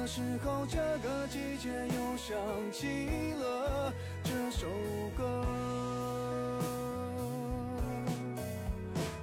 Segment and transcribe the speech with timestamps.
[0.00, 2.36] 这时候，这个季节又想
[2.70, 4.68] 起了这首
[5.16, 5.24] 歌。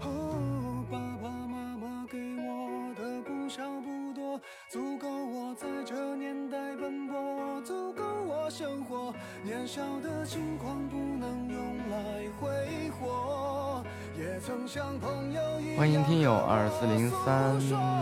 [0.01, 4.37] 哦，爸爸妈妈给我的不少不多，
[4.69, 9.13] 足够我在这年代奔波，足够我生活。
[9.45, 13.81] 年少的轻狂不能用来挥霍，
[14.19, 15.77] 也曾像朋友一样。
[15.77, 17.57] 欢迎听友二四零三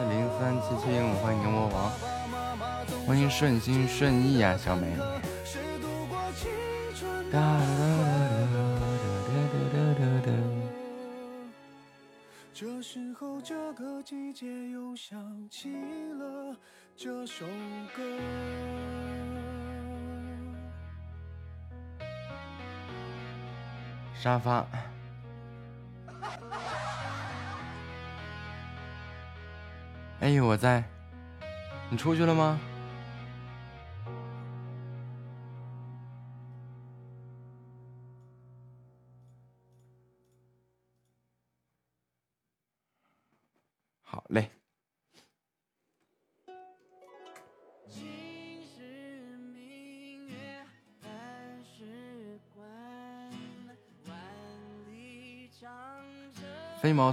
[0.10, 1.92] 零三七七五，欢迎牛魔王，
[3.06, 4.88] 欢迎顺心顺意呀，小美。
[12.54, 15.20] 这时候这个季节又想
[15.50, 15.70] 起
[16.18, 16.56] 了
[16.96, 17.46] 这首
[17.96, 18.02] 歌。
[24.14, 24.66] 沙发。
[30.22, 30.82] 哎呦，我在，
[31.90, 32.58] 你出去了吗？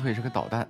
[0.09, 0.67] 也是个导弹。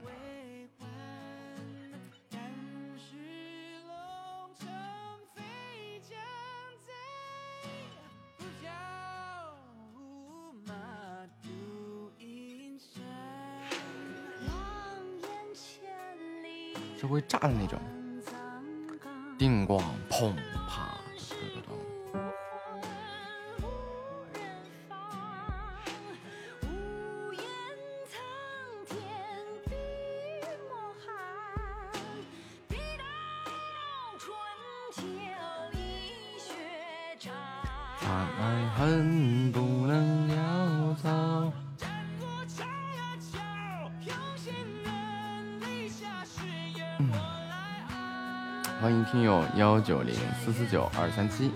[49.91, 50.15] 九零
[50.45, 51.51] 四四九二三七，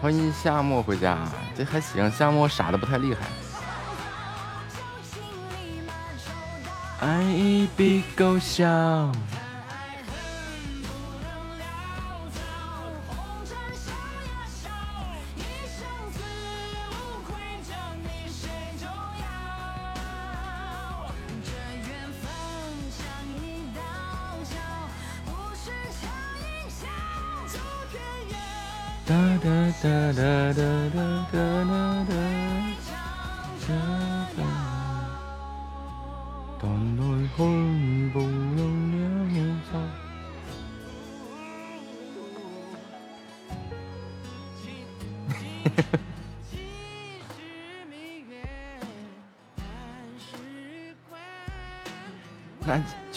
[0.00, 1.18] 欢迎夏末回家，
[1.54, 3.20] 这还行，夏末傻的不太厉害。
[7.06, 8.64] 爱一笔勾销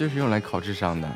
[0.02, 1.08] 就是用来考智商的。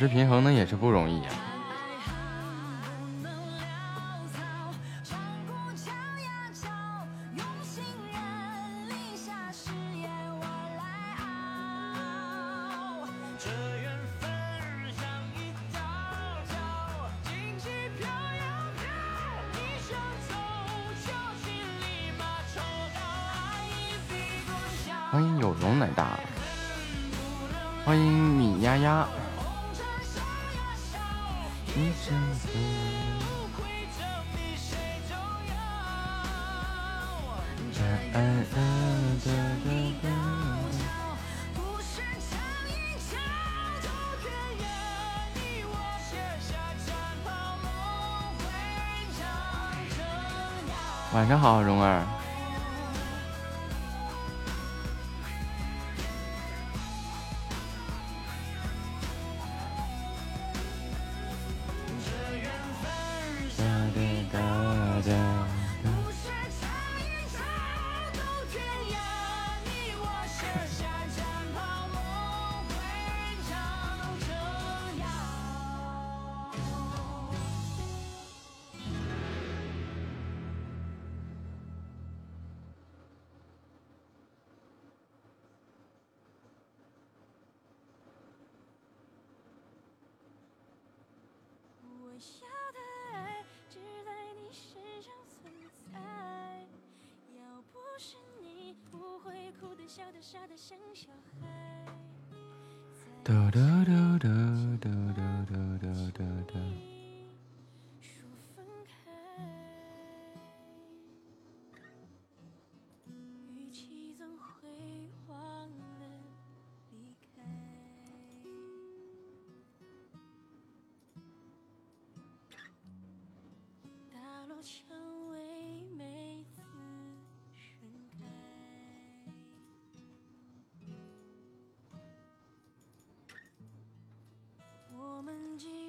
[0.00, 1.28] 持平衡，那也是不容易呀、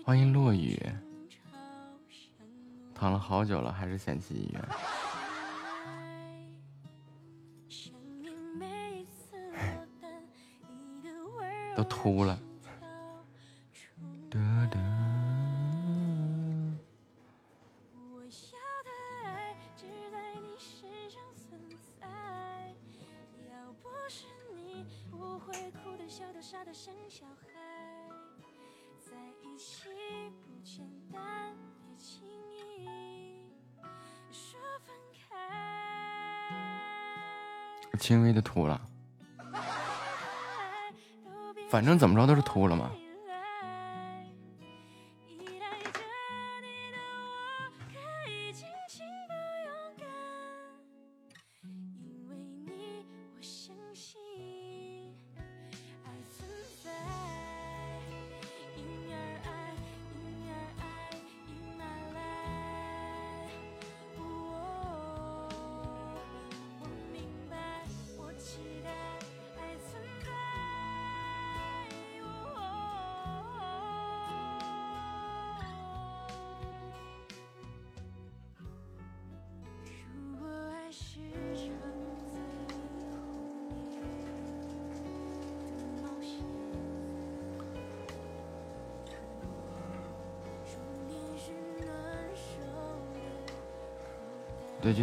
[0.03, 0.77] 欢迎落雨，
[2.93, 4.61] 躺了好久了，还是嫌弃医院，
[11.75, 12.37] 都秃了。
[41.71, 42.91] 反正怎么着都是秃了嘛。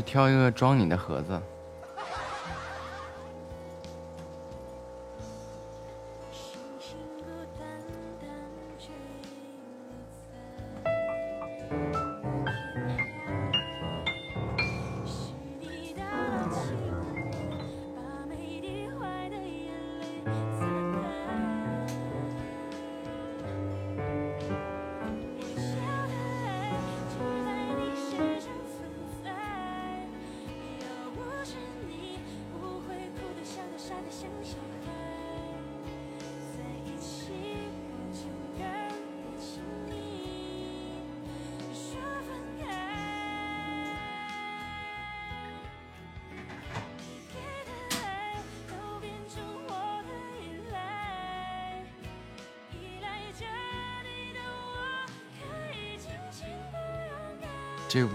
[0.09, 1.39] 挑一个装你的盒子。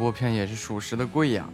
[0.04, 1.48] 这个拨片也是属实的贵呀。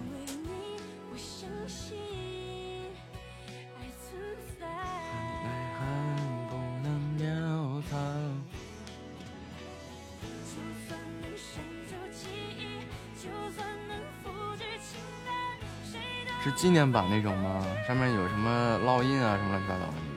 [16.42, 17.64] 是纪念版那种吗？
[17.88, 20.09] 上面有什么烙印啊，什么乱七八糟的。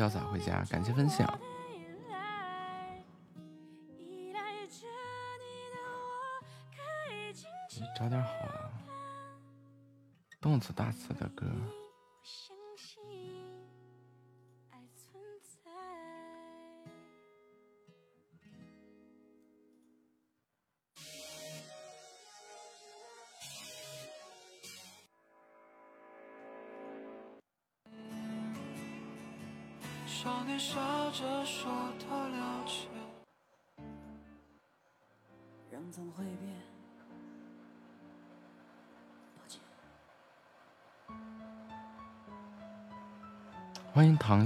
[0.00, 1.38] 潇洒回家，感谢分享。
[7.94, 8.30] 找点好
[10.40, 11.44] 动词大词的歌。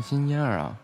[0.05, 0.77] 心烟儿啊！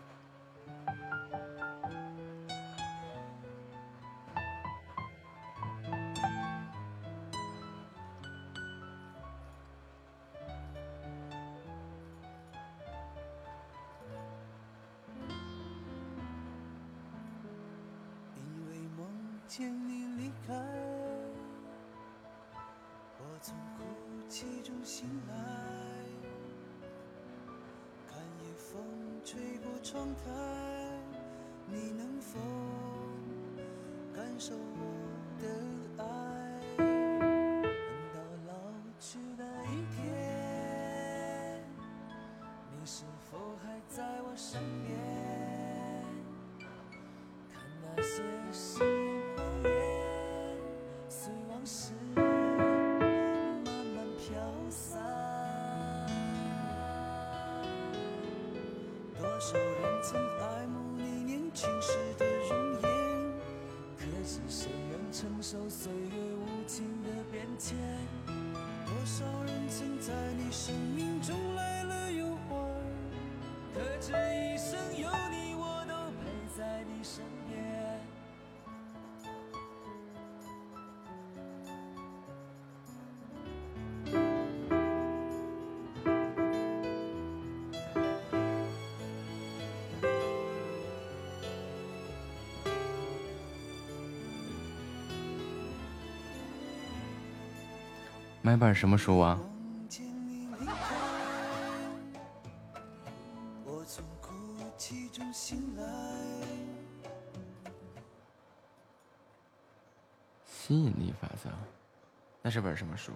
[59.41, 62.81] 多少人曾爱慕你年轻时的容颜，
[63.97, 67.75] 可是谁愿承受岁月无情的变迁？
[68.27, 72.55] 多少人曾在你生命中来了又还，
[73.73, 77.40] 可这一生有你，我都陪在你身边。
[98.43, 99.35] 买本什么书啊？
[99.35, 100.73] 梦见你离开，
[103.63, 104.33] 我从哭
[104.75, 105.83] 泣中醒来。
[110.43, 111.51] 吸引力法则，
[112.41, 113.11] 那是本什么书？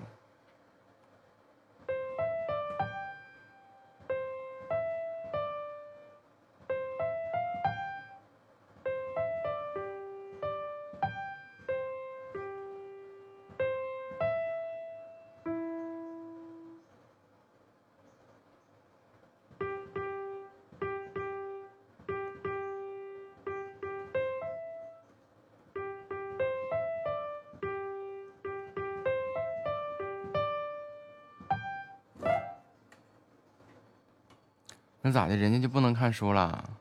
[35.05, 35.37] 那咋的？
[35.37, 36.79] 人家就不能看书了？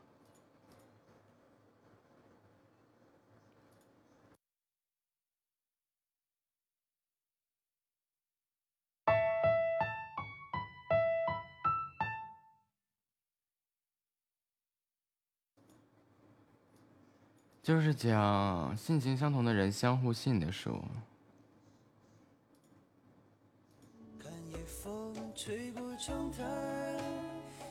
[17.61, 20.83] 就是讲性情相同的人相互吸引的书。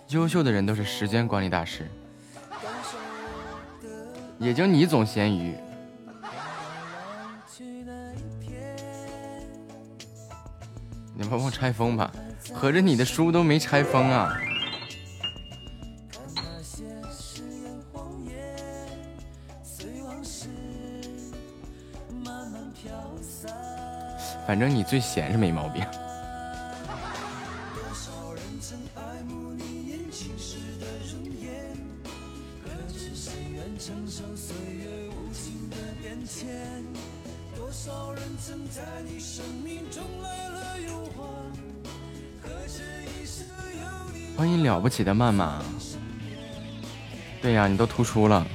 [0.08, 1.88] 优秀的人都是时间管理大师，
[4.38, 5.56] 也就你总咸鱼。
[11.16, 12.12] 你帮我拆封吧，
[12.52, 14.36] 合着你的书都没拆封啊？
[24.46, 25.82] 反正你最闲是没毛病。
[44.94, 45.60] 起的慢吗。
[47.42, 48.46] 对呀、你都突出了。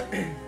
[0.00, 0.30] Yeah.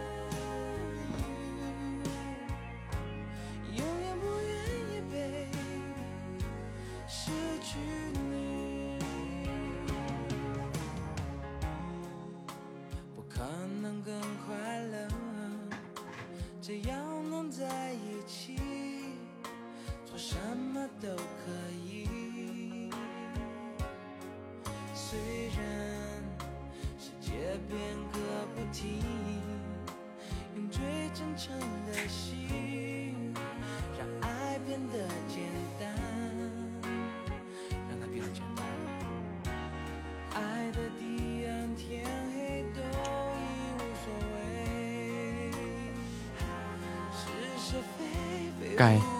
[48.82, 49.11] 非非该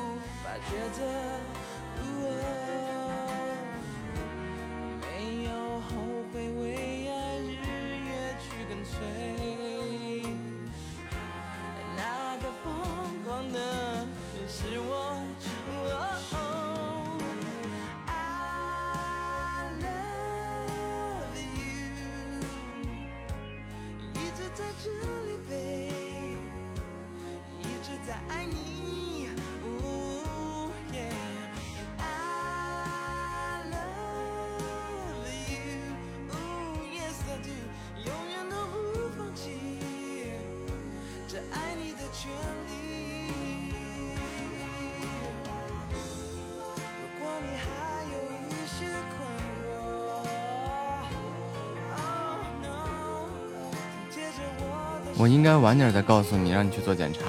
[55.32, 57.20] 应该晚点再告诉你，让你去做检查。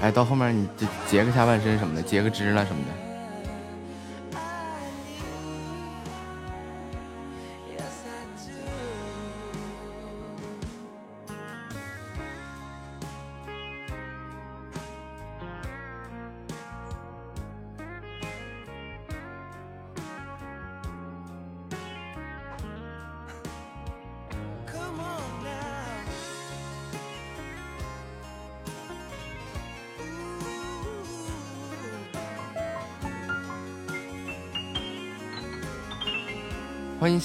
[0.00, 3.01] 哎，到后面你这截个下半身什么的，截个肢了什么的。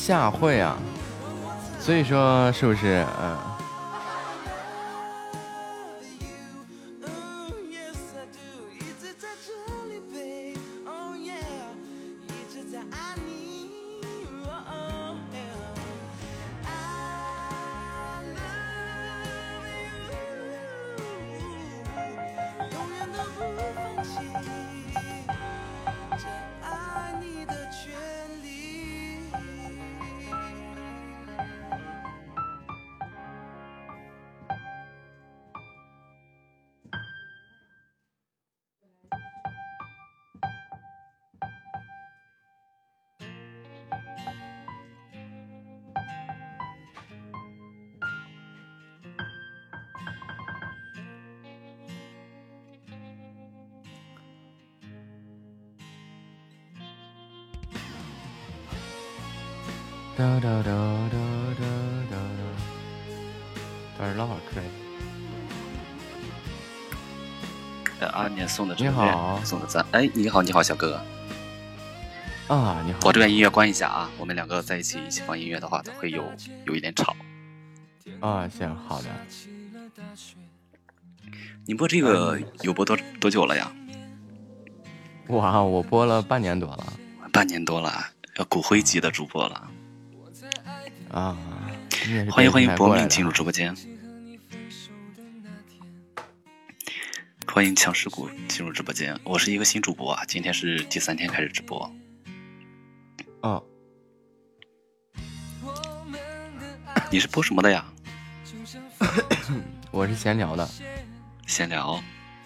[0.07, 0.77] 欢迎夏慧啊，
[1.81, 3.05] 所以说是不是？
[3.21, 3.35] 嗯，
[68.57, 69.85] 送的你好送的赞。
[69.91, 72.55] 哎，你好，你好，小哥哥。
[72.55, 72.97] 啊，你好。
[73.03, 76.23] 我这边音乐关一下啊，我们两个在一起一起放音乐的话，会有
[76.65, 77.15] 有一点吵。
[78.19, 79.09] 啊，行，好的。
[81.67, 83.71] 你播这个有播多多久了呀？
[85.27, 86.93] 哇，我播了半年多了
[87.31, 89.69] 半年多了，要骨灰级的主播了。
[91.11, 91.37] 啊！
[92.31, 93.75] 欢迎欢迎博博命进入直播间，
[97.57, 99.19] 欢迎强势股进入直播间。
[99.23, 101.91] 我是一个新主播啊，今天是第三天开始直播。
[103.41, 103.63] 哦，
[107.09, 107.83] 你是播什么的呀？
[109.89, 110.69] 我是闲聊的，
[111.47, 111.99] 闲聊，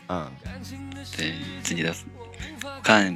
[0.08, 0.32] 嗯，
[1.18, 1.94] 对自己的
[2.82, 3.14] 看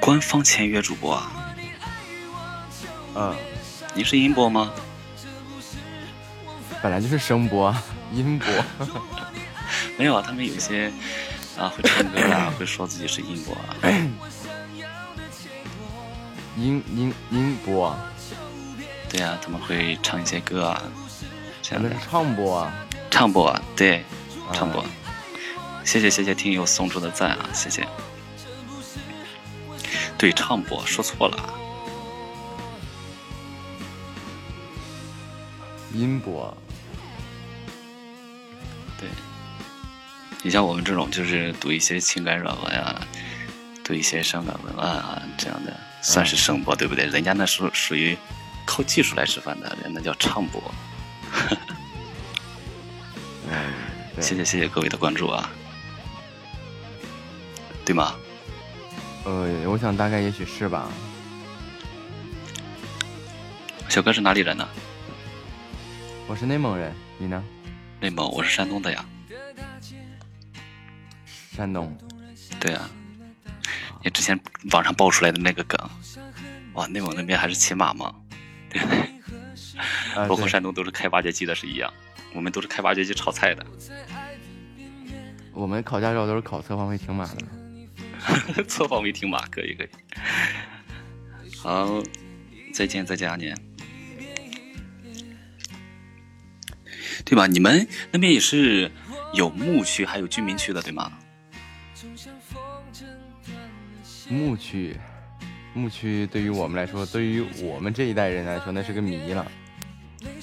[0.00, 1.52] 官方签约主播啊，
[3.16, 3.36] 嗯，
[3.92, 4.72] 你是音播吗？
[6.80, 7.74] 本来就是声波、
[8.12, 8.48] 音波，
[9.96, 10.92] 没有啊，他们有一些
[11.58, 13.76] 啊会唱歌啊， 会说自己是音播啊。
[16.56, 17.96] 音音音波，
[19.08, 20.82] 对啊、他们会唱一些歌啊，
[21.62, 22.72] 这样的唱播啊，
[23.10, 23.98] 唱播啊，对，
[24.48, 24.84] 啊唱播。
[25.84, 27.86] 谢谢谢谢听友送出的赞啊，谢谢。
[30.18, 31.54] 对，唱播说错了，
[35.94, 36.56] 音波，
[40.42, 43.06] 你像我们这种就是读一些情感软文啊，
[43.84, 47.06] 读一些伤感文案啊，这样的算是声播，对不对？
[47.06, 48.16] 人家那是属于
[48.64, 50.62] 靠技术来吃饭的，人那叫唱播。
[53.50, 53.72] 嗯，
[54.22, 55.50] 谢谢谢谢各位的关注啊，
[57.84, 58.14] 对吗？
[59.24, 60.88] 呃，我想大概也许是吧，
[63.88, 64.68] 小哥是哪里人呢？
[66.28, 67.42] 我是内蒙人，你呢？
[68.00, 69.04] 内蒙，我是山东的呀。
[71.58, 71.92] 山东，
[72.60, 72.88] 对啊，
[74.04, 74.38] 你之前
[74.70, 75.76] 网上爆出来的那个梗，
[76.74, 78.14] 哇，内蒙那边还是骑马吗？
[78.70, 78.80] 对，
[80.14, 81.92] 啊，包括山东都是开挖掘机的是一样，
[82.32, 83.66] 我们都是开挖掘机炒菜的。
[85.52, 87.26] 我们考驾照都是考侧方位停马
[88.54, 89.88] 的， 侧方位停马，可以可以。
[91.56, 92.00] 好，
[92.72, 93.58] 再见再见，阿年。
[97.24, 97.48] 对吧？
[97.48, 98.88] 你们那边也是
[99.34, 101.18] 有牧区，还有居民区的，对吗？
[104.28, 104.96] 牧区，
[105.74, 109.44] 牧区对于我们来说，对于我们这一代人来说，那是个谜了，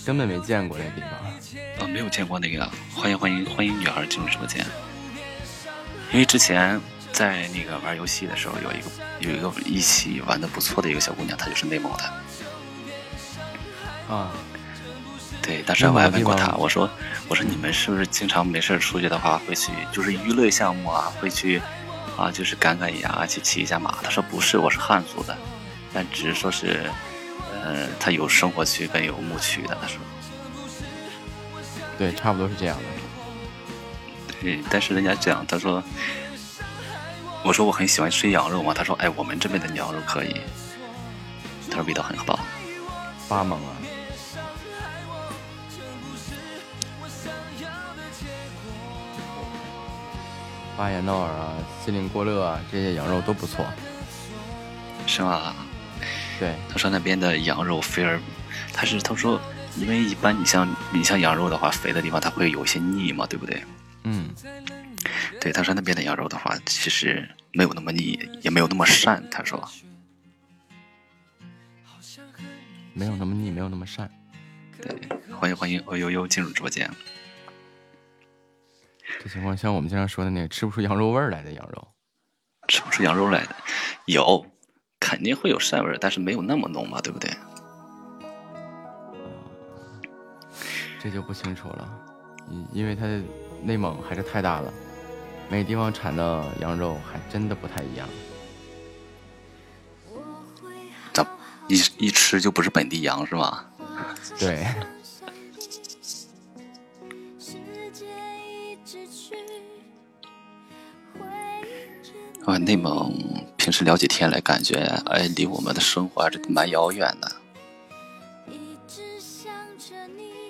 [0.06, 1.12] 根本没见过那地方。
[1.80, 4.66] 啊，没有见过那个，欢迎欢迎欢迎女孩进入直播间。
[6.12, 6.80] 因为之前
[7.12, 8.90] 在那个玩游戏的时候，有一个
[9.20, 12.04] 有一个一起玩的不错的一个小姑娘，她就是内蒙的。
[14.14, 14.32] 啊，
[15.46, 16.90] 对，当时我还问过她，内蒙的地方我说
[17.28, 21.62] 我说你们是不是经常没事儿出去的话，会去就是娱乐项目啊，会去
[22.18, 23.96] 啊就是赶赶羊啊，去骑一下马？
[24.02, 25.38] 他说不是，我是汉族的，
[25.94, 26.90] 但只是说是，
[27.64, 29.78] 呃，他有生活区跟有牧区的。
[29.80, 30.00] 他说，
[32.00, 32.84] 对，差不多是这样的。
[34.42, 35.84] 对，但是人家讲，他说，
[37.44, 40.42] 我说我很喜欢吃羊肉嘛，他说，哎，我们这边的羊肉可以，
[41.70, 42.38] 他说味道很棒。
[43.28, 43.76] 巴蒙啊，
[50.78, 53.66] 巴彦淖尔啊，锡林郭勒啊，这些羊肉都不错。
[55.08, 55.56] 是吗？
[56.38, 58.20] 对，他说那边的羊肉肥而，
[58.74, 59.40] 他是他说，
[59.78, 63.64] 因为一般你像你像羊肉的话，肥的地方它会有一些腻嘛，对不对？
[64.04, 64.30] 嗯，
[65.40, 69.22] 对，他说那边的羊肉的话，其实没有那么腻，也没有那么膻。
[69.32, 69.66] 他说，
[72.94, 74.06] 没有那么腻，没有那么膻。
[74.82, 74.94] 对，
[75.32, 76.92] 欢迎欢迎哦呦呦进入直播间。
[79.22, 81.88] 这情况像我们经常说的那个吃不出羊肉味儿来的羊肉。
[82.68, 83.56] 吃不出羊肉来的，
[84.06, 84.44] 有，
[85.00, 87.30] 肯定会有膻味儿，但是没有那么浓嘛，对不对？
[91.00, 91.88] 这就不清楚了，
[92.50, 93.06] 因因为它
[93.62, 94.74] 内蒙还是太大了，
[95.48, 98.10] 每个地方产的羊肉还真的不太一样。
[101.14, 101.24] 咱
[101.68, 103.64] 一一吃就不是本地羊是吗？
[104.40, 104.66] 对，
[112.46, 113.12] 啊，内蒙
[113.58, 114.76] 平时聊起天来，感觉
[115.08, 117.32] 哎，离我们的生活还是蛮遥远的。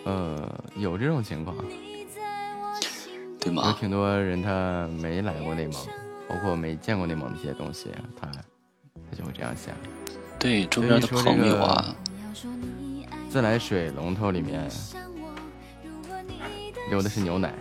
[0.04, 1.56] 呃，有这种情况，
[3.40, 3.68] 对吗？
[3.68, 5.74] 有挺多人他没来过内蒙，
[6.28, 8.28] 包括没见过内蒙的一些东西，他
[9.10, 9.74] 他就会这样想。
[10.38, 11.96] 对，周边的朋友啊，
[13.30, 14.70] 自来水龙头里面
[16.92, 17.54] 流的是牛奶，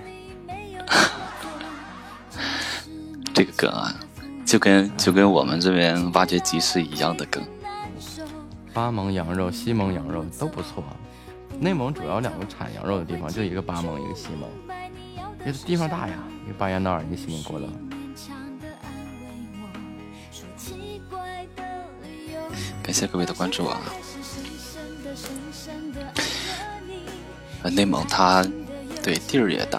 [3.33, 3.95] 这个梗啊，
[4.45, 7.43] 就跟就跟我们这边挖掘机是一样的梗。
[8.73, 10.85] 巴盟羊肉、西蒙羊肉都不错。
[11.61, 14.49] 内蒙主要两个产羊肉的地方，就一个巴盟，一个西蒙。
[15.43, 17.69] 别的地方大呀，一个巴彦淖尔，你心里过乐。
[22.83, 23.81] 感谢各位的关注啊！
[27.63, 28.45] 呃，内蒙它
[29.03, 29.79] 对地儿也大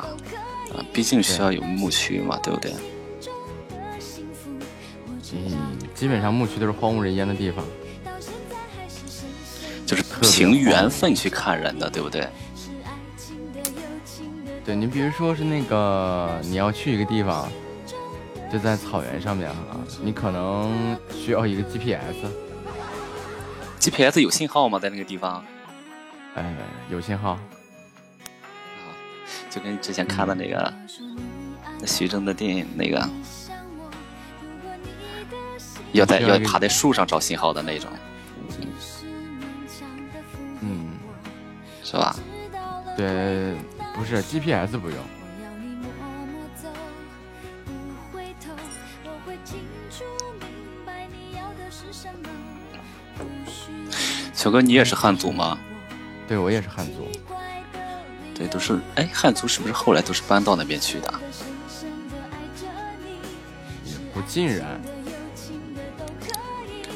[0.73, 2.73] 啊，毕竟需要有牧区嘛，对不对？
[5.34, 7.66] 嗯，基本上牧区都是荒无人烟的地方，
[9.86, 12.28] 就是凭缘分去看人的，对不对？
[14.64, 17.48] 对你比如说是那个你要去一个地方，
[18.52, 22.16] 就在草原上面啊，你可能需要一个 GPS。
[23.80, 24.80] GPS 有信号吗？
[24.80, 25.44] 在那个地方？
[26.36, 26.56] 哎，
[26.90, 27.32] 有信号。
[27.32, 27.40] 啊，
[29.52, 30.74] 就跟之前看的那个
[31.86, 33.08] 徐峥的电影那个，
[35.95, 37.89] 要在要爬在树上找信号的那种。
[40.62, 40.93] 嗯，
[41.84, 42.15] 是吧？
[42.95, 43.53] 对，
[43.93, 44.97] 不是 GPS 不用。
[54.34, 55.58] 小哥，你也是汉族吗？
[56.27, 57.08] 对，我也是汉族。
[58.36, 61.13] 对，都是哎，汉族是不是后来都是搬到那边去的？
[64.13, 64.79] 不尽然，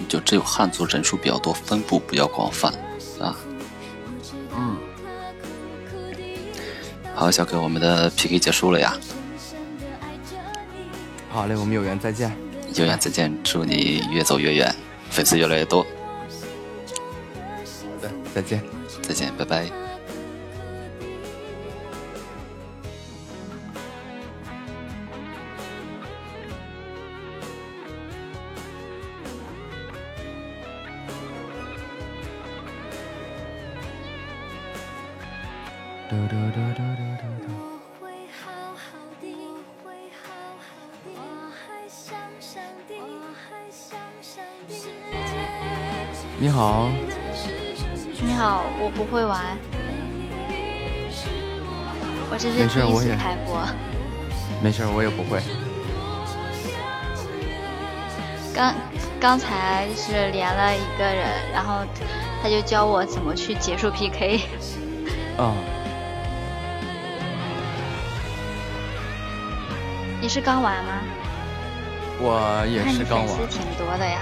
[0.08, 2.72] 就只有汉族人数比较多，分布比较广泛
[3.20, 3.36] 啊。
[4.56, 4.78] 嗯。
[7.16, 8.98] 好，小哥，我们的 PK 结束了呀。
[11.30, 12.36] 好嘞，我们有缘再见。
[12.76, 14.74] 有缘再见，祝你越走越远，
[15.10, 15.84] 粉丝越来越多。
[15.84, 15.88] 好
[18.02, 18.64] 的再见，
[19.02, 19.89] 再见，拜拜。
[46.40, 46.90] 你好。
[48.22, 49.56] 你好，我不会玩，
[52.32, 53.64] 我这是第一次开播。
[54.64, 55.40] 没事，我也不会。
[58.52, 58.74] 刚
[59.20, 61.86] 刚才是连了一个人，然后
[62.42, 64.40] 他就教我怎么去结束 PK。
[65.38, 65.54] 啊。
[70.30, 70.92] 你是刚玩吗？
[72.20, 73.28] 我也是刚玩。
[73.36, 74.22] 粉丝挺多的呀。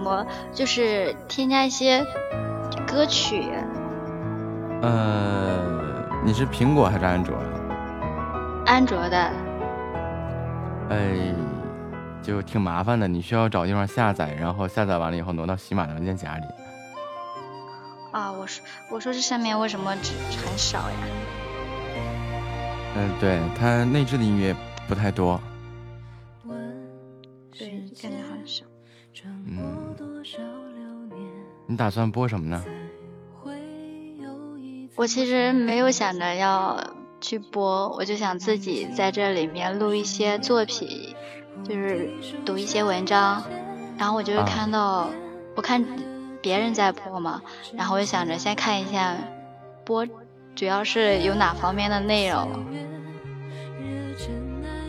[0.00, 2.04] 么就是添加一些
[2.86, 3.50] 歌曲？
[4.82, 5.60] 呃，
[6.24, 7.36] 你是苹果还是安卓？
[8.66, 9.30] 安卓的。
[10.88, 11.34] 哎，
[12.22, 16.44] 就挺麻烦的，你需要找地方下载，然后下载完了以后挪到喜马的文件夹里。
[18.12, 20.12] 啊，我说我说这上面为什么只
[20.44, 20.96] 很少呀？
[22.96, 24.54] 嗯，对，它内置的音乐
[24.88, 25.40] 不太多。
[31.80, 32.62] 打算播什么呢？
[34.96, 36.78] 我其实没有想着要
[37.22, 41.16] 去播，我就想自己在这里面录一些作品，
[41.64, 42.10] 就是
[42.44, 43.42] 读一些文章。
[43.96, 45.08] 然后我就是看到，
[45.56, 45.82] 我看
[46.42, 47.40] 别人在播嘛，
[47.74, 49.16] 然后我就想着先看一下
[49.82, 50.06] 播，
[50.54, 52.46] 主要是有哪方面的内容。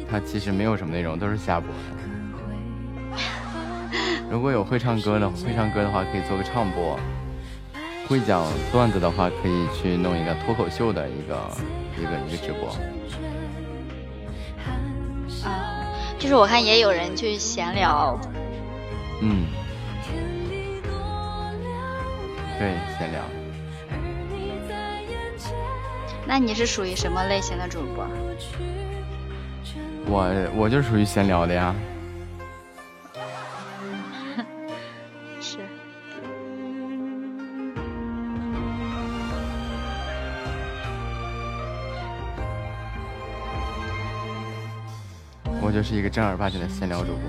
[0.10, 2.01] 他其实没有什么内容，都是瞎播的。
[4.32, 6.98] 如果有会唱歌的，会唱歌的话可以做个唱播；
[8.08, 11.38] 会讲段子的话，可以去弄一个脱口秀的一个
[12.00, 12.70] 一个一个直播。
[15.44, 15.84] 啊，
[16.18, 18.18] 就是我看也有人去闲聊。
[19.20, 19.48] 嗯，
[22.58, 23.22] 对，闲聊。
[26.26, 28.08] 那你是属于什么类型的主播？
[30.06, 31.76] 我我就属于闲聊的呀。
[45.72, 47.22] 我就是一个正儿八经的闲聊主播。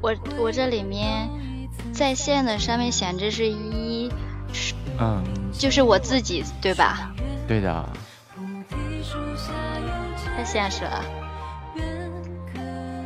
[0.00, 1.30] 我我这里面
[1.92, 4.10] 在线的上面显示是一，
[4.98, 7.14] 嗯，就是我自己对吧？
[7.46, 7.88] 对的。
[10.36, 11.04] 太现实了。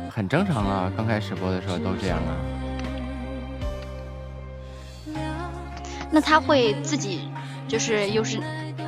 [0.09, 2.33] 很正常啊，刚开始播的时候都这样啊。
[6.09, 7.29] 那他会自己
[7.67, 8.39] 就是又是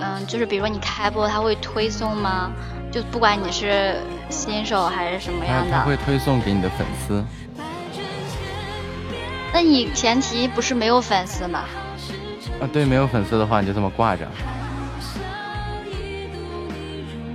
[0.01, 2.51] 嗯，就是比如说你开播，他会推送吗？
[2.91, 3.95] 就不管你是
[4.29, 7.23] 新手还是什么样的，他会推送给你的粉丝。
[9.53, 11.65] 那你前提不是没有粉丝吗？
[12.61, 14.27] 啊，对，没有粉丝的话，你就这么挂着。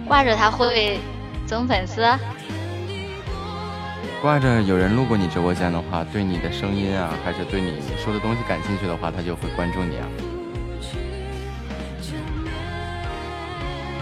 [0.07, 0.99] 挂着他会
[1.47, 2.07] 增粉丝？
[4.21, 10.07] 挂着有人路过你直播间的话，对你的声音啊，还是对你说的东西感兴趣的话，他就会关注你啊。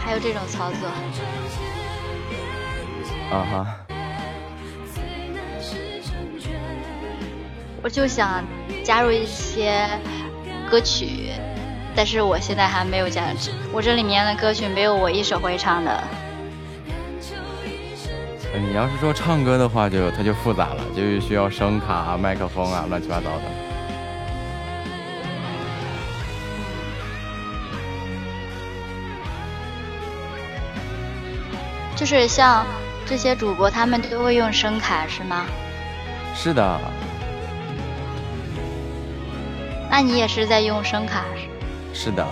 [0.05, 0.89] 还有这种操作？
[3.31, 3.67] 啊哈。
[7.83, 8.45] 我就想
[8.83, 9.87] 加入一些
[10.71, 11.31] 歌曲，
[11.95, 13.25] 但是我现在还没有加。
[13.73, 16.05] 我这里面的歌曲没有我一首会唱的。
[18.57, 23.64] 你要是说唱歌的话，就它就复杂了，就需要声卡、麦克风啊，乱七八糟的。
[31.97, 32.67] 就是像
[33.07, 35.47] 这些主播，他们都会用声卡是吗？
[36.35, 36.81] 是的。
[39.91, 41.25] 那你也是在用声卡？
[41.93, 42.27] 是的。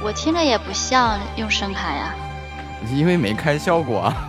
[0.00, 2.14] 我听着也不像用声卡呀。
[2.94, 4.12] 因为没开效果。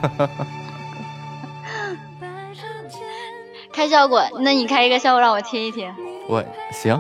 [3.72, 4.28] 开效果？
[4.40, 5.94] 那你开一个效果让我听一听。
[6.28, 7.00] 我行。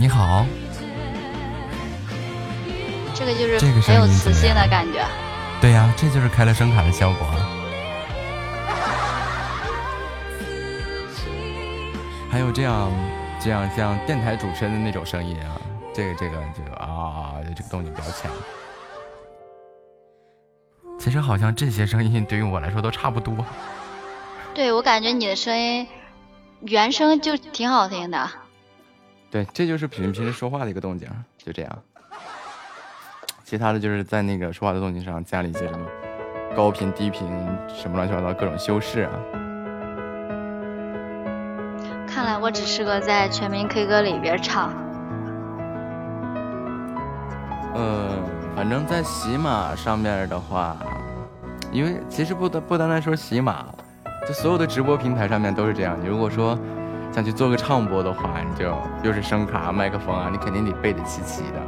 [0.00, 0.46] 你好。
[3.14, 5.04] 这个就是很有磁性的感觉。
[5.60, 7.26] 对呀，这就是开了声卡的效果。
[12.30, 12.90] 还有这样，
[13.38, 15.60] 这样像电台主持人的那种声音啊，
[15.92, 18.32] 这个这个这个啊，这个动静比较强。
[20.98, 23.36] 其实好像这些声音对于我来说都差不多。
[24.54, 25.86] 对，我感觉你的声音
[26.60, 28.30] 原声就挺好听的。
[29.30, 31.78] 对，这就是平平时说话的一个动静，就这样。
[33.44, 35.86] 其他的就是在那个说话的动静上加了一些什么
[36.56, 37.28] 高频、低频，
[37.68, 39.12] 什么乱七八糟各种修饰啊。
[42.08, 44.72] 看来我只适合在全民 K 歌里边唱。
[47.74, 48.18] 呃，
[48.56, 50.76] 反正在喜马上面的话，
[51.70, 53.66] 因为其实不单不单单说喜马，
[54.26, 55.96] 就所有的直播平台上面都是这样。
[56.00, 56.58] 你如果说
[57.12, 61.60] 想去做个唱播的话，你就又是声卡、麦克风啊，你肯定得备得齐齐的。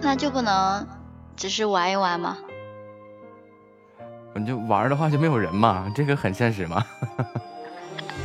[0.00, 0.86] 那就不能
[1.34, 2.38] 只是玩一玩吗？
[4.34, 6.84] 你就玩的话就没有人嘛，这个很现实嘛。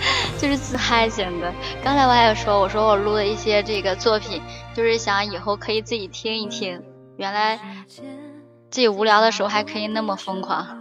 [0.38, 1.54] 就是自嗨型的。
[1.84, 4.42] 刚才我还有说，我说我录的一些这个作品，
[4.74, 6.84] 就是想以后可以自己听一听。
[7.18, 10.81] 原来自己无聊的时候还可以那么疯狂。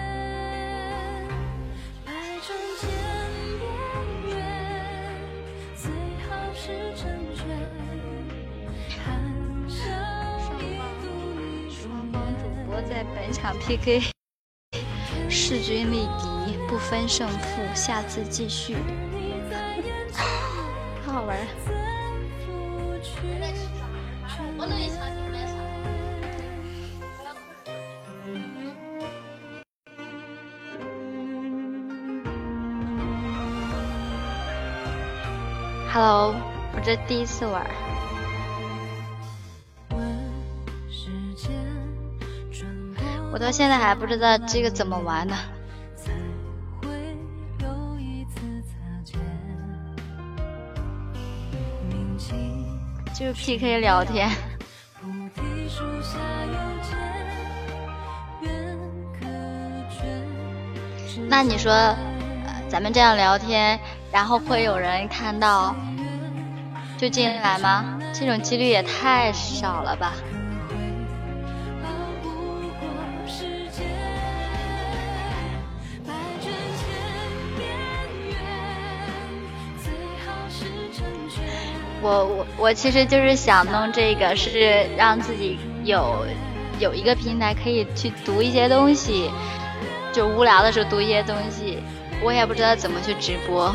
[13.01, 13.99] 在本场 PK
[15.27, 18.75] 势均力敌，不分胜负，下次继续。
[20.13, 20.23] 太
[21.11, 21.45] 好玩了。
[35.91, 36.35] Hello，
[36.75, 37.65] 我这第一次玩。
[43.31, 45.35] 我到现在还不知道这个怎么玩呢。
[53.13, 54.29] 就是 PK 聊天。
[61.29, 61.71] 那你说，
[62.67, 63.79] 咱们这样聊天，
[64.11, 65.75] 然后会有人看到
[66.97, 67.99] 就进来吗？
[68.11, 70.13] 这种几率也太少了吧。
[82.01, 86.25] 我我我其实就是想弄这个，是让自己有
[86.79, 89.29] 有一个平台可以去读一些东西，
[90.11, 91.77] 就无聊的时候读一些东西。
[92.23, 93.73] 我也不知道怎么去直播。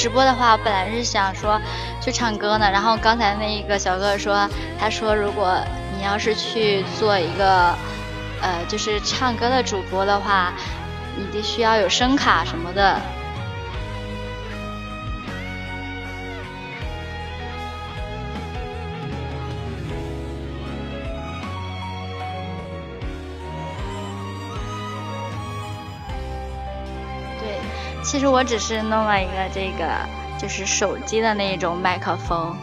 [0.00, 1.60] 直播的话，我本来是想说
[2.00, 2.70] 去唱歌呢。
[2.72, 4.48] 然后刚才那一个小哥哥说，
[4.78, 5.58] 他说如果
[5.94, 7.74] 你要是去做一个，
[8.40, 10.54] 呃，就是唱歌的主播的话，
[11.18, 12.98] 你得需要有声卡什么的。
[28.10, 29.88] 其实我只是弄了一个这个，
[30.36, 32.56] 就是手机的那一种麦克风，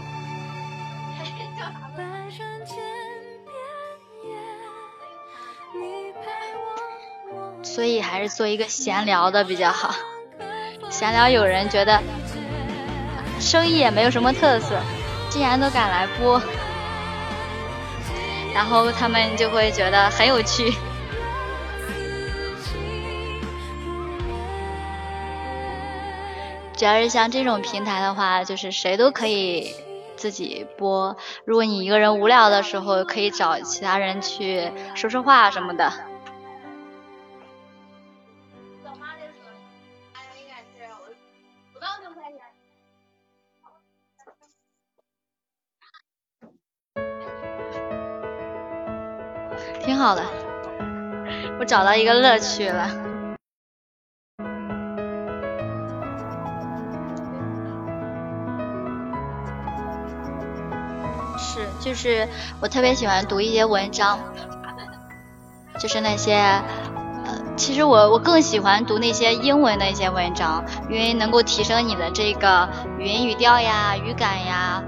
[7.63, 9.95] 所以还是做一个闲聊的比较好。
[10.89, 12.03] 闲聊有人觉得
[13.39, 14.77] 生意也没有什么特色，
[15.29, 16.41] 竟然都敢来播，
[18.53, 20.73] 然后他们就会觉得很有趣。
[26.77, 29.73] 只要是像这种平台的话，就是谁都可以
[30.15, 31.17] 自己播。
[31.43, 35.91] 如果你一个人无聊的时候，可以找其他人去说说话什么的。
[49.81, 50.23] 挺好的，
[51.59, 53.16] 我找到一个乐趣了。
[61.79, 62.27] 就是
[62.59, 64.19] 我特别喜欢读一些文章，
[65.79, 72.67] 就是那些，呃，其实我我更喜欢读那些英文的一些文章，因为能够提升你的这个
[72.97, 74.83] 语音语调呀、语感呀。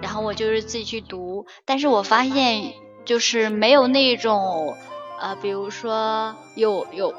[0.00, 2.72] 然后我就是自己去读，但是我发现
[3.04, 4.76] 就是没有那种，
[5.20, 7.12] 呃，比如说有有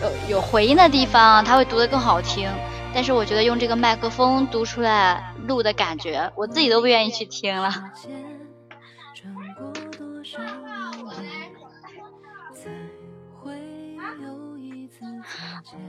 [0.00, 2.48] 有有回音的地方，他会读得更好听。
[2.94, 7.70] 但是我觉得用这个麦克风读出来录的感觉，我自己都不愿意去听了。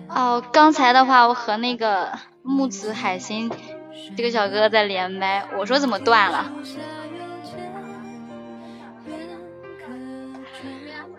[0.07, 3.51] 哦，刚才的话，我和那个木子海星
[4.15, 6.51] 这个小哥哥在连麦，我说怎么断了？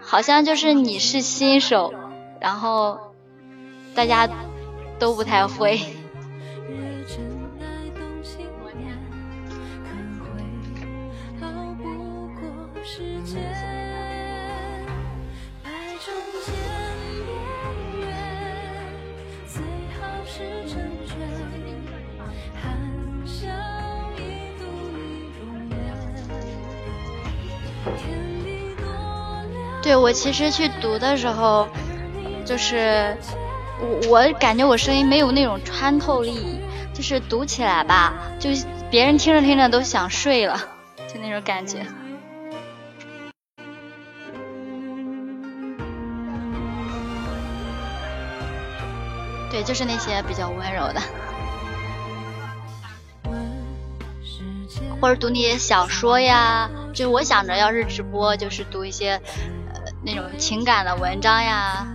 [0.00, 1.94] 好像就是你是新手，
[2.40, 2.98] 然后
[3.94, 4.28] 大家
[5.00, 5.80] 都不太会。
[29.82, 31.66] 对我其实去读的时候，
[32.44, 33.16] 就是
[33.82, 36.60] 我我感觉我声音没有那种穿透力，
[36.92, 38.50] 就是读起来吧，就
[38.90, 40.58] 别人听着听着都想睡了，
[41.08, 41.84] 就那种感觉。
[49.50, 51.00] 对，就是那些比较温柔的，
[55.00, 56.70] 或者读那些小说呀。
[56.92, 59.20] 就我想着，要是直播，就是读一些
[59.72, 59.80] 呃。
[60.02, 61.86] 那种情感的文章呀，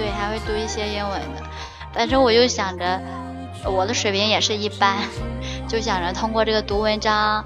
[0.00, 1.42] 对，还会读一些英文的。
[1.92, 2.98] 反正我就想着，
[3.66, 4.96] 我的水平也是一般，
[5.68, 7.44] 就想着通过这个读文章，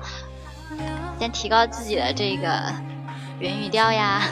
[1.19, 2.73] 先提高自己的这个
[3.41, 4.23] 原语调呀。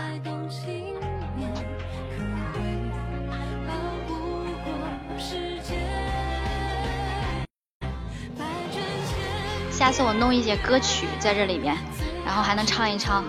[9.73, 11.77] 下次我弄一些歌曲在这里面，
[12.25, 13.25] 然后还能唱一唱。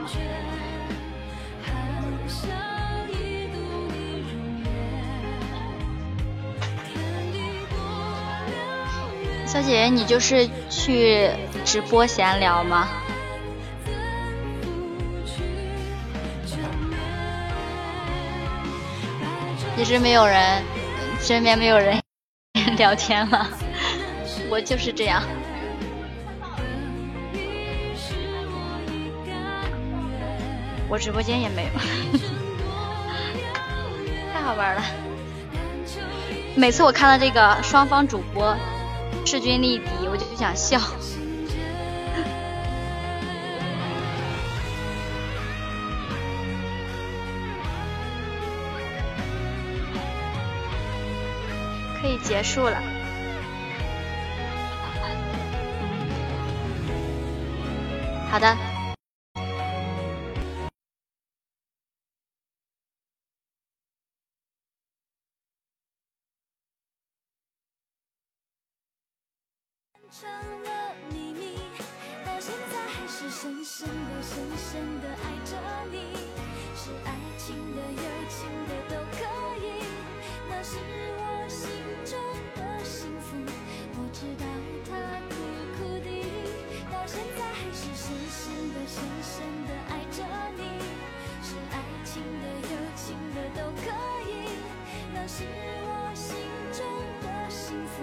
[9.54, 11.30] 小姐姐，你就是去
[11.64, 12.88] 直播闲聊吗？
[19.78, 20.64] 一直没有人，
[21.20, 22.02] 身边没有人
[22.80, 23.48] 聊天了，
[24.50, 25.22] 我就是这样。
[30.90, 31.70] 我直播间也没有，
[34.34, 34.82] 太好玩了。
[36.56, 38.58] 每次我看到这个双方主播。
[39.26, 40.80] 势均力敌，我就想笑。
[52.02, 52.82] 可以结束了。
[58.30, 58.73] 好的。
[70.14, 71.58] 成了秘密，
[72.24, 75.58] 到现在还是深深的、深深的爱着
[75.90, 76.30] 你。
[76.78, 79.26] 是爱情的、友情的都可
[79.58, 79.82] 以，
[80.48, 80.78] 那是
[81.18, 81.68] 我心
[82.06, 82.14] 中
[82.56, 83.36] 的幸福。
[83.96, 84.46] 我知道
[84.86, 84.94] 他
[85.30, 85.36] 苦
[85.80, 86.08] 苦的，
[86.92, 90.22] 到现在还是深深的、深深的爱着
[90.56, 90.62] 你。
[91.42, 93.90] 是爱情的、友情的都可
[94.30, 94.32] 以，
[95.12, 95.44] 那是
[95.86, 96.38] 我心
[96.72, 96.86] 中
[97.24, 98.02] 的幸福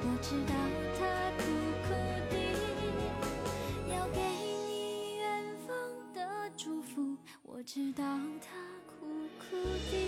[0.00, 0.54] 我知道
[0.98, 1.04] 他
[1.36, 1.44] 苦
[1.86, 1.92] 苦
[2.30, 2.34] 的
[3.92, 5.76] 要给你远方
[6.14, 6.26] 的
[6.56, 8.02] 祝福我知道
[8.40, 9.06] 他苦
[9.38, 9.54] 苦
[9.92, 10.05] 的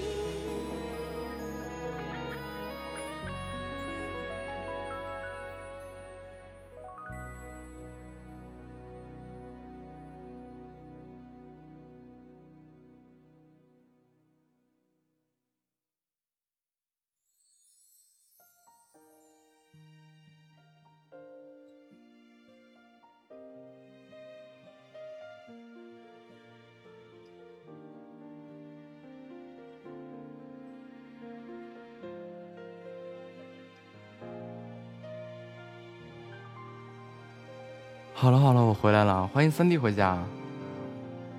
[38.20, 40.18] 好了好了，我回来了，欢迎三弟回家。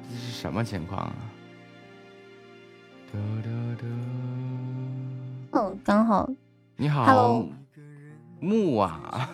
[0.10, 1.14] 这是什么情况啊？
[5.52, 6.30] 哦，刚好。
[6.78, 7.04] 你好。
[7.04, 7.46] Hello。
[8.40, 9.30] 木啊。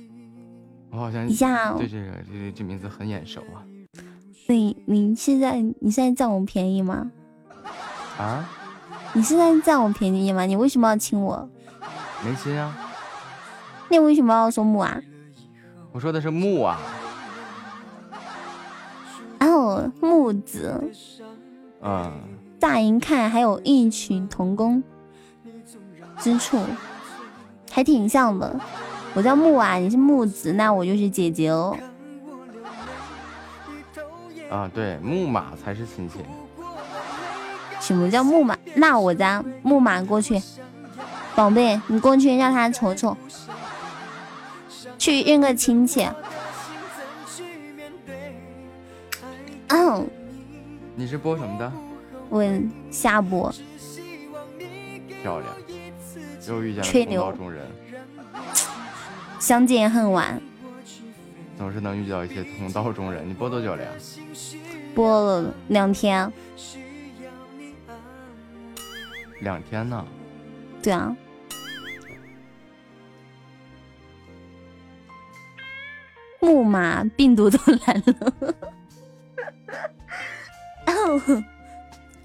[0.92, 3.64] 我好像一下对这个这这名字很眼熟啊。
[4.46, 7.10] 你你现在你现在占我便宜吗？
[8.18, 8.46] 啊？
[9.14, 10.44] 你现在占我便宜吗？
[10.44, 11.48] 你为什么要亲我？
[12.22, 12.76] 没亲啊。
[13.88, 15.00] 那为什么要说木啊？
[15.92, 16.78] 我说的是木啊，
[19.40, 20.80] 哦，木子，
[21.82, 22.12] 嗯，
[22.60, 24.82] 乍一看还有异曲同工
[26.18, 26.58] 之处，
[27.72, 28.54] 还挺像的。
[29.14, 31.76] 我叫木啊，你是木子，那我就是姐姐哦。
[34.48, 36.18] 啊，对，木马才是亲戚。
[37.80, 38.56] 什么叫木马？
[38.76, 40.40] 那我家木马过去，
[41.34, 43.16] 宝贝，你过去让他瞅瞅。
[45.00, 46.06] 去认个亲戚。
[49.68, 50.06] 嗯，
[50.94, 51.72] 你是播什么的？
[52.28, 52.44] 我
[52.90, 53.50] 下播。
[55.22, 55.50] 漂亮，
[56.46, 57.66] 又遇见了同道中人。
[59.38, 60.38] 相见恨晚。
[61.56, 63.26] 总是能遇到一些同道中人。
[63.26, 63.90] 你播多久了呀？
[64.94, 66.30] 播了两天。
[69.40, 70.06] 两天呢？
[70.82, 71.16] 对啊。
[76.50, 78.32] 木马病毒都来了，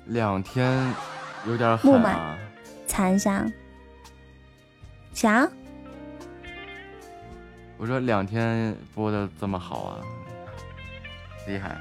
[0.05, 0.91] 两天
[1.45, 2.35] 有点狠啊！
[2.87, 3.45] 残杀
[5.13, 5.47] 啥？
[7.77, 10.01] 我说两天播的这么好啊，
[11.47, 11.77] 厉害！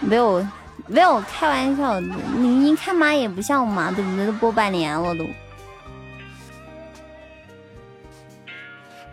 [0.00, 0.46] 没有
[0.86, 2.00] 没有开玩笑的，
[2.36, 4.26] 你看嘛也不像嘛，对不对？
[4.26, 5.24] 都播半年了都。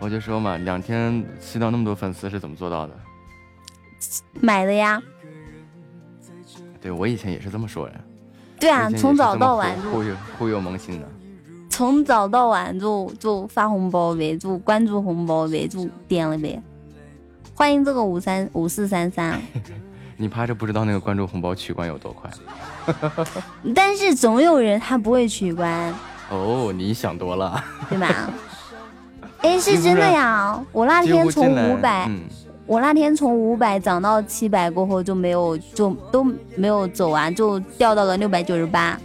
[0.00, 2.94] 我就说嘛，两天吸到那么多粉丝是怎么做到的？
[4.40, 5.00] 买的呀。
[6.80, 8.00] 对，我以前也是这么说的。
[8.58, 11.08] 对啊，从早到晚忽悠忽悠萌新的。
[11.68, 16.60] 从早到晚就就发红包呗，就关注红包呗，就点了呗。
[17.54, 19.40] 欢迎这个五三五四三三。
[20.16, 22.30] 你怕是不知道那个关注红包取关有多快。
[23.74, 25.94] 但是总有人他不会取关。
[26.30, 28.30] 哦，你想多了，对吧？
[29.42, 30.62] 哎，是真的呀！
[30.70, 32.08] 我那天从五百，
[32.66, 36.22] 我那天从五百涨到七百过后就没有，就都
[36.56, 38.98] 没有走完，就掉到了六百九十八。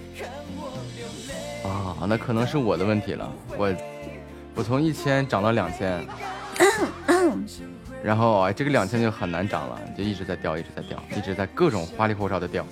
[1.63, 3.31] 啊，那可能是我的问题了。
[3.57, 3.73] 我
[4.55, 6.05] 我从一千涨到两千，
[8.03, 12.65] 然后哎，这个两千就很难涨了，就一直在掉，一直在掉，一直在各种花里胡哨的掉。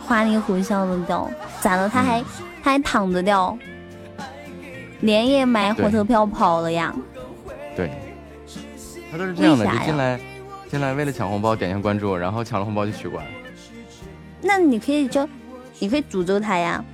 [0.00, 1.30] 花里胡哨的掉，
[1.60, 1.88] 咋了？
[1.88, 2.24] 他还
[2.62, 3.56] 他还躺着掉。
[5.00, 6.94] 连夜买火车票跑了呀！
[7.76, 7.90] 对，
[9.10, 10.20] 他都是这样的，就进来
[10.70, 13.24] 进来为了抢红包点一下关注，然后抢了红包就取关。
[14.40, 15.28] 那你可以就，
[15.78, 16.84] 你可以诅咒他呀。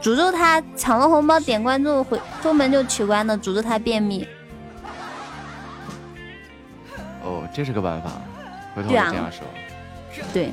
[0.00, 4.24] 诅咒他抢了红包点关注回出门就取关的，诅咒他便秘。
[7.24, 8.12] 哦，这是个办法，
[8.72, 9.44] 回头我这样说。
[10.32, 10.50] 对，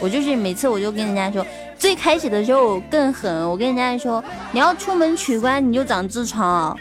[0.00, 1.46] 我就是每次我就跟人家说，
[1.78, 4.22] 最开始的时候更狠，我跟人家说，
[4.52, 6.76] 你要出门取关你就长痔疮。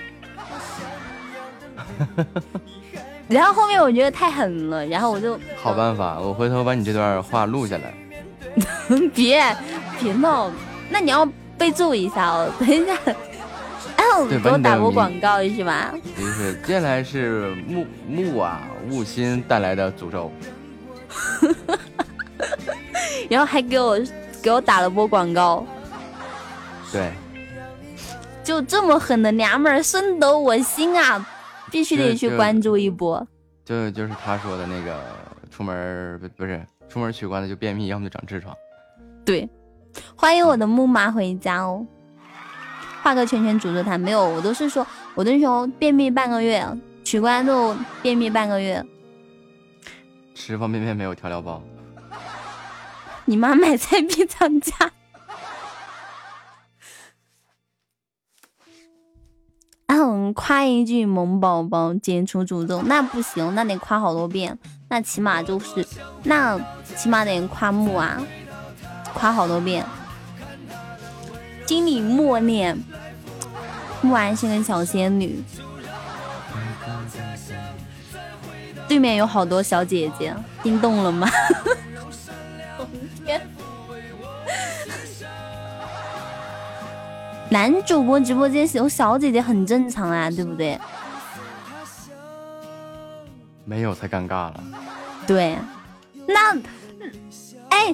[3.28, 7.94] 然后后面我觉得太狠了，然后我就好办法，我回头把你这段话录下来。
[9.14, 9.44] 别
[10.00, 10.52] 别闹，
[10.90, 11.28] 那你要。
[11.60, 12.96] 备注一下哦，等一下，
[14.44, 15.92] 给我打波广告是吧？
[16.16, 20.32] 不是，接下来是木木啊木心带来的诅咒，
[23.28, 24.00] 然后还给我
[24.48, 25.62] 给我打了波广告，
[26.90, 27.12] 对，
[28.46, 31.28] 就这么狠的娘们儿深得我心啊，
[31.70, 33.28] 必须得去关注一波。
[33.66, 34.98] 就就是他说的那个，
[35.52, 38.56] 出门不不是出门取关的就便秘，要么就长痔疮。
[39.26, 39.50] 对。
[40.16, 41.86] 欢迎我的木马回家哦！
[43.04, 46.66] 画个圈圈诅咒他，没有，我都是说，我都是说便秘半个月，
[47.04, 48.82] 取关就便秘半个月。
[50.34, 51.62] 吃方便面没有调料包？
[53.30, 54.74] 你妈买菜必涨价。
[59.88, 64.58] 嗯，夸一句萌宝宝解除诅咒，那不行，那得夸好多遍，
[64.90, 65.86] 那起码就是，
[66.24, 66.58] 那
[66.96, 68.22] 起码得夸木啊。
[69.14, 69.86] 夸好多遍，
[71.66, 72.78] 心里默念：
[74.02, 75.44] 木安是个小仙女。
[78.88, 81.28] 对面有好多小姐姐，心动了吗？
[83.28, 83.42] 天！
[87.50, 90.78] 男主播直播间有小姐姐很正常啊，对不对？
[93.66, 94.64] 没有才尴尬了。
[95.28, 95.58] 对，
[96.26, 96.56] 那，
[97.70, 97.94] 哎。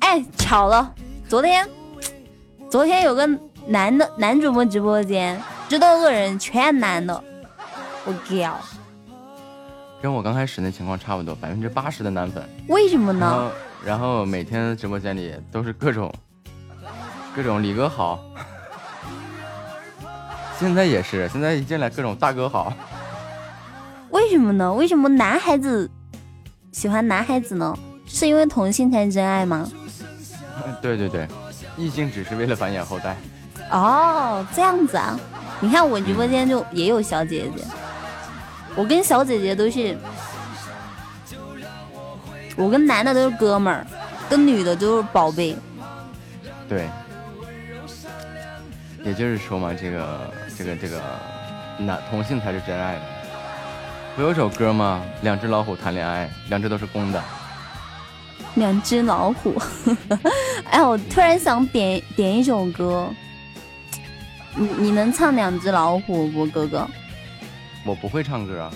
[0.00, 0.94] 哎，巧了，
[1.28, 1.66] 昨天，
[2.68, 3.26] 昨天有个
[3.66, 7.22] 男的男主播直播间，知道个人全男的，
[8.04, 8.60] 我屌，
[10.02, 12.46] 跟我刚开始那情况差不多，百分之八十的男粉。
[12.68, 13.50] 为什么呢？
[13.84, 16.12] 然后每天直播间里都是各种
[17.34, 18.22] 各种李哥好，
[20.58, 22.72] 现在也是，现在一进来各种大哥好。
[24.10, 24.72] 为什么呢？
[24.72, 25.90] 为什么男孩子
[26.70, 27.76] 喜欢男孩子呢？
[28.06, 29.66] 是因为同性才真爱吗？
[30.82, 31.26] 对对对，
[31.76, 33.16] 异性只是为了繁衍后代。
[33.70, 35.18] 哦，这样子啊！
[35.60, 37.64] 你看我直播间就也有小姐姐，
[38.76, 39.96] 我跟小姐姐都是，
[42.56, 43.86] 我跟男的都是哥们儿，
[44.28, 45.56] 跟女的都是宝贝。
[46.68, 46.88] 对，
[49.04, 51.00] 也就是说嘛，这个这个这个
[51.78, 53.00] 男同性才是真爱的。
[54.14, 55.02] 不有首歌吗？
[55.22, 57.22] 两只老虎谈恋爱，两只都是公的。
[58.56, 59.56] 两只老虎，
[60.70, 63.08] 哎，我突然想点点一首歌，
[64.54, 66.86] 你你能唱两只老虎不，哥哥？
[67.86, 68.70] 我不会唱歌啊。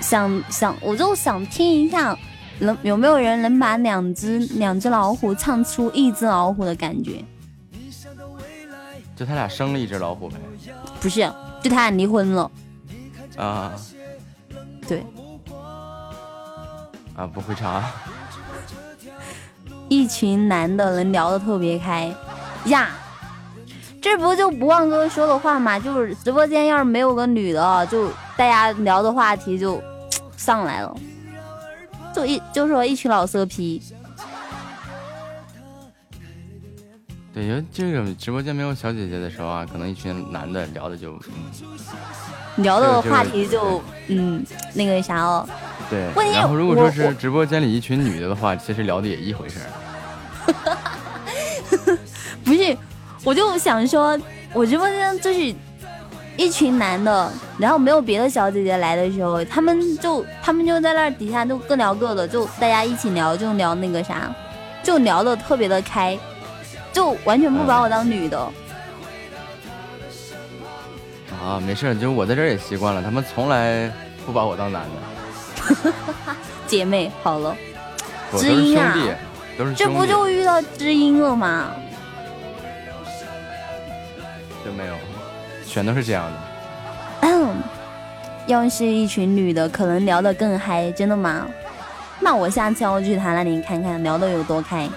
[0.00, 2.16] 想想，我就想听一下，
[2.58, 7.24] 能有没有人能把两只两只老虎唱出一只老虎的感觉？
[9.16, 10.36] 就他俩生了一只老虎呗？
[11.00, 11.20] 不是，
[11.62, 12.50] 就他俩离婚了。
[13.36, 13.72] 啊，
[14.88, 15.04] 对。
[17.14, 17.82] 啊，不会唱。
[19.88, 22.12] 一群男的能聊得特别开
[22.64, 22.88] 呀，
[24.04, 25.78] 这不就不忘哥说的话嘛？
[25.78, 29.82] 就是直播间要是没有个女的，就大家聊的话题就
[30.36, 30.94] 上来了，
[32.14, 33.82] 就一就说一群老色批。
[37.32, 41.18] 对，因为这个直播间没有小姐姐的时候啊，可能一群男的聊的就
[42.56, 44.44] 聊的话题就嗯
[44.74, 45.48] 那个啥哦。
[45.88, 49.66] 对，然后如果说是直播间里一群女的的话，其实聊的也一回事儿。
[52.44, 52.76] 不是，
[53.24, 54.18] 我就想说，
[54.52, 55.54] 我直播间就是
[56.36, 64.30] 一群男的，然后没有别的小姐姐来的时候，他们就他们就在那底下就各聊各的，就大家一起聊，就聊那个啥，
[64.82, 66.18] 就聊的特别的开，
[66.92, 68.38] 就完全不把我当女的。
[71.42, 73.90] 啊，没事，就是我在这儿也习惯了，他们从来
[74.26, 75.92] 不把我当男的。
[76.66, 77.56] 姐妹好了，
[78.36, 78.94] 知音啊，
[79.76, 81.70] 这不就遇到知音了吗？
[84.64, 84.94] 就没有，
[85.66, 86.38] 全都是这样的。
[87.22, 87.56] 嗯，
[88.48, 91.46] 要是一群女的，可能聊得更嗨，真的吗？
[92.20, 94.88] 那我下次要去他那里看看，聊得有多开，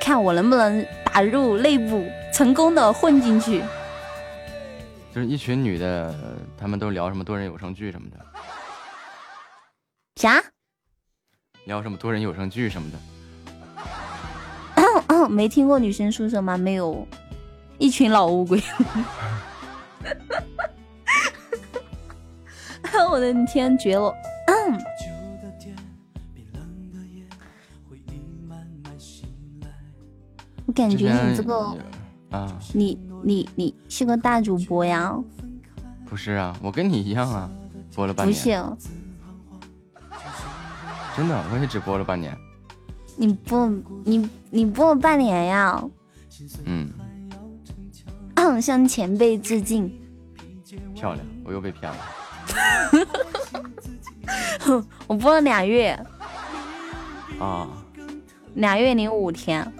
[0.00, 3.64] 看我能不能打入内部，成功的混进去。
[5.12, 6.14] 就是一群女的，
[6.56, 8.16] 她们都聊什么多人有声剧什么的。
[10.16, 10.40] 啥？
[11.64, 12.98] 聊什么多人有声剧什么的？
[15.28, 16.56] 没听过女生宿舍吗？
[16.56, 17.06] 没有，
[17.80, 18.62] 一群老乌龟。
[23.10, 24.14] 我的天，绝了！
[30.66, 31.76] 我感觉你这个
[32.30, 35.18] 啊，你你你是个大主播呀？
[36.06, 37.50] 不是啊，我跟你一样啊，
[37.92, 38.32] 播了半年。
[38.32, 38.50] 不是，
[41.16, 42.36] 真的，我也只播了半年。
[43.16, 43.68] 你播
[44.04, 45.82] 你你播了半年呀？
[46.64, 46.88] 嗯。
[48.60, 49.92] 向前辈致敬。
[50.94, 51.98] 漂亮，我又被骗了。
[55.08, 55.98] 我播了俩月。
[57.40, 57.68] 啊。
[58.54, 59.72] 俩月零五天。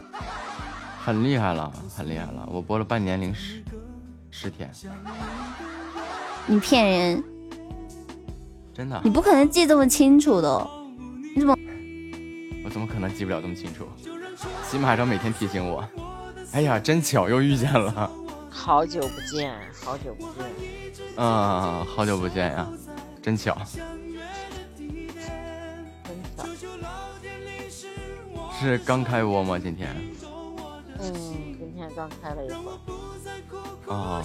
[1.03, 2.47] 很厉害了，很厉害了！
[2.53, 3.63] 我播了半年零十
[4.31, 4.71] 十天。
[6.47, 7.25] 你骗人！
[8.75, 9.01] 真的？
[9.03, 10.71] 你不可能记这么清楚的，
[11.35, 11.57] 你怎么？
[12.65, 13.87] 我怎么可能记不了这么清楚？
[14.71, 15.85] 起码要每天提醒我。
[16.53, 18.11] 哎呀，真巧，又遇见了。
[18.51, 20.45] 好久不见，好久不见。
[21.17, 22.69] 嗯，好久不见呀，
[23.23, 23.57] 真巧。
[26.05, 26.45] 真巧。
[28.59, 29.59] 是刚开播吗？
[29.59, 29.89] 今天？
[30.99, 31.13] 嗯，
[31.59, 32.71] 今天刚开了一会
[33.89, 33.95] 儿。
[33.95, 34.23] 啊。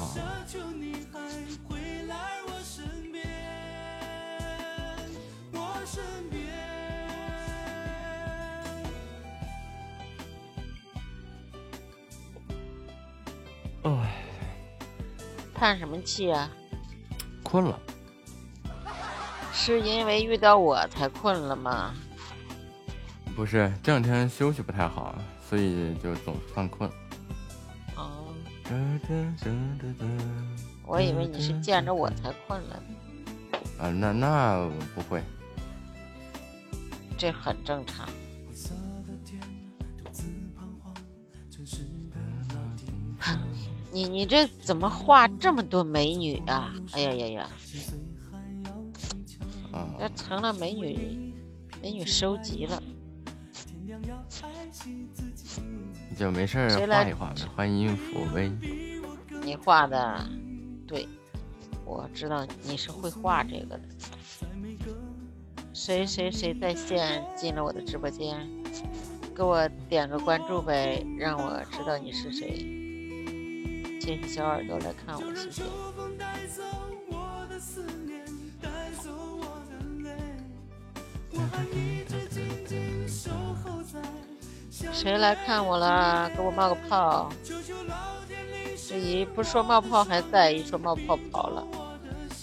[13.86, 14.16] 哎，
[15.54, 16.50] 叹什么气啊？
[17.44, 17.80] 困了。
[19.54, 21.94] 是因为遇到我才困了吗？
[23.36, 25.16] 不是，这两天休息不太好。
[25.48, 26.90] 所以就总犯困。
[27.96, 28.34] 哦。
[30.88, 33.60] 我以为你是见着我才困了呢。
[33.80, 35.22] 啊，那那不会。
[37.16, 38.10] 这很正常。
[43.96, 46.76] 你你这怎么画这么多美女啊？
[46.92, 47.50] 哎呀呀呀！
[49.98, 51.34] 这成了美女
[51.82, 52.84] 美女收集了。
[56.18, 58.52] 就没事画一画呗，欢迎福威。
[59.46, 60.30] 你画的，
[60.86, 61.08] 对，
[61.86, 63.82] 我知道你是会画这个的。
[65.74, 68.46] 谁谁谁在线进了我的直播间，
[69.34, 72.82] 给我点个关注呗，让我知道你是谁。
[74.06, 75.64] 谢谢小耳朵来看我，谢谢。
[84.94, 86.30] 谁来看我了？
[86.38, 87.32] 给我冒个泡！
[88.88, 91.66] 这一不说冒泡还在，一说冒泡跑了。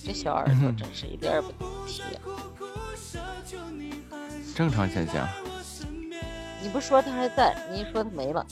[0.04, 1.52] 这小耳朵真是一点也不
[1.86, 2.04] 贴。
[4.56, 5.28] 正常现象。
[6.60, 8.44] 你不说他还在，你一说他没了。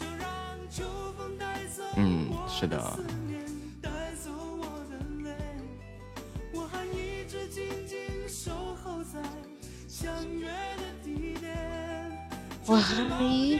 [2.60, 2.76] 是的。
[6.62, 7.24] 我还一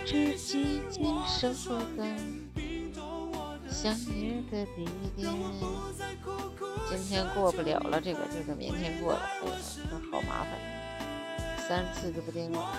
[0.01, 2.14] 直静静守候在
[3.70, 5.32] 相约的地点。
[6.90, 9.20] 今天过不了了，这个就得明天过了。
[9.20, 9.53] 哎呀，
[9.90, 10.51] 那好麻烦，
[11.66, 12.76] 三次就不定了。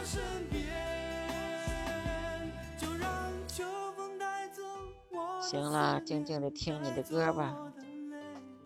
[5.41, 7.55] 行了，静静的听你的歌吧。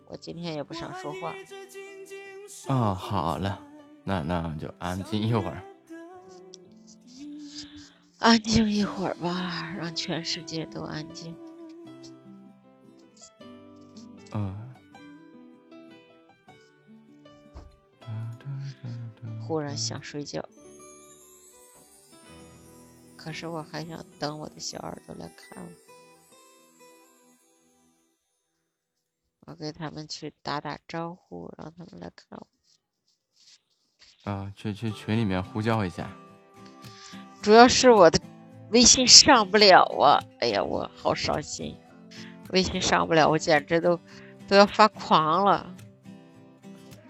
[0.06, 1.34] 我今天也不想说话。
[2.68, 3.60] 哦，好了，
[4.04, 5.62] 那那就安静一会儿。
[8.18, 11.36] 安静一会儿吧，让全世界都安静。
[14.32, 14.54] 嗯。
[19.46, 20.44] 忽然想睡觉，
[23.16, 25.85] 可是我还想等我的小耳朵来看我。
[29.46, 34.30] 我给他们去打打招呼，让他们来看我。
[34.30, 36.10] 啊，去去群里面呼叫一下。
[37.40, 38.20] 主要是我的
[38.70, 40.18] 微信上不了啊！
[40.40, 41.78] 哎呀，我好伤心，
[42.50, 44.00] 微信上不了，我简直都
[44.48, 45.72] 都要发狂了。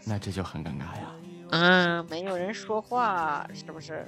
[0.05, 1.14] 那这就很尴尬呀。
[1.53, 4.07] 嗯，没有人说话，是不是？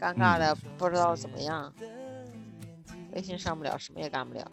[0.00, 1.70] 尴尬的不知道怎么样。
[3.12, 4.50] 微信上不了，什么也干不了。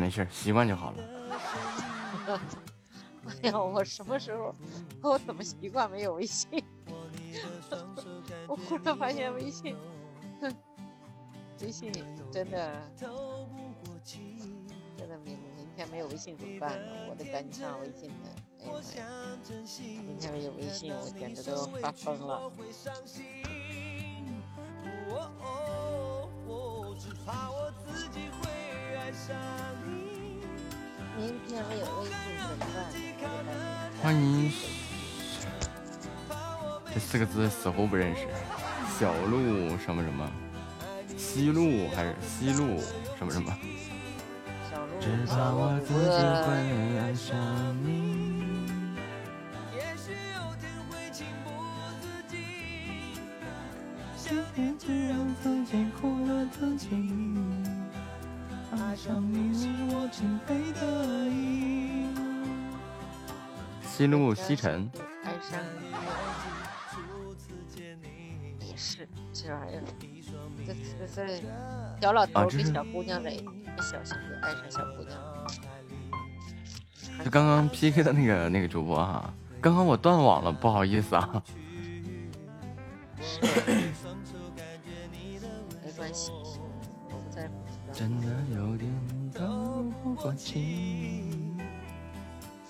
[0.00, 1.04] 没事，习惯就好了。
[3.42, 4.54] 哎呀，我什么时候？
[5.02, 6.64] 我怎么习惯没有微信？
[8.48, 9.76] 我忽然发现微信，
[11.60, 11.92] 微信
[12.32, 13.10] 真的真
[15.08, 16.86] 的明明天没有微信怎么办呢？
[17.10, 18.14] 我得赶紧上微信呢。
[18.62, 19.06] 哎呀妈呀！
[19.44, 22.50] 今天没有微信，我简直都要发疯了。
[34.02, 34.52] 欢迎，
[36.94, 38.28] 这四个字死活不认识。
[38.98, 40.30] 小鹿什么什么？
[41.16, 42.80] 西路还是西路
[43.18, 43.56] 什么什么？
[45.00, 46.00] 只怕我自己
[46.44, 46.48] 会
[46.98, 47.36] 爱上
[47.84, 48.20] 你。
[63.82, 64.90] 西路西沉。
[65.22, 65.60] 爱上
[68.60, 69.82] 也是这玩意儿，
[70.66, 71.40] 这这这
[72.00, 73.44] 小老头跟小姑娘嘞。
[73.78, 75.16] 小心就爱上小姑娘。
[77.24, 81.42] 就刚刚 PK 的那个那个主播哈，刚刚我断网了，不好意思啊。
[88.00, 88.90] 真的有点
[89.34, 91.52] 透不过气。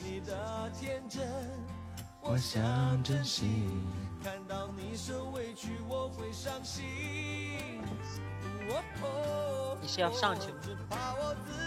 [0.01, 1.25] 你的天真，
[2.21, 3.71] 我想珍惜。
[4.25, 6.85] 看到你受委屈，我会伤心。
[9.81, 10.51] 你是要上去
[10.91, 10.97] 吗？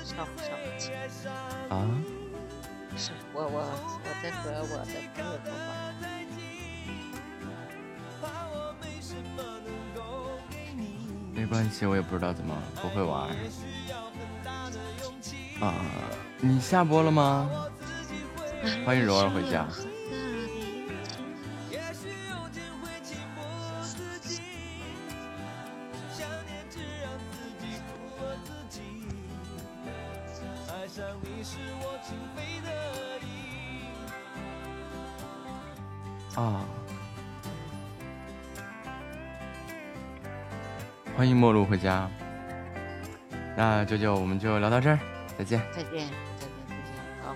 [0.03, 0.91] 上上去
[1.69, 1.87] 啊？
[2.97, 3.63] 是我我
[4.03, 6.22] 我在和我的朋友说话。
[11.43, 13.27] 没关系，我也不知道怎么不会玩。
[15.59, 15.75] 啊，
[16.39, 17.49] 你下播了吗？
[18.85, 19.67] 欢迎柔儿回家。
[36.35, 36.65] 啊！
[41.15, 42.09] 欢迎陌路回家。
[43.55, 44.99] 那舅舅，我们就聊到这儿，
[45.37, 45.61] 再见。
[45.71, 46.09] 再见，再见，
[46.67, 46.93] 再见。
[47.23, 47.35] 好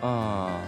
[0.00, 0.06] 好。
[0.06, 0.60] 啊。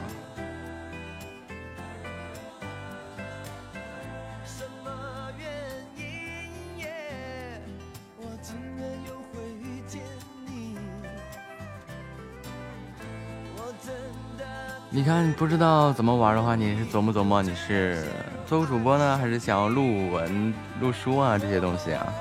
[14.92, 18.08] 你看，不知道怎么玩的话，你是琢磨琢磨，你是
[18.50, 22.12] 做个主播呢，还是想要录文、录书啊这些东西啊？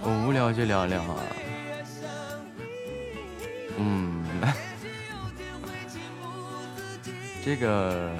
[0.00, 1.23] 我无聊就聊聊啊。
[7.44, 8.10] 这个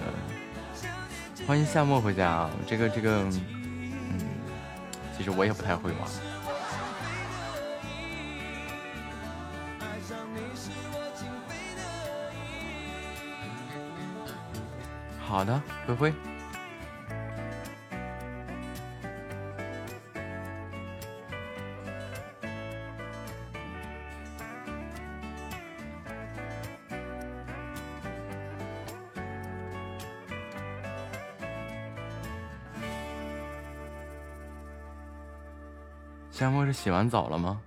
[1.47, 2.51] 欢迎夏末回家啊！
[2.67, 4.21] 这个这个，嗯，
[5.17, 6.01] 其实我也不太会玩。
[15.19, 16.13] 好的，灰灰。
[36.45, 37.59] 夏沫是洗完澡了吗？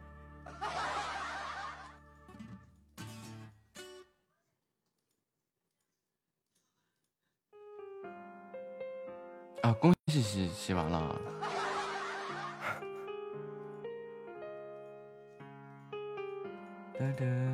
[9.64, 11.16] 啊，恭喜洗洗完了。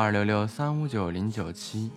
[0.00, 1.90] 二六六三五九零九七。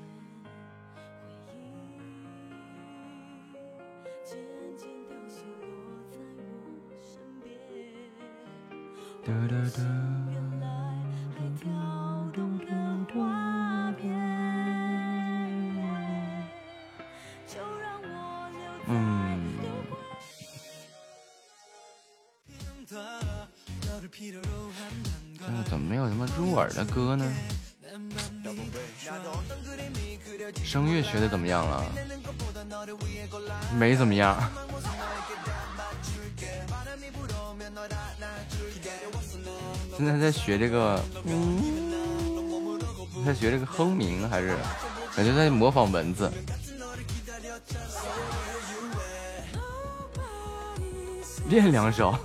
[18.86, 19.56] 嗯，
[25.66, 27.26] 怎么没有什么入耳的歌呢？
[31.66, 31.86] 了？
[33.78, 34.41] 没怎么样。
[39.95, 41.89] 现在在学这个，嗯
[43.26, 44.57] 在学这个哼鸣，还是
[45.16, 46.32] 感觉在模仿蚊子？
[51.47, 52.18] 练两首。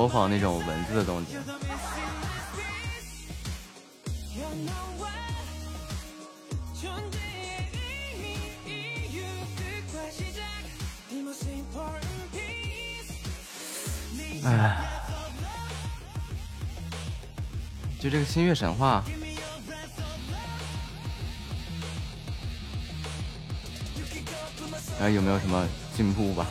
[0.00, 1.36] 模仿那种文字的东西。
[14.42, 14.88] 哎，
[18.00, 19.04] 就这个星月神话，
[24.98, 26.46] 哎，有没有什么进步吧？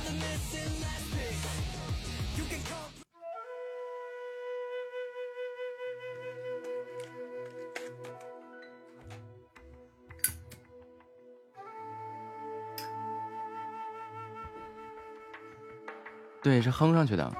[16.59, 17.31] 也，是哼上去的，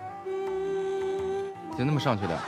[1.77, 2.39] 就那么上去的。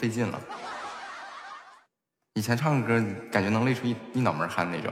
[0.00, 0.40] 费劲了。
[2.32, 2.94] 以前唱歌
[3.30, 4.90] 感觉能累出一一脑门汗那种。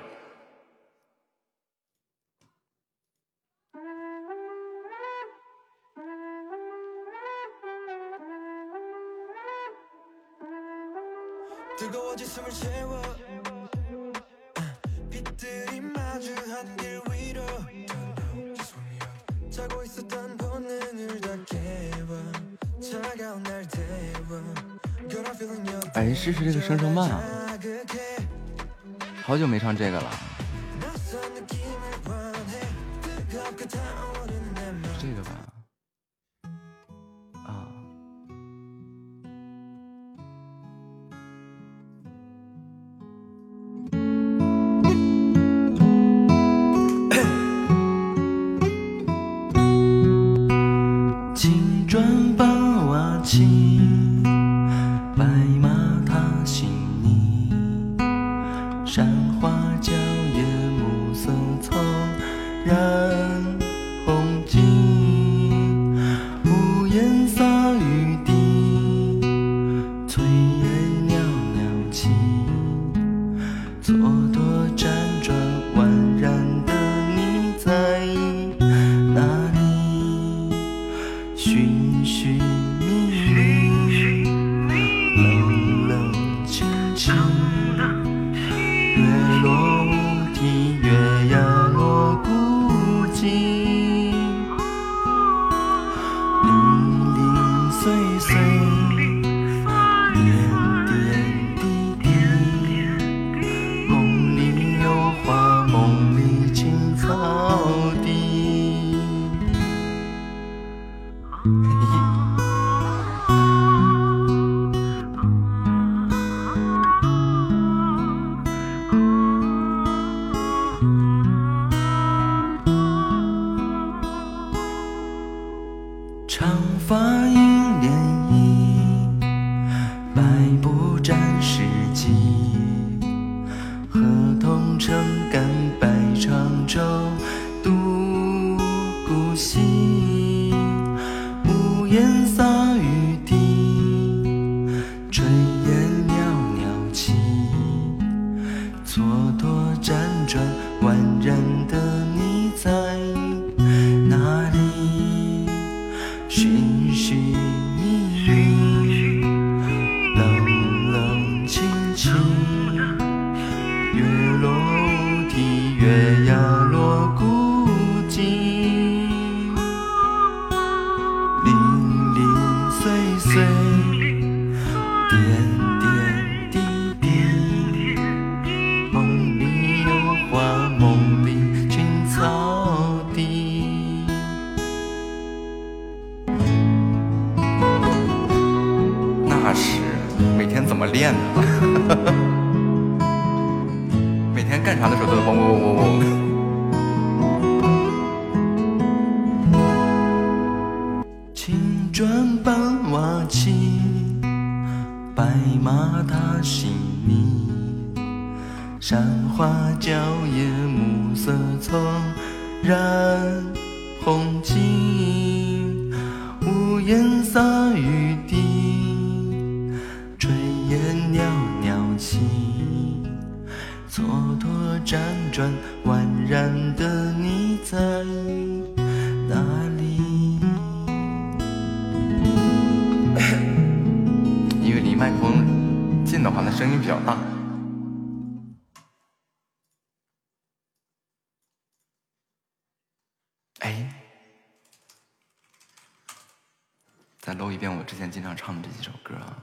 [247.98, 249.36] 以前经常唱的这几首歌啊，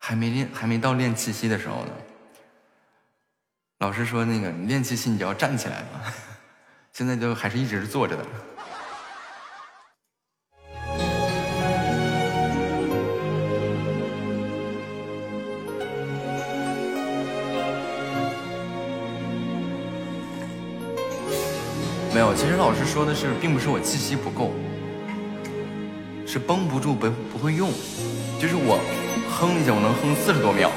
[0.00, 1.92] 还没练，还没到练气息的时候呢，
[3.78, 6.02] 老师说那个你练气息你就要站起来嘛，
[6.92, 8.26] 现在就还是一直是坐着的。
[22.12, 24.52] 没有，其实老师说的是，并不是我气息不够，
[26.32, 27.70] 是绷不住，不不会用，
[28.40, 28.80] 就是我
[29.28, 30.70] 哼一下，我能哼四十多秒。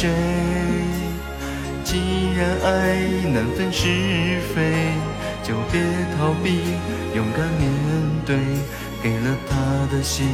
[0.00, 0.08] 谁。
[1.84, 1.98] 既
[2.34, 2.96] 然爱
[3.34, 4.72] 难分是非，
[5.42, 5.82] 就别
[6.16, 6.62] 逃避，
[7.14, 7.70] 勇敢面
[8.24, 8.38] 对。
[9.02, 9.54] 给了他
[9.94, 10.26] 的心，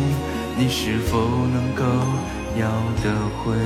[0.56, 1.82] 你是否能够
[2.60, 2.68] 要
[3.02, 3.56] 得回？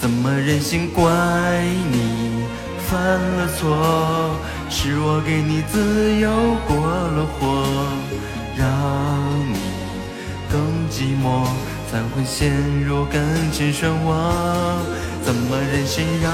[0.00, 1.04] 怎么忍心怪
[1.92, 2.44] 你
[2.88, 4.36] 犯了错？
[4.68, 6.28] 是我给你自由
[6.66, 7.64] 过了火，
[11.90, 12.52] 才会陷
[12.84, 13.22] 入感
[13.52, 14.14] 情漩涡。
[15.22, 16.32] 怎么忍心让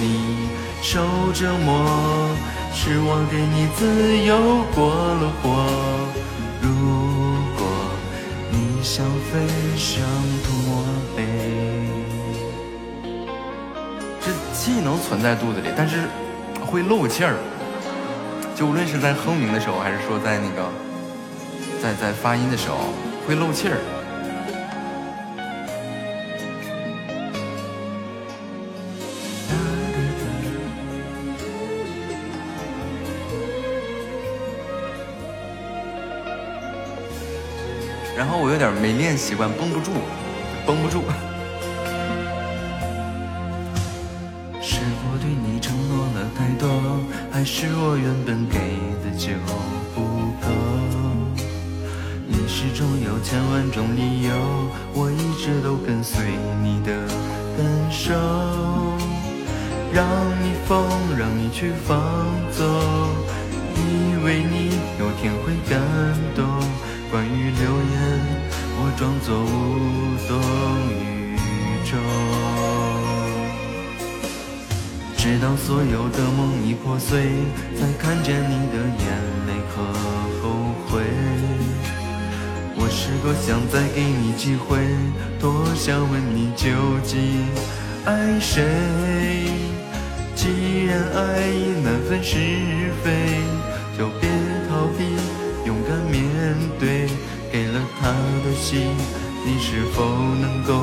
[0.00, 0.48] 你
[0.82, 1.00] 受
[1.32, 2.36] 折磨？
[2.72, 5.44] 是我给你自由过了火。
[6.60, 6.68] 如
[7.56, 7.66] 果
[8.50, 10.04] 你想飞上
[10.44, 10.84] 吐沫
[11.16, 11.24] 杯。
[14.52, 16.08] 气能存在肚子里，但是
[16.60, 17.36] 会漏气儿。
[18.56, 20.68] 就无论是在哼鸣的时候，还是说在那个
[21.80, 22.76] 在在发音的时候，
[23.26, 23.78] 会漏气儿。
[38.46, 39.90] 我有点没练习惯，绷不住，
[40.64, 41.02] 绷不住。
[44.62, 46.70] 是我对你承诺了太多
[47.32, 49.34] 还是我原本给的就
[49.96, 50.46] 不够，
[52.28, 54.30] 你始终有千万种理由，
[54.94, 56.22] 我一直都跟随
[56.62, 56.94] 你的
[57.58, 58.14] 感受，
[59.92, 60.06] 让
[60.40, 60.86] 你疯，
[61.18, 61.98] 让你去放
[62.52, 62.64] 纵，
[63.74, 65.82] 以为你有天会感
[66.36, 66.46] 动。
[67.08, 68.15] 关于流言，
[68.96, 69.46] 装作无
[70.26, 70.40] 动
[70.90, 71.36] 于
[71.84, 71.98] 衷。
[75.18, 77.26] 直到所有的梦已破碎，
[77.78, 79.04] 才看见你的眼
[79.46, 79.84] 泪和
[80.40, 80.48] 后
[80.86, 81.02] 悔。
[82.78, 84.78] 我是多想再给你机会，
[85.38, 86.70] 多想问你究
[87.04, 87.46] 竟
[88.06, 88.64] 爱谁。
[90.34, 92.38] 既然爱已难分是
[93.04, 93.12] 非，
[93.98, 94.30] 就别
[94.70, 95.04] 逃避，
[95.66, 96.16] 勇敢面
[96.78, 97.10] 对。
[97.56, 98.10] 给了他
[98.44, 98.82] 的心，
[99.42, 100.74] 你是否能够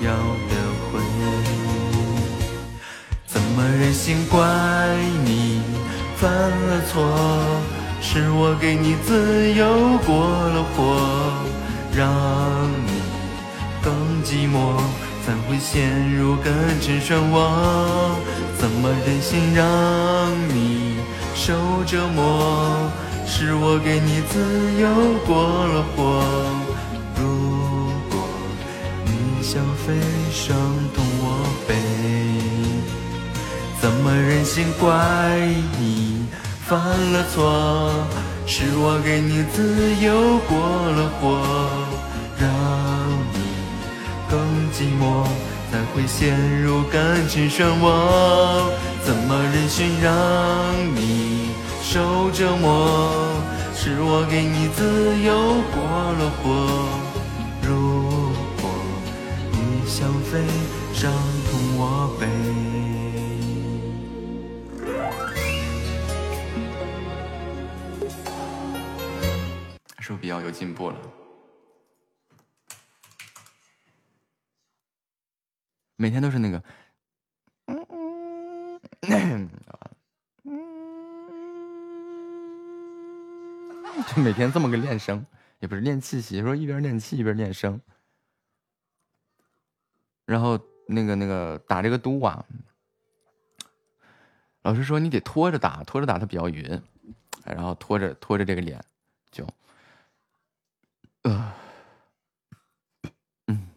[0.00, 0.12] 要
[0.48, 0.54] 得
[0.86, 1.00] 回？
[3.26, 4.38] 怎么忍心怪
[5.24, 5.62] 你
[6.16, 7.02] 犯了错？
[8.00, 10.94] 是我给你自由过了火，
[11.92, 12.06] 让
[12.86, 13.02] 你
[13.82, 13.92] 更
[14.22, 14.78] 寂寞，
[15.26, 18.14] 才会陷入感情漩涡。
[18.60, 19.66] 怎么忍心让
[20.54, 20.98] 你
[21.34, 21.52] 受
[21.84, 22.78] 折磨？
[23.34, 24.38] 是我给你自
[24.78, 24.86] 由
[25.26, 26.22] 过了火。
[27.16, 27.22] 如
[28.10, 28.20] 果
[29.06, 29.94] 你想飞
[30.30, 30.54] 伤
[30.94, 31.24] 痛我
[31.66, 31.74] 背。
[33.80, 34.86] 怎么忍心怪
[35.80, 36.26] 你
[36.66, 38.04] 犯了错？
[38.46, 40.58] 是我给你自由过
[40.92, 41.40] 了火，
[42.38, 42.46] 让
[43.32, 43.38] 你
[44.28, 44.38] 更
[44.74, 45.24] 寂寞，
[45.72, 48.70] 才会陷入感情漩涡。
[49.02, 50.12] 怎么忍心让
[50.94, 51.41] 你
[51.92, 53.36] 受折磨？
[53.74, 55.82] 是我给你自由过
[56.14, 56.40] 了火。
[57.60, 58.32] 如
[58.62, 58.64] 果
[59.52, 60.40] 你想飞
[60.94, 61.12] 伤
[61.44, 62.24] 痛我背。
[69.98, 70.96] 是不是比较有进步了？
[75.96, 76.62] 每天都是那个，
[84.14, 85.24] 就每天这么个练声，
[85.60, 87.80] 也不是练气息，说一边练气一边练声。
[90.24, 92.44] 然后那个那个打这个嘟啊，
[94.62, 96.82] 老师说你得拖着打，拖着打它比较匀，
[97.44, 98.82] 然后拖着拖着这个脸
[99.30, 99.46] 就。
[101.22, 101.52] 呃，
[103.46, 103.68] 嗯。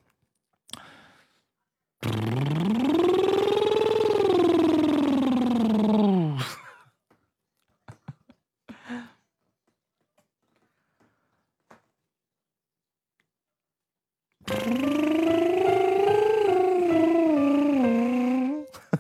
[14.65, 14.71] 哈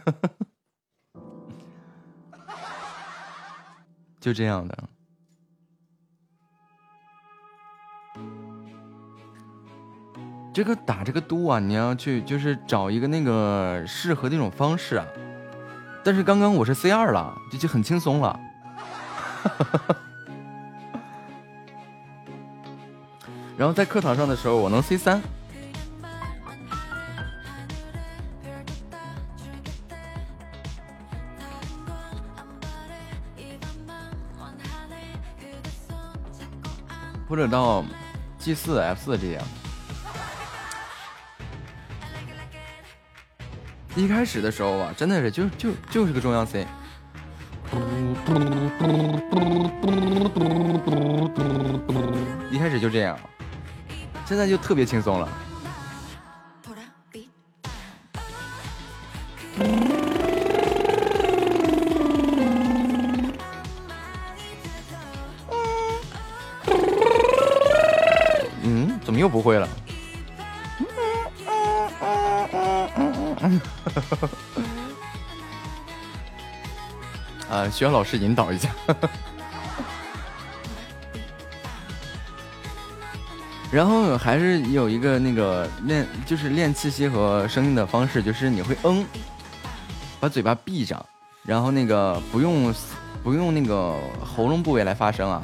[0.05, 0.29] 哈哈
[2.45, 2.55] 哈，
[4.19, 4.77] 就这样的。
[10.53, 15.07] 这个打这个嘟啊，你要去，就是找一个那个适合那种方式啊。
[16.03, 18.39] 但是刚刚我是 C 二了，这就很轻松了。
[18.75, 19.95] 哈哈哈哈。
[23.57, 25.19] 然后在课堂上的时候，我能 C 三。
[37.27, 37.83] 或者到
[38.37, 39.43] G 四 F 四这样。
[43.95, 46.67] 一开始的时候啊，真的是就就就是个中央 C，
[52.51, 53.17] 一开始就这样，
[54.25, 55.29] 现在就特别轻松了。
[69.25, 69.67] 又不会了？
[77.49, 78.69] 啊，需要老师引导一下。
[83.71, 89.03] 然后还是有一个那个练，就是练气息和声音的方式，就是你会嗯，
[90.19, 91.03] 把嘴巴闭上，
[91.41, 92.71] 然后那个不用
[93.23, 95.41] 不用那个喉咙部位来发声啊，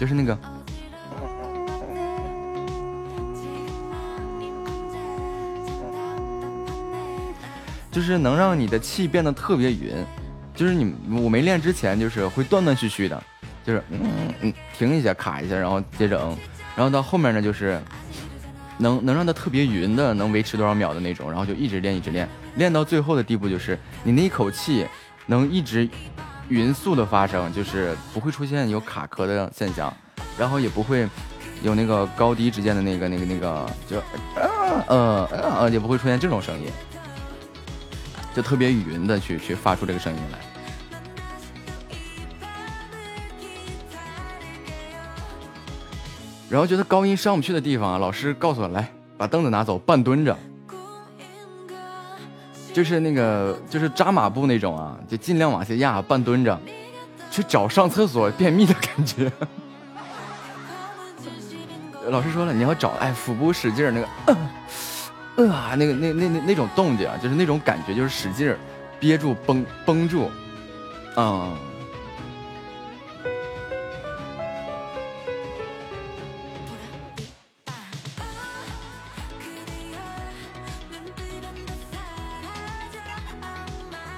[0.00, 0.38] 就是那个。
[7.98, 9.92] 就是能让你的气变得特别匀，
[10.54, 13.20] 就是你我没练之前就是会断断续续的，
[13.64, 16.38] 就是嗯嗯停一下卡一下，然后接着嗯，
[16.76, 17.76] 然后到后面呢就是
[18.78, 24.86] 能能让它特别匀的，能维持多少秒的那种，然后就一直练一直练，练到最后的地步就是你那一口气
[25.26, 25.88] 能一直
[26.48, 29.92] 匀速的发生，就是不会出现有卡壳的现象，
[30.38, 31.08] 然后也不会
[31.64, 33.96] 有那个高低之间的那个那个那个就
[34.36, 35.28] 呃呃
[35.62, 36.68] 呃也不会出现这种声音。
[38.38, 40.38] 就特别匀的去去发出这个声音来，
[46.48, 50.38] 然后觉得高音上不去的地方啊，老师告诉我来把凳子拿走，半蹲着，
[52.72, 56.56] 就是那个就是扎马步那种啊，就尽量往下压，半蹲着，
[57.32, 59.32] 去找上厕所便秘的感觉。
[62.08, 64.06] 老师说了，你要找哎腹部使劲那个。
[65.46, 68.58] 啊，那个那那那那种动静啊，就是那种感觉，就是使劲儿
[68.98, 70.30] 憋住绷绷住，
[71.16, 71.56] 嗯。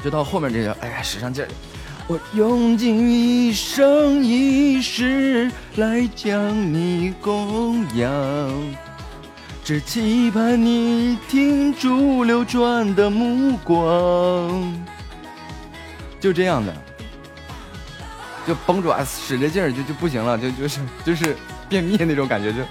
[0.02, 1.48] 就到后面这个，哎呀，使上劲儿，
[2.06, 8.89] 我用尽一生一世来将你供养。
[9.62, 14.84] 只期盼你停住流转的目光，
[16.18, 16.74] 就这样的，
[18.46, 21.36] 就绷住啊，使着劲儿就就不行了，就就是就是
[21.68, 22.62] 便秘那种感觉，就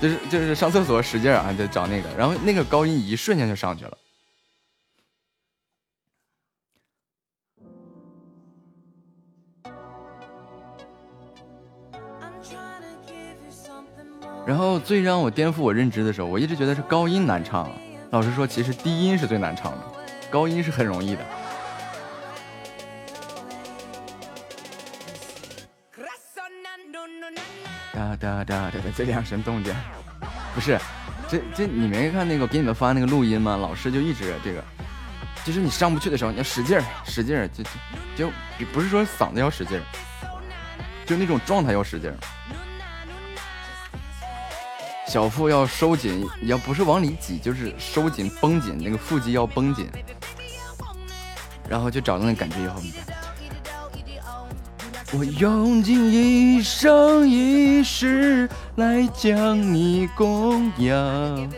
[0.00, 3.98] 就是就是上厕所使劲啊，就找那个，然后那个高音一瞬间就上去了。
[14.46, 17.68] 然后最让我颠覆我认知的时候，我一直觉得是高音难唱。
[18.10, 19.78] 老师说，其实低音是最难唱的，
[20.30, 21.24] 高音是很容易的。
[27.92, 29.74] 哒哒哒哒哒，这两声动静，
[30.54, 30.78] 不是，
[31.28, 33.56] 这这你没看那个给你们发那个录音吗？
[33.56, 34.62] 老师就一直这个，
[35.44, 37.48] 就是你上不去的时候，你要使劲儿，使劲儿，
[38.16, 39.82] 就就不是说嗓子要使劲儿，
[41.04, 42.16] 就那种状态要使劲儿。
[45.08, 49.88] 小腹要收紧，要不是往里挤，就是收紧、绷紧，那个腹肌要绷紧，
[51.68, 52.82] 然后就找到那感觉以后。
[55.12, 61.50] 我用尽一生一世来将你供养，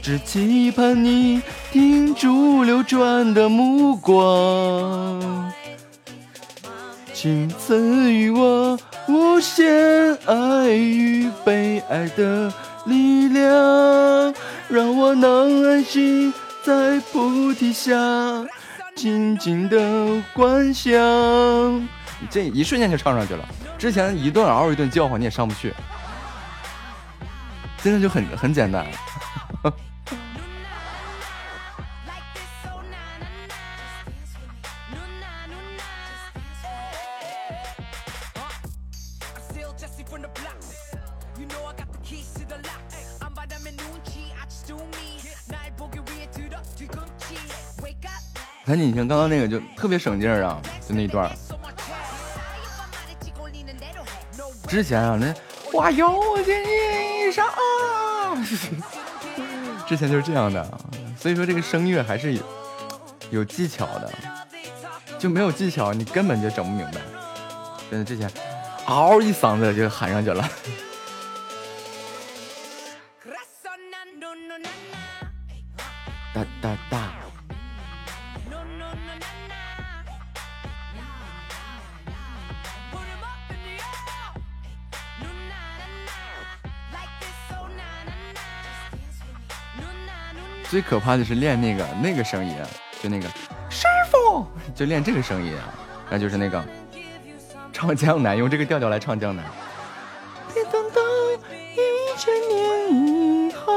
[0.00, 5.52] 只期盼你停住流转的目光，
[7.12, 8.78] 请赐予我。
[9.08, 12.52] 无限爱与被爱的
[12.86, 14.34] 力量，
[14.68, 17.92] 让我能安心在菩提下
[18.94, 20.92] 静静的观想。
[22.30, 23.44] 这一瞬间就唱上去了，
[23.76, 25.74] 之前一顿嗷一顿叫唤你也上不去，
[27.82, 28.86] 现在就很很简单。
[48.72, 50.58] 看你听刚刚那个就特别省劲儿啊，
[50.88, 51.30] 就那一段。
[54.66, 55.34] 之前啊，那
[55.70, 57.44] 花有见衣裳，
[59.86, 60.66] 之前就是这样的，
[61.18, 62.42] 所以说这个声乐还是有
[63.28, 64.10] 有技巧的，
[65.18, 67.00] 就没有技巧你根本就整不明白。
[67.90, 68.30] 真的之前
[68.86, 70.48] 嗷一嗓子就喊上去了。
[76.32, 77.21] 哒 哒哒。
[90.72, 92.56] 最可怕的是练那个那个声音，
[93.02, 93.28] 就那个
[93.68, 95.68] 师傅，就练这个声音啊，
[96.08, 96.64] 那就是那个
[97.74, 99.44] 唱江南，用这个调调来唱江南。
[100.54, 101.02] 别等到
[101.74, 103.70] 一千年以后，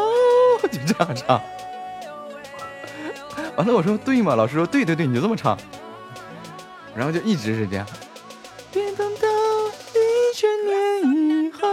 [0.71, 1.41] 就这样唱。
[3.57, 4.33] 完了，我说对吗？
[4.33, 5.57] 老师说对对对，你就这么唱。
[6.95, 7.85] 然后就一直是这样。
[8.71, 9.27] 别等到
[9.93, 11.67] 一千年以后，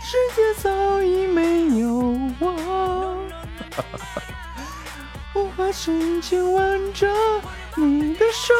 [0.00, 2.07] 世界早已没有。
[5.34, 7.06] 我把深情挽着
[7.76, 8.54] 你的手，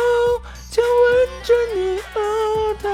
[0.70, 2.88] 就吻着你额头。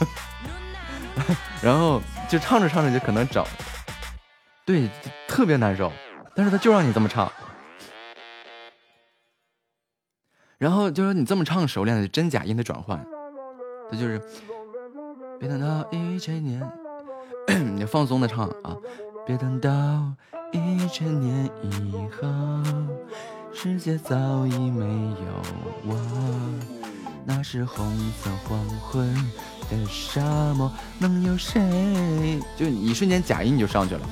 [1.62, 3.44] 然后就唱着唱着就可能整，
[4.66, 4.90] 对，
[5.28, 5.90] 特别难受。
[6.36, 7.30] 但是他就让你这么唱，
[10.58, 13.06] 然后就说你这么唱熟练的真假音的转换，
[13.88, 14.20] 他就是
[15.38, 16.60] 别等到一千年，
[17.76, 18.76] 你放松的唱啊。
[19.26, 19.70] 别等到
[20.52, 22.28] 一千年以后，
[23.54, 24.14] 世界早
[24.46, 25.42] 已没有
[25.86, 25.96] 我。
[27.24, 27.86] 那是红
[28.22, 29.14] 色黄昏
[29.70, 30.20] 的沙
[30.54, 32.38] 漠，能有谁？
[32.54, 34.02] 就一瞬间假音就上去了。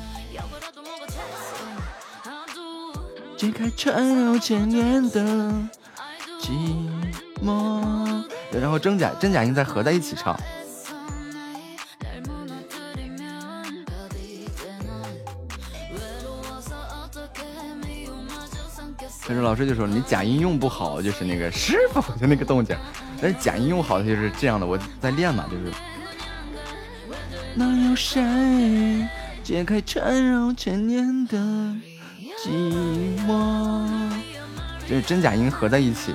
[3.37, 5.21] 解开缠绕千年的
[6.41, 6.89] 寂
[7.45, 10.35] 寞，然后真假真假音再合在一起唱。
[19.41, 22.77] 老师就说你假音用不好，就是那个师傅就那个动静，
[23.21, 24.67] 但是假音用好，就是这样的。
[24.67, 25.73] 我在练嘛，就是。
[27.55, 29.07] 能有谁
[29.43, 31.37] 解开缠绕千年的
[32.43, 32.49] 寂
[33.27, 33.87] 寞？
[34.89, 36.15] 就是真假音合在一起。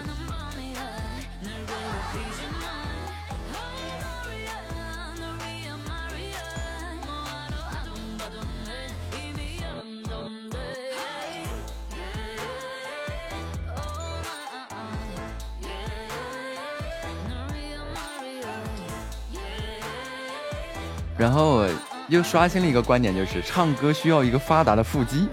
[21.18, 21.66] 然后
[22.08, 25.28] 又刷新了一个观点，就是唱歌需要一个发达的腹肌。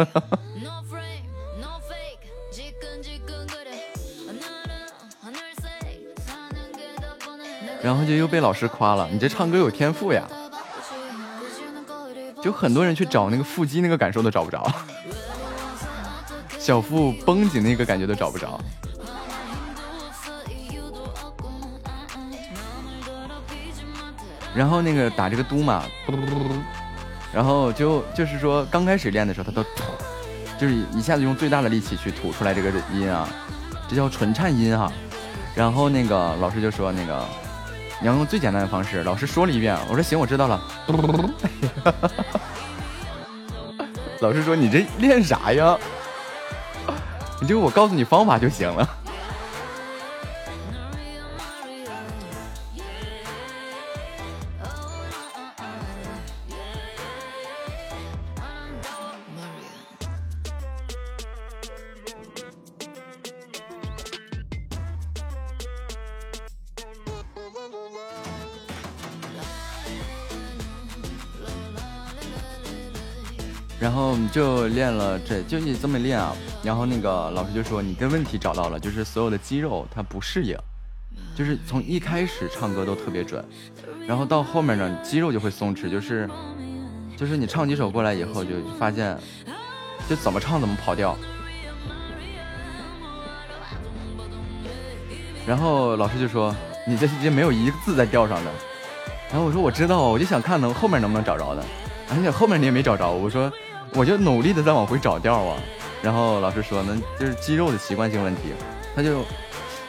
[7.81, 10.27] 然后就又被老师夸了，你这唱歌有天赋呀！
[12.41, 14.69] 就很多人去找那个腹肌那个感受都找不着，
[16.59, 18.59] 小腹绷紧那个感觉都找不着。
[24.55, 25.83] 然后那个打这个嘟嘛，
[27.33, 29.63] 然后就就是说刚开始练的时候，他都，
[30.59, 33.27] 就是一下子用最大的力气去吐出来这个音啊，
[33.87, 34.91] 这叫纯颤音哈。
[35.53, 37.23] 然后那个老师就说那个
[37.99, 40.61] 你要用最简单的方式，老师说了一遍，我说行，我知道了。
[44.21, 45.77] 老师说你这练啥呀？
[47.39, 48.89] 你就我告诉你方法就行了。
[74.77, 76.35] 练了，这就你这么练啊。
[76.63, 80.55] 然后那个老师就说，你的问题找到了，就是所有的肌肉它不适应，
[81.35, 83.43] 就是从一开始唱歌都特别准，
[84.07, 86.29] 然后到后面呢，肌肉就会松弛，就是
[87.17, 89.17] 就是你唱几首过来以后，就发现
[90.07, 91.17] 就怎么唱怎么跑调。
[95.47, 96.55] 然后老师就说，
[96.87, 98.51] 你这这没有一个字在调上的。
[99.31, 101.65] 然后我说我知道，我就想看能后面能不能找着的，
[102.11, 103.51] 而且后面你也没找着，我说。
[103.93, 105.59] 我就努力的在往回找调啊，
[106.03, 108.53] 然后老师说呢，就是肌肉的习惯性问题，
[108.95, 109.23] 他就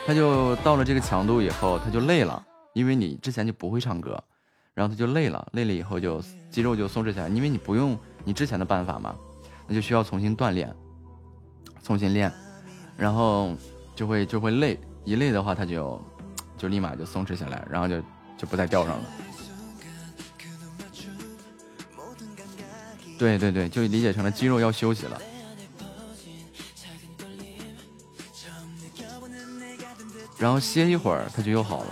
[0.06, 2.42] 他就到了这个强度以后，他就累了，
[2.72, 4.22] 因为你之前就不会唱歌，
[4.72, 9.14] 然后他就累了，累了以后就肌肉就松弛下来，因为你不用你之前的办法嘛，
[9.66, 10.74] 那就需要重新锻炼，
[11.82, 12.32] 重新练，
[12.96, 13.54] 然后
[13.94, 16.00] 就会就会累，一累的话他就
[16.56, 18.00] 就立马就松弛下来，然后就
[18.38, 19.04] 就不再调上了。
[23.18, 25.20] 对对对，就理解成了肌肉要休息了，
[30.38, 31.90] 然后歇一会儿，它就又好了。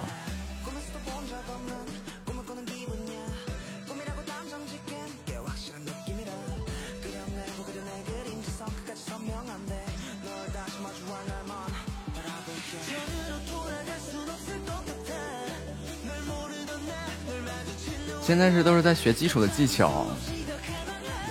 [18.22, 20.06] 现在是都是在学基础的技巧。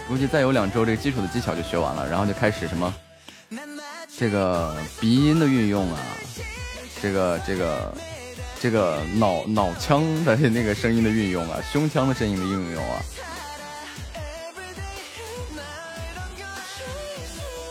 [0.08, 2.94] 估计再有两周，这个基础的技巧就学完了，然后就开始什么
[4.18, 6.00] 这个鼻音的运用啊，
[7.02, 7.94] 这个这个
[8.60, 13.02] 这个脑脑腔的那个声音的运用啊，胸腔的声音的运用啊。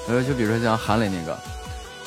[0.08, 1.38] 呃，就比如说像韩磊那个，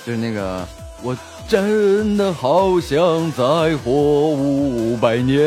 [0.05, 0.67] 就是那个
[1.01, 1.17] 我
[1.47, 5.39] 真的好想再活五百年，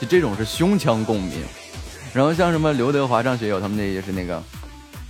[0.00, 1.42] 就这种是胸腔共鸣。
[2.12, 4.42] 然后像什么刘德华、张学友他们那也是那个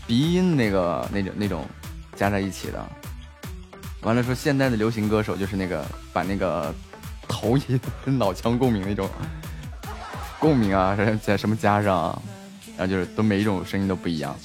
[0.06, 1.66] 鼻音那个那种那种
[2.14, 2.84] 加在一起的。
[4.02, 6.74] 完了说现在的流行歌手就是那个把那个
[7.28, 9.08] 头音跟脑腔共鸣那种
[10.38, 12.20] 共鸣啊，在什么加上，
[12.76, 14.36] 然后就是都每一种声音都不一样。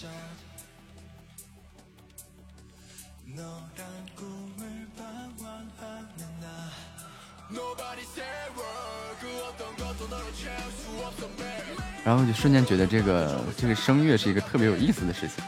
[12.07, 15.43] 然后就瞬间觉得这个这个声乐是一个特别有意思的事情。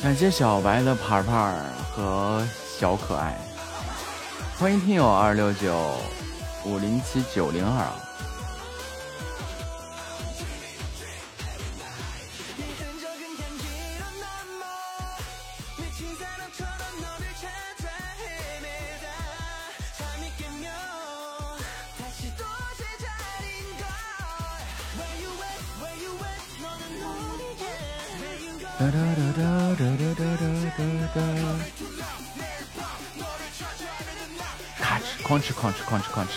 [0.00, 1.54] 感谢小白的牌牌
[1.92, 2.46] 和
[2.78, 3.36] 小可爱，
[4.56, 5.76] 欢迎听友二六九
[6.64, 8.07] 五零七九零二。
[28.78, 30.38] 哒哒哒哒哒哒哒
[30.76, 31.18] 哒哒，
[34.78, 36.28] 咔哧哐哧哐哧哐哧！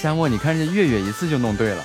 [0.00, 1.84] 夏沫，你看这月月一次就弄对了。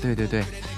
[0.00, 0.69] 对对对。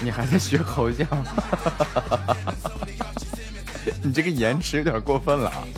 [0.00, 1.04] 你还在学猴叫？
[4.02, 5.50] 你这个延迟有点过分了。
[5.50, 5.77] 哒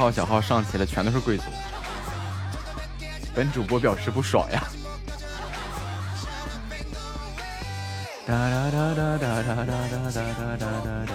[0.00, 1.44] 号小号上齐了，全都是贵族。
[3.34, 4.64] 本主播表示不爽呀！
[8.26, 11.12] 哒哒哒哒哒哒哒哒哒哒哒哒哒。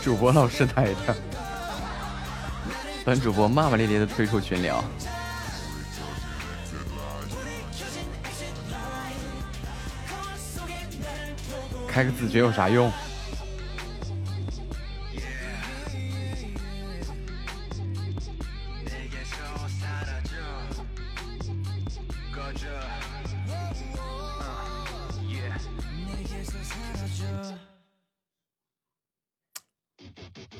[0.00, 1.16] 主播老师呆着，
[3.04, 4.82] 本主播骂骂咧咧的退出群聊。
[11.88, 12.90] 开个自觉有啥用？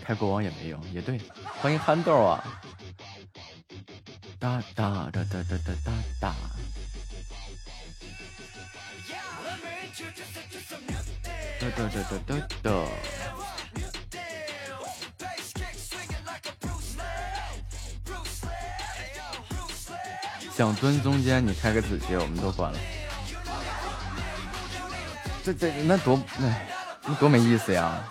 [0.05, 1.19] 开国王也没用，也对。
[1.62, 2.43] 欢迎憨豆啊！
[4.40, 6.34] 哒哒哒哒哒哒哒哒。
[11.60, 12.70] 哒哒哒哒哒哒。
[20.56, 22.78] 想蹲中间，你开个子爵，我们都关了。
[25.44, 26.66] 这这那多哎，
[27.05, 28.02] 那多没意思呀！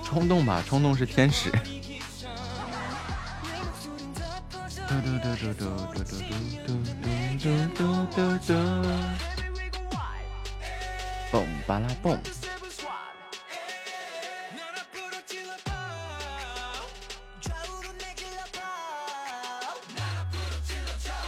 [0.05, 1.51] 冲动吧，冲动是天使。
[11.33, 12.46] 嘣巴拉嘣。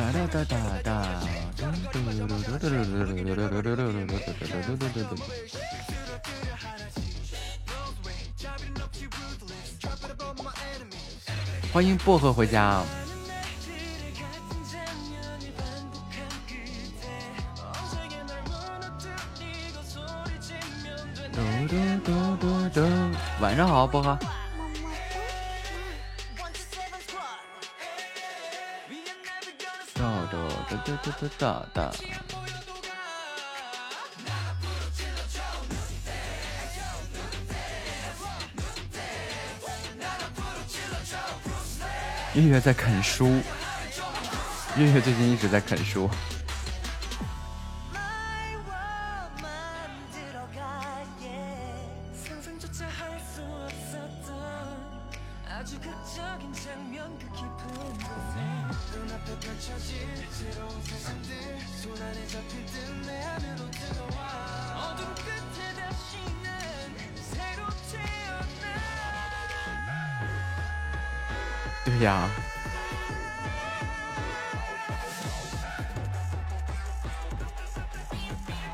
[0.00, 1.20] 哒哒哒哒哒！
[11.70, 12.82] 欢迎薄荷回家。
[23.40, 24.18] 晚上好，薄荷。
[30.68, 31.92] 哒哒哒哒哒哒。
[42.34, 43.26] 月月在啃书，
[44.76, 46.08] 月月最近一直在啃书。
[56.00, 57.68] 극적인 장면 그 깊은
[57.98, 58.40] 곳에
[58.96, 66.48] 눈앞에 펼쳐질 새로운 세상들 손 안에 잡힐 듯내 안으로 들어와 어둠 끝에 다시는
[67.16, 68.64] 새로 태어나
[72.02, 72.30] 야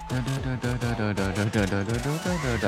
[0.08, 2.66] Da da da da da da da da da da da da da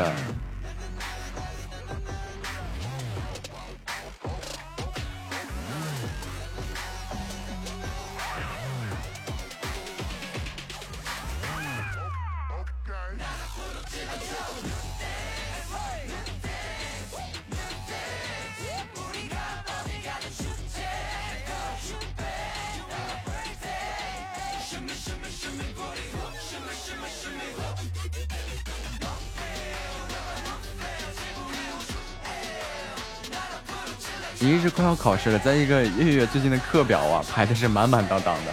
[35.09, 38.53] 考试了，再一个月月最近的课表啊排的是满满当当的。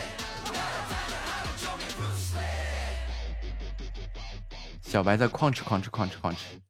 [4.82, 6.65] 小白在哐哧哐哧哐哧哐哧。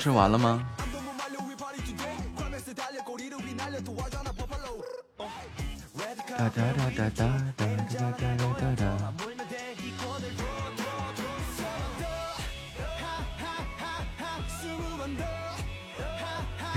[0.00, 0.66] 吃完了吗？
[6.38, 7.26] 哒哒哒哒哒
[7.58, 7.66] 哒
[8.16, 8.82] 哒哒哒哒。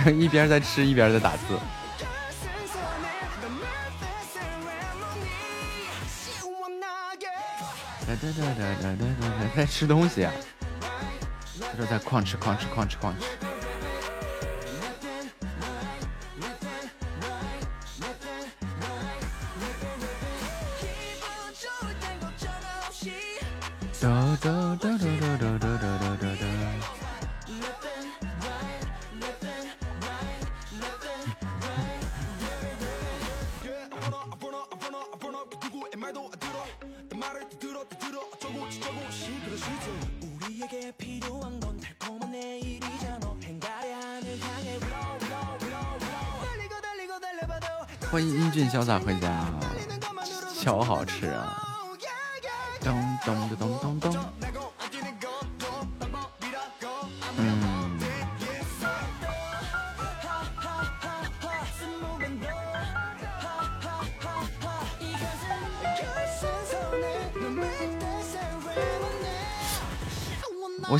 [0.11, 1.57] 一边在吃一边在打字。
[8.05, 10.33] 哒哒哒哒哒哒哒，在吃东西啊。
[11.75, 13.25] 他就在矿吃矿吃矿吃矿吃。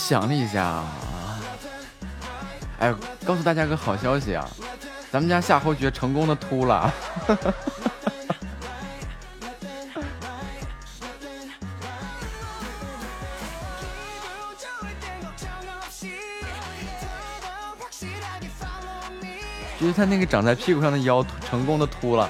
[0.06, 0.84] 想了一下，
[2.80, 2.94] 哎，
[3.26, 4.46] 告诉大家个好消息啊！
[5.10, 6.94] 咱们家夏侯爵成功的秃了，
[19.80, 22.30] 就是他那个长在屁股上的腰成功的秃了。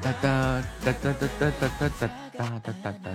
[0.00, 2.08] 哒哒哒哒哒哒哒哒哒哒哒哒
[2.38, 3.13] 哒哒哒哒哒哒哒，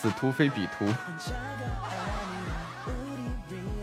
[0.00, 0.86] 此图非彼图。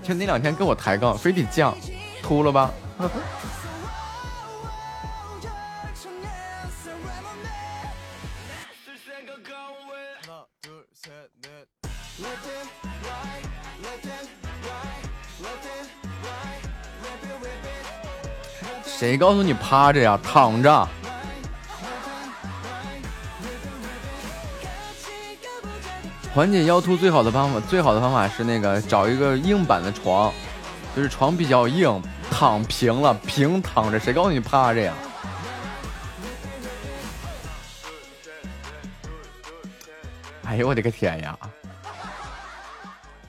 [0.02, 1.76] 就那两天跟我抬杠，非得降，
[2.22, 2.72] 秃了吧？
[18.86, 20.18] 谁告诉你趴着呀？
[20.24, 20.88] 躺着。
[26.36, 30.34] 缓解腰突最好的方法，最好的方法是那个找一个硬板的床，
[30.94, 33.98] 就是床比较硬，躺平了，平躺着。
[33.98, 34.94] 谁告诉你趴着呀？
[40.44, 41.40] 哎呦我的个天呀！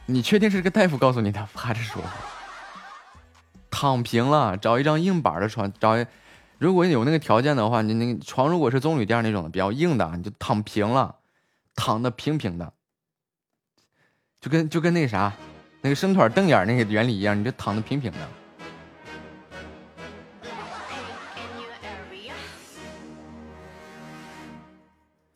[0.04, 1.48] 你确定是个大夫告诉你的？
[1.54, 2.02] 趴着说，
[3.70, 5.96] 躺平了，找一张硬板的床，找，
[6.58, 11.14] 如果有那个条件的话，你那个床如果是棕榈垫那种的比较硬的，你就躺平了，
[11.76, 12.72] 躺的平平的。
[14.46, 15.32] 就跟就跟那个啥，
[15.80, 18.18] 那个伸腿瞪眼那个原理一样，你就躺的平平的。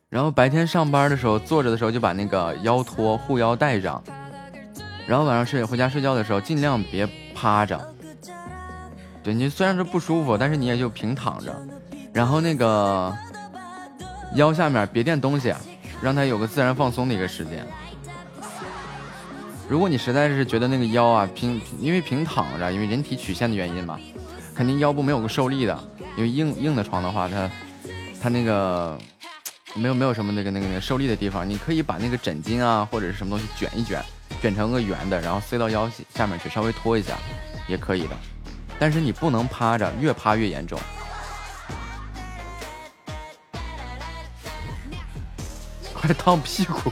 [0.07, 4.01] 然后白天上班的时候坐着的时候就把那个腰托护腰带上，
[5.05, 7.05] 然后晚上睡回家睡觉的时候尽量别
[7.35, 7.93] 趴着。
[9.21, 11.53] 对你虽然是不舒服，但是你也就平躺着，
[12.13, 13.13] 然后那个
[14.35, 15.53] 腰下面别垫东西，
[16.01, 17.67] 让它有个自然放松的一个时间。
[19.71, 23.97] 如果你实在是觉得那个腰啊平，因为平躺着，因为人体曲线的原因嘛，
[24.53, 25.81] 肯定腰部没有个受力的。
[26.17, 27.49] 因为硬硬的床的话，它
[28.21, 28.99] 它那个
[29.73, 34.03] 没有没有什么那个那个那个受力的地方，你可以把那个枕巾啊或者是什么东西卷一卷，
[34.41, 37.17] 卷成个圆的，然后塞到腰下面去，稍微托一下
[37.65, 38.17] 也可以的。
[38.77, 40.77] 但是你不能趴着，越趴越严重。
[45.93, 46.91] 快烫屁股！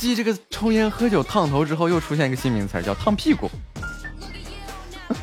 [0.00, 3.50] 继这个抽烟喝酒烫头之后又出现一个新名词叫烫屁股。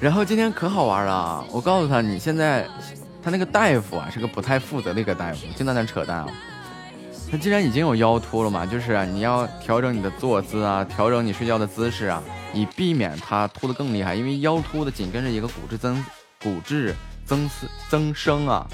[0.00, 2.68] 然后今天可好玩了，我告诉他你现在
[3.28, 6.26] 他那个大夫啊是个不太负责的一个大夫，就在那扯淡啊。
[7.30, 12.22] 他既然已经有腰突了嘛，就是你要调整你的坐姿啊，调整你睡觉的姿势啊，
[12.54, 14.14] 以避免它突的更厉害。
[14.14, 16.02] 因为腰突的紧跟着一个骨质增
[16.42, 16.94] 骨质
[17.26, 17.50] 增
[17.90, 18.66] 增生啊，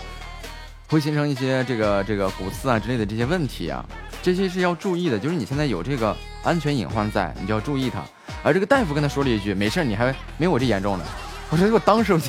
[0.89, 3.85] 会形成一些这个这个骨刺啊之类的这些问题啊，
[4.23, 5.19] 这些是要注意的。
[5.19, 8.05] 就是你现在有这个安全隐患在，你就要注意它。
[8.45, 11.05] 而这个大夫跟他说了一句：“没事，你还没我这严重呢。”
[11.51, 12.29] 我说：“我当时我就，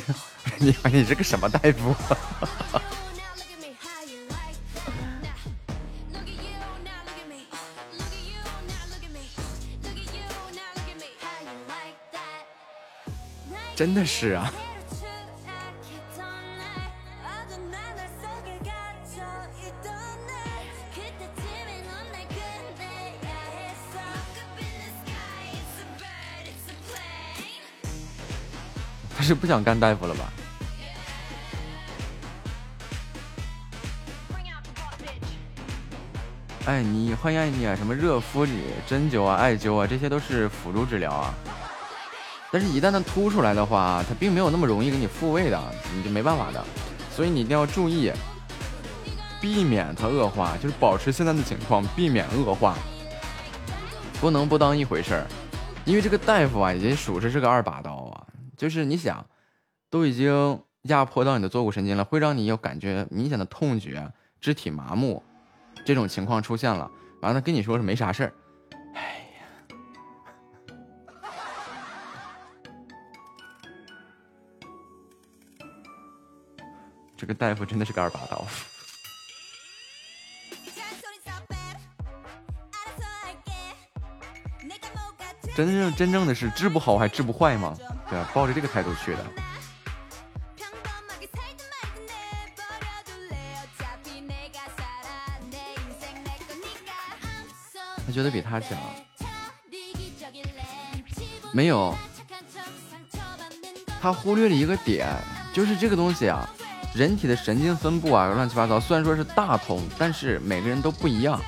[0.59, 1.95] 你 你是个什么大夫？”
[13.75, 14.49] 真的是啊！
[29.17, 30.31] 他是不想干大夫了吧？
[36.65, 37.75] 哎，你欢迎你啊！
[37.75, 41.31] 什么热敷你、针灸啊、艾灸啊，这些都是辅助治疗啊。
[42.51, 45.61] 但是，一旦它凸出来的话，它并没有那么容易给你复位的，
[45.95, 46.65] 你就没办法的。
[47.11, 48.11] 所以你一定要注意，
[49.39, 52.75] 避免它恶化，就是保持现在的情况，避免恶化，
[54.19, 55.27] 不能不当一回事儿。
[55.85, 58.25] 因为这个大夫啊，已经属实是个二把刀啊。
[58.57, 59.23] 就是你想，
[59.91, 64.11] 都已经压迫到你的坐骨神经了，会让你有感觉明显的痛觉、
[64.41, 65.21] 肢体麻木
[65.85, 66.89] 这种情况出现了，
[67.21, 68.33] 完了跟你说是没啥事儿。
[77.15, 78.45] 这个大夫真的是个二把刀，
[85.55, 87.75] 真正真正的是治不好还治不坏吗？
[88.09, 89.44] 对啊，抱着这个态度去的。
[98.15, 98.77] 觉得比他强，
[101.51, 101.93] 没有，
[104.01, 105.05] 他忽略了一个点，
[105.51, 106.49] 就是这个东西啊。
[106.93, 108.79] 人体的神经分布啊，乱七八糟。
[108.79, 111.41] 虽然说是大同，但是每个人都不一样。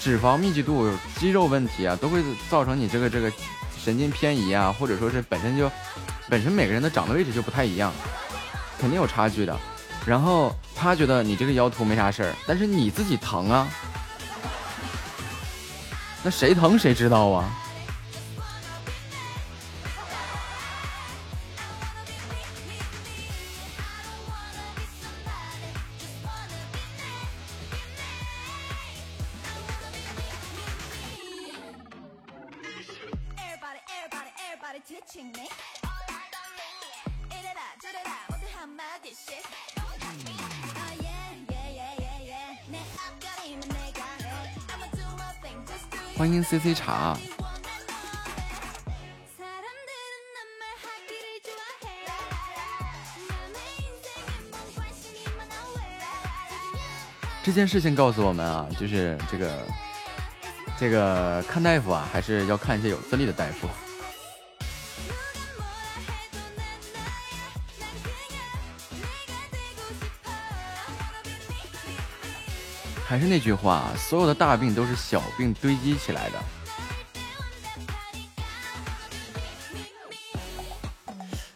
[0.00, 0.88] 脂肪密集度、
[1.18, 3.32] 肌肉问题啊，都会造成你这个这个
[3.76, 5.68] 神经偏移啊，或者说是本身就
[6.28, 7.92] 本身每个人的长的位置就不太一样，
[8.78, 9.58] 肯定有差距的。
[10.06, 13.66] 然后他觉得你这个腰突没啥事儿，但是你自己疼啊，
[16.26, 17.48] 那谁疼谁知道啊。
[46.16, 47.14] 欢迎 C C 茶。
[57.44, 59.62] 这件事情告诉我们啊，就是这个
[60.78, 63.68] 这个看大夫啊，还是要看一些有资历的大夫。
[73.08, 76.38] 还是那句话，所有的大病都是小病堆积起来的。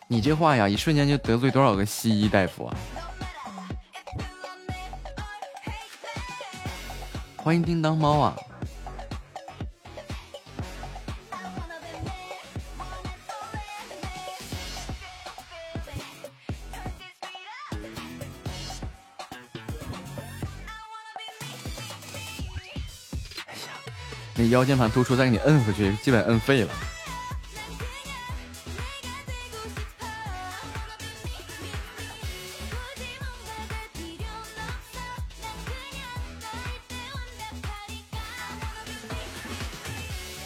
[0.07, 2.77] 你这话呀，一瞬间就得罪多少个西医大夫啊！
[7.37, 8.37] 欢迎叮当猫啊！
[24.49, 26.73] 腰间盘突出，再给你摁回去，基本摁废了。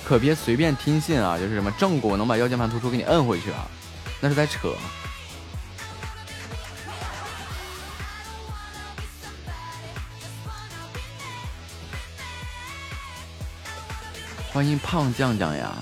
[0.07, 1.39] 可别随便听信啊！
[1.39, 3.67] 就是什么正骨能把腰间盘突出给你摁回去啊，
[4.21, 4.75] 那是在扯。
[14.55, 15.75] 欢迎胖酱酱呀！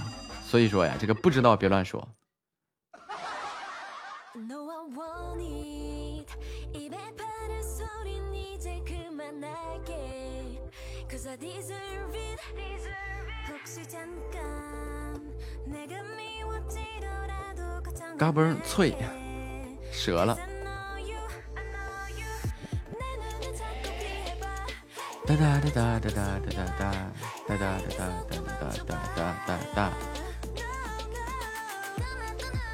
[0.43, 2.09] 所以说呀，这个不知道别乱说。
[18.17, 18.97] 嘎嘣脆，
[19.93, 20.39] 折了。
[25.25, 26.93] 哒哒哒哒哒哒哒哒
[27.47, 29.93] 哒哒哒哒哒哒哒哒哒哒。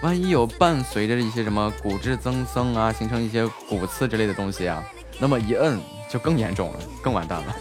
[0.00, 4.82] 万一有伴随着一些什么骨质增生啊，形成一些骨刺之类的东西啊，
[5.18, 7.54] 那么一摁就更严重了，更完蛋了。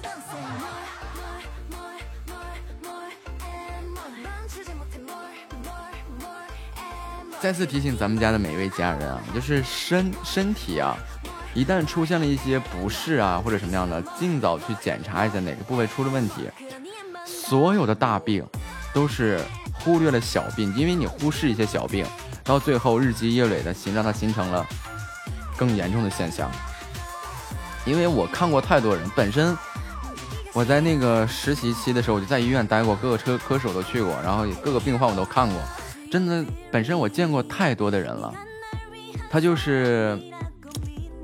[7.42, 10.96] 再次提醒咱们家的每一位家人啊，就是身身体啊，
[11.58, 16.48] 一旦出现了一些不适啊，或者什么样的，尽早去检查一下哪个部位出了问题。
[17.26, 18.46] 所有的大病
[18.94, 19.42] 都是
[19.74, 22.06] 忽略了小病，因为你忽视一些小病，
[22.44, 24.64] 到最后日积月累的形让它形成了
[25.58, 26.48] 更严重的现象。
[27.88, 29.58] 因为我看过太多人，本身
[30.54, 35.60] 我在那个实习期的时候，我就在医院待过，各个科科室我都去过，然后各个病患我都看过。
[36.12, 38.32] 真的，本身我见过太多的人了，
[39.28, 40.22] 他就是，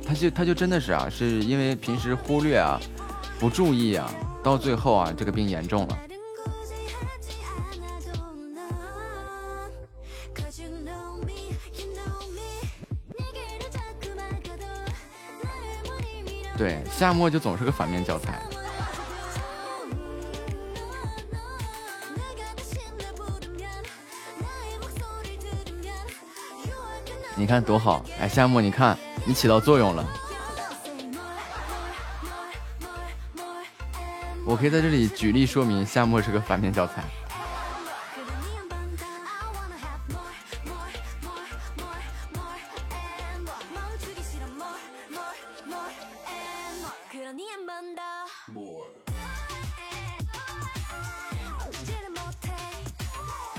[0.05, 2.79] 他就他就真的是啊，是因为平时忽略啊，
[3.39, 4.13] 不注意啊，
[4.43, 5.99] 到最后啊，这个病严重了。
[16.55, 18.39] 对，夏末就总是个反面教材。
[27.35, 30.05] 你看多好，哎，夏末，你看你起到作用了。
[34.45, 37.03] 我可以在这里举例说明，夏末是个反面教材。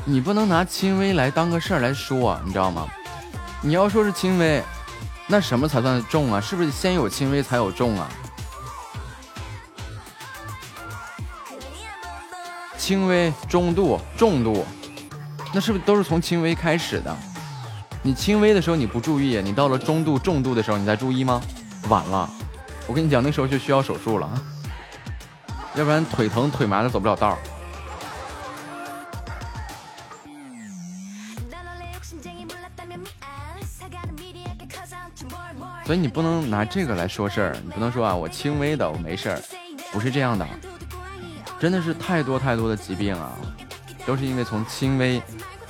[0.06, 2.86] 你不能拿轻微来当个事儿来说，你知道吗？
[3.62, 4.62] 你要说是轻微，
[5.26, 6.40] 那什么才算重啊？
[6.40, 8.08] 是不是先有轻微才有重啊？
[12.76, 14.66] 轻微、中度、重度，
[15.54, 17.16] 那是不是都是从轻微开始的？
[18.02, 21.40] 你轻微的时候你不注意，你到了中度、重度的时候你再注意吗？
[21.88, 22.28] 晚了，
[22.86, 24.30] 我跟你讲，那时候就需要手术了，
[25.74, 27.38] 要不然腿疼腿麻的走不了道。
[35.84, 39.40] 所以你不能拿这个来说事儿，你不能说啊，我轻微的我没事儿，
[39.92, 40.48] 不是这样的，
[41.60, 43.32] 真的是太多太多的疾病啊，
[44.06, 45.22] 都是因为从轻微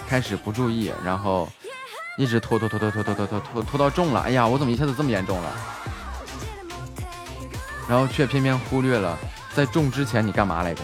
[0.07, 1.49] 开始不注意，然后
[2.17, 5.53] 一直拖拖拖拖拖拖拖拖拖拖到重了，哎呀，我怎么一下子这么严重了？
[7.89, 9.19] 然后却偏偏忽略了
[9.53, 10.83] 在重之前你干嘛来着？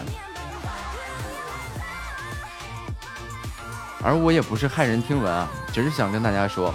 [4.03, 6.73] 而我也不是骇人听闻啊，只是想跟大家说。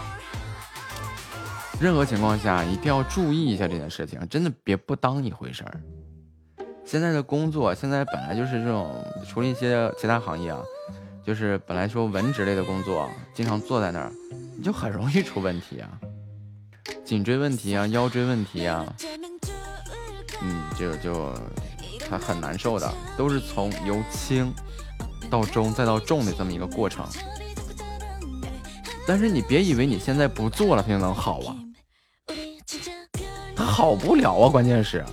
[1.79, 5.81] 任何情况下一定要注意一下这件事情，真的别不当一回事儿。
[6.85, 10.61] 现在的工作，现在本来就是这种，除了一些其他行业啊，
[11.25, 14.11] 就是本来说文职类的工作，经常坐在那儿，
[14.57, 15.91] 你就很容易出问题啊，
[17.05, 18.87] 颈椎问题啊，腰椎问题啊，
[20.43, 21.35] 嗯，就就
[22.09, 24.51] 还很难受的，都是从由轻
[25.29, 27.05] 到中再到重的这么一个过程。
[29.07, 31.55] 但是你别以为你现在不做了，它就能好啊。
[33.67, 34.49] 好不了啊！
[34.49, 35.05] 关键是，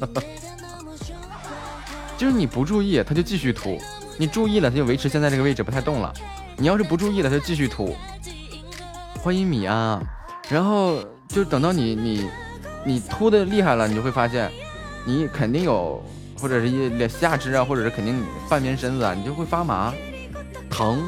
[2.18, 3.78] 就是你不注意，它就继续凸；
[4.18, 6.12] 你注意了，它就维持现在这个位置不太动了。
[6.56, 7.94] 你要是不注意了，它就继续凸。
[9.22, 10.00] 欢迎米安，
[10.50, 12.28] 然后就等到你你
[12.84, 14.50] 你凸的厉害了，你就会发现，
[15.06, 16.02] 你肯定有，
[16.38, 19.94] 或者是一下肢啊，或者是肯定半边身子啊，你就会发麻、
[20.68, 21.02] 疼，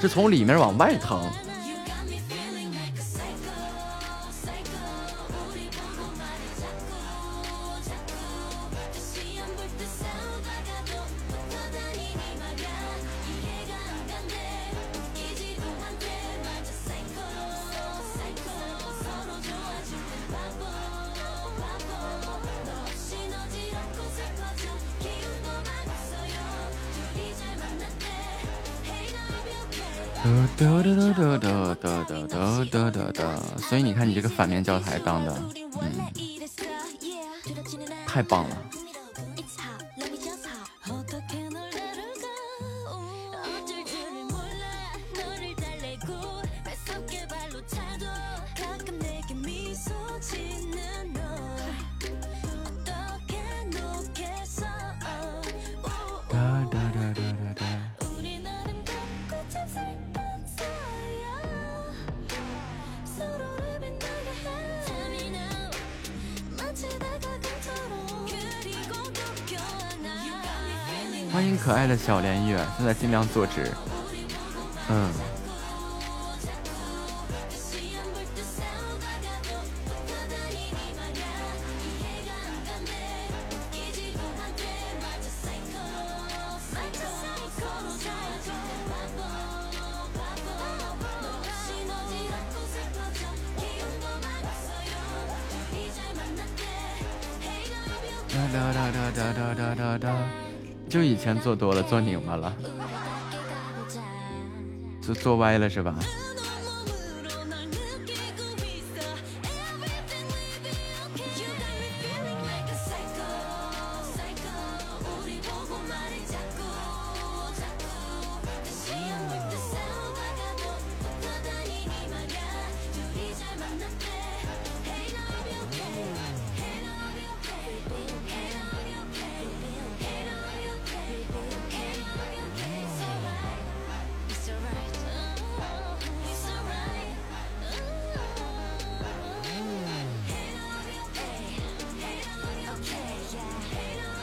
[0.00, 1.20] 是从里面往外疼。
[30.56, 33.40] 得得得得得得得得得得得。
[33.58, 35.36] 所以你看你这个反面教材当的
[35.80, 35.90] 嗯
[38.06, 38.83] 太棒了。
[71.64, 73.72] 可爱的小莲月，现在尽量坐直。
[74.90, 75.10] 嗯。
[98.52, 100.43] 哒哒哒哒哒哒哒哒，
[100.94, 102.54] 就以前做多了，做拧巴了，
[105.02, 105.92] 做做歪了是吧？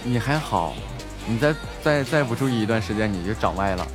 [0.04, 0.74] 你还好，
[1.28, 3.88] 你再再再不注意一段时间，你就长歪了。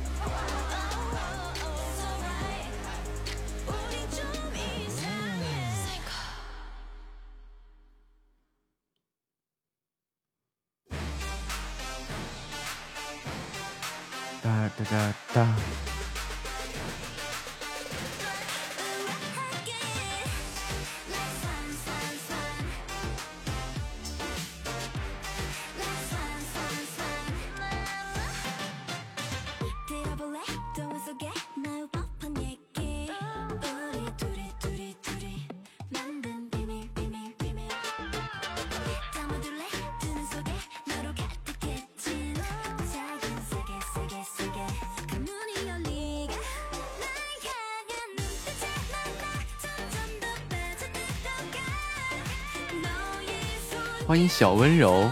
[54.37, 55.09] 小温柔。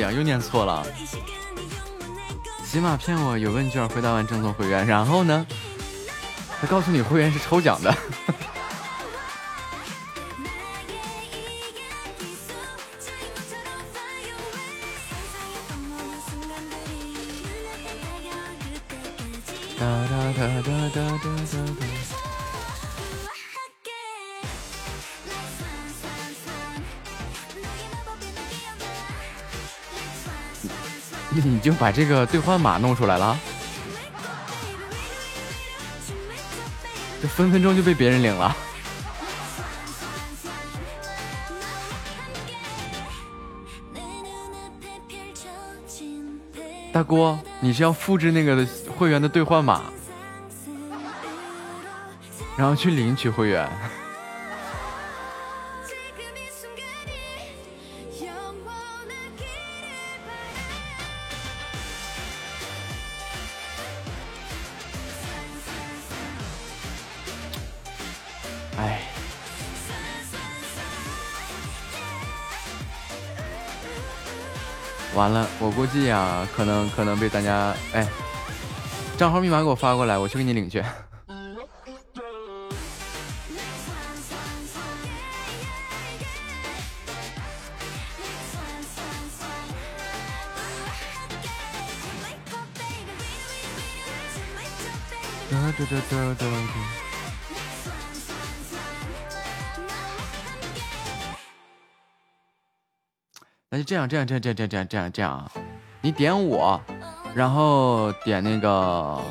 [0.00, 0.86] 又念错了。
[2.64, 5.46] 起码骗我有问卷，回答完赠送会员，然后呢，
[6.60, 7.94] 他告诉你会员是抽奖的。
[31.78, 33.38] 把这个兑换码弄出来了，
[37.20, 38.56] 这分分钟就被别人领了。
[46.92, 48.66] 大哥，你是要复制那个
[48.96, 49.82] 会员的兑换码，
[52.56, 53.68] 然后去领取会员。
[75.16, 78.06] 完了，我估计呀，可能可能被大家哎，
[79.16, 80.84] 账号密码给我发过来，我去给你领去。
[103.86, 105.50] 这样，这样，这样，这样，这样，这样，这样啊！
[106.00, 106.80] 你点我，
[107.36, 109.22] 然后点那个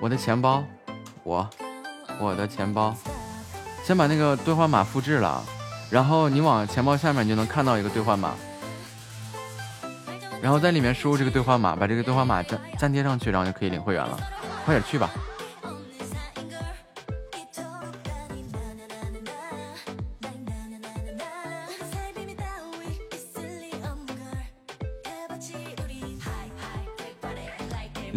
[0.00, 0.64] 我的钱包，
[1.22, 1.48] 我
[2.18, 2.92] 我的钱包，
[3.84, 5.40] 先把那个兑换码复制了，
[5.90, 8.32] 然后你往钱包下面就能看到一个兑换码，
[10.42, 14.18] 然后在里面输入这个兑换码，把这个兑换码粘粘贴上去，然后就可以领会员了。
[14.64, 15.08] 快点去吧。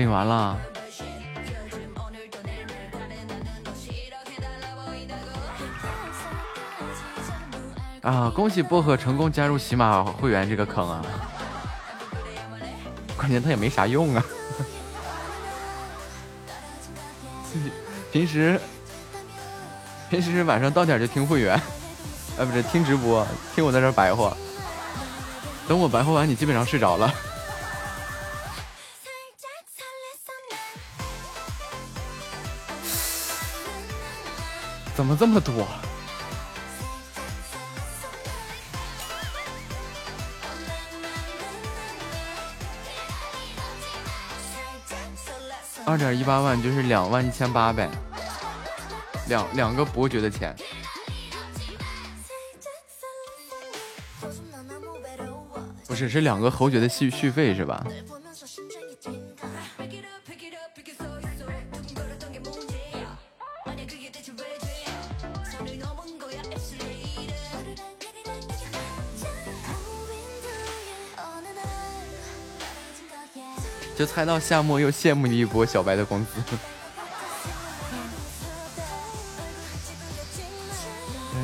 [0.06, 0.56] 领完了。
[8.04, 8.32] 啊！
[8.36, 11.02] 恭喜薄荷成功加入喜马会员这个坑啊！
[13.18, 14.24] 关键他也没啥用啊。
[18.14, 18.62] 平时
[20.08, 21.60] 平时晚上到点就听会员，
[22.38, 23.26] 哎，不是听直播，
[23.56, 24.38] 听我在这白话。
[25.68, 27.12] 等我白话完，你基本上睡着了。
[34.96, 35.68] 怎么这么多？
[45.86, 47.90] 二点一八万就是两万一千八呗，
[49.28, 50.56] 两两个伯爵的钱，
[55.86, 57.86] 不是是两个侯爵的续续费是吧？
[73.96, 76.32] 就猜到夏末又羡慕你一波小白的工资。
[81.32, 81.44] 我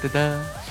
[0.00, 0.61] 今天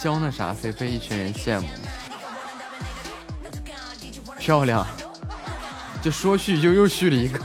[0.00, 1.66] 教那啥，菲菲一群人羡慕，
[4.38, 4.86] 漂亮，
[6.00, 7.38] 就说续就又续了一个。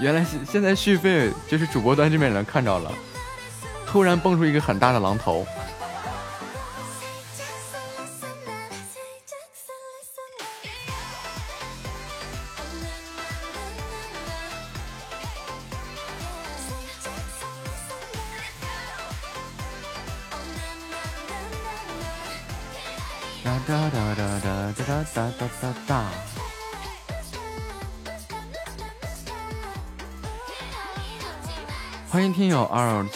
[0.00, 2.90] 原来现现在续费就是主播端这边人看着了，
[3.86, 5.46] 突然蹦出一个很大的狼头。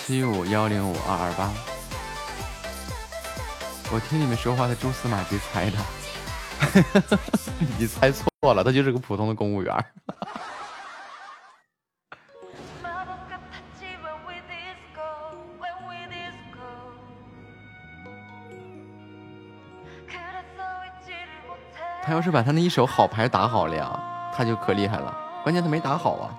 [0.06, 1.50] 七五幺零五二二八，
[3.92, 5.78] 我听你们说话的蛛丝马迹猜的，
[7.76, 9.74] 你猜错了，他就是个普通的公务员。
[22.04, 25.12] 他要是把他那一手好牌打好了呀，他就可厉害了。
[25.42, 26.30] 关键他没打好啊。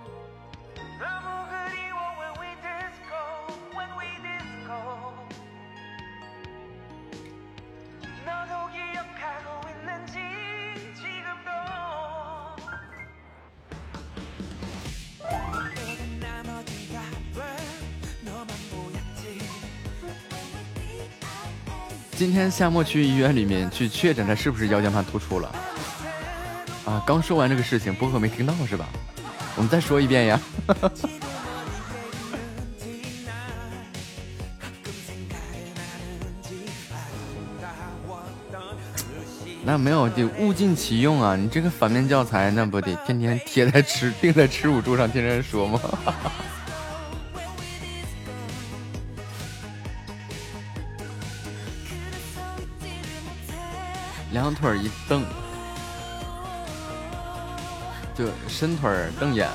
[22.49, 25.55] 夏末去医院里面去确诊，他是不是腰间盘突出了？
[26.85, 28.85] 啊，刚说完这个事情，薄荷没听到是吧？
[29.55, 30.39] 我们再说一遍呀。
[39.65, 41.35] 那没有得物尽其用啊！
[41.35, 45.77] 你这个反面教材，那不得天天贴在耻钉 在耻辱柱上，天天说吗？
[55.07, 55.23] 瞪，
[58.13, 58.89] 就伸腿
[59.19, 59.47] 瞪眼。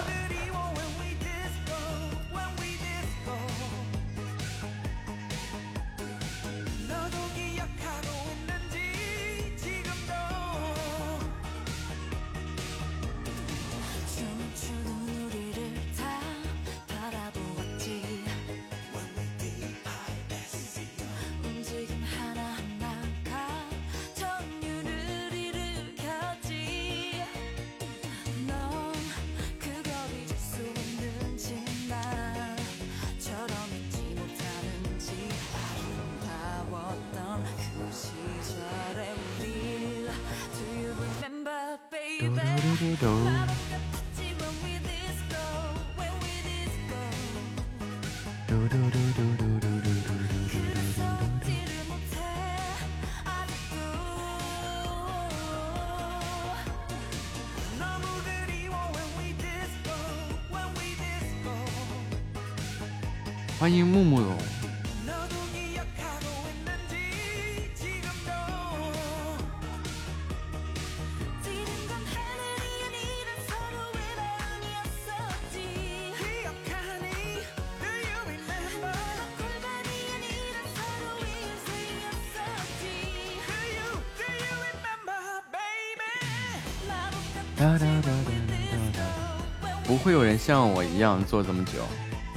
[90.52, 91.72] 像我一样做这么久，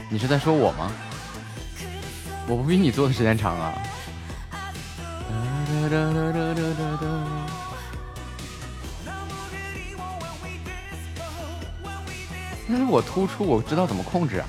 [0.09, 0.89] 你是在说我吗？
[2.47, 3.73] 我不比你做的时间长啊！
[12.67, 14.47] 那是我突出，我知道怎么控制啊！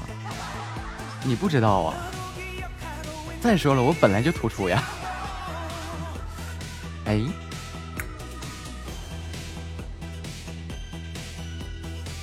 [1.25, 1.97] 你不知道啊？
[3.41, 4.81] 再说了，我本来就突出呀！
[7.07, 7.21] 哎，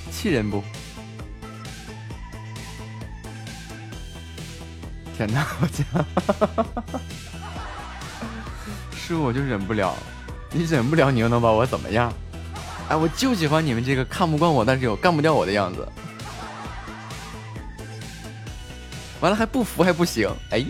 [0.09, 0.63] 气人不？
[5.25, 5.47] 天哪！
[5.61, 5.85] 我讲，
[8.93, 9.95] 是我就忍不了，
[10.51, 12.11] 你忍不了，你又能把我怎么样？
[12.89, 15.87] 哎，我就喜欢你们这个看不惯我，但是又干不掉我的样子。
[19.21, 20.65] 完了还不服还不行，哎。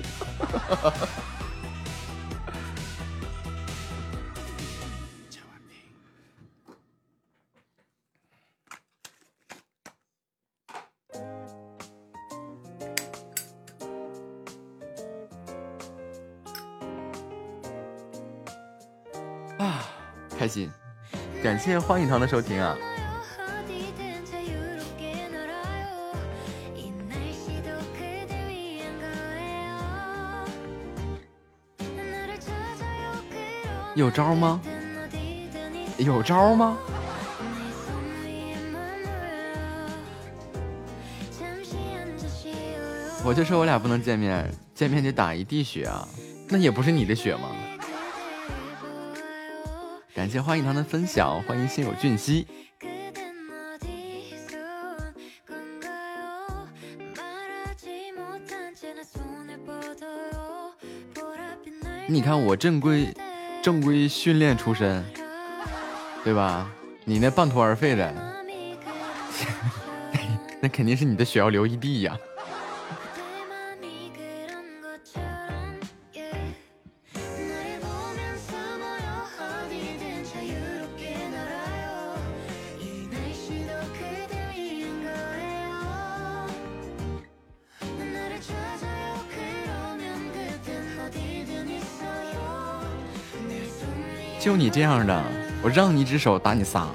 [21.64, 22.78] 谢欢迎堂的收听啊！
[33.96, 34.60] 有招吗？
[36.00, 36.78] 有招吗？
[43.24, 46.06] 我就说我俩不能见面，见面就打一地血啊！
[46.50, 47.48] 那也不是你的血吗？
[50.24, 52.48] 感谢欢迎堂的分享，欢迎心有俊熙。
[62.08, 63.14] 你看我正规
[63.62, 65.04] 正规训练出身，
[66.24, 66.72] 对吧？
[67.04, 68.16] 你那半途而废的，
[70.62, 72.18] 那肯定是你的血要流一地呀。
[94.64, 95.22] 你这样的，
[95.62, 96.88] 我让你一只手打你仨。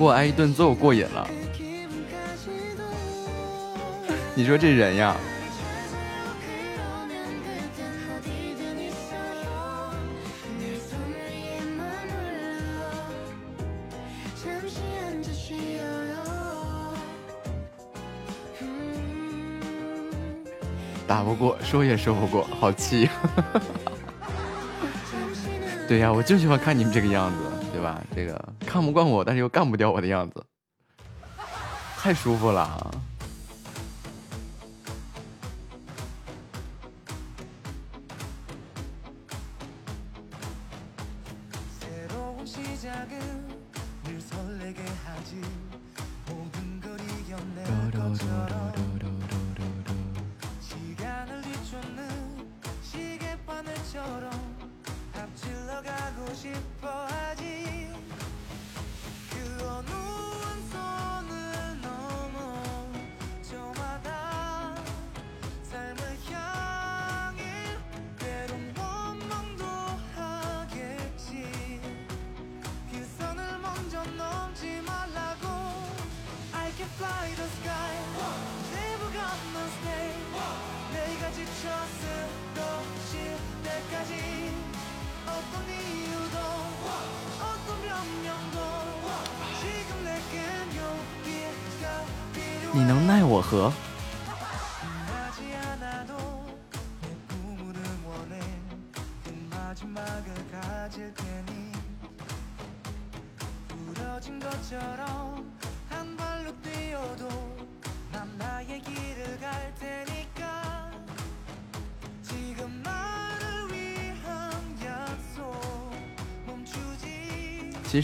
[0.00, 1.28] 过挨一顿揍过瘾了，
[4.34, 5.14] 你说这人呀？
[21.06, 23.06] 打不过，说也说不过，好气！
[25.86, 27.36] 对呀，我就喜欢看你们这个样子。
[27.72, 28.02] 对吧？
[28.14, 30.44] 这个看不惯我，但是又干不掉我的样子，
[31.98, 32.88] 太舒服了。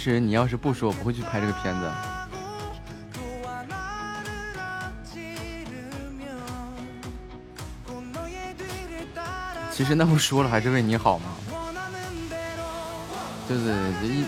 [0.07, 1.91] 其实你要是不说，我不会去拍这个片子。
[9.73, 11.25] 其实那不说了，还是为你好吗？
[13.49, 13.67] 对对
[14.01, 14.25] 对，一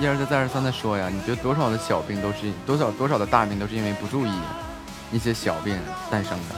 [0.00, 4.32] 一而再再而三的说呀，你觉得多少的小病都是多少多少的大病都是因为不注意
[5.10, 5.76] 一些小病
[6.08, 6.55] 诞生的。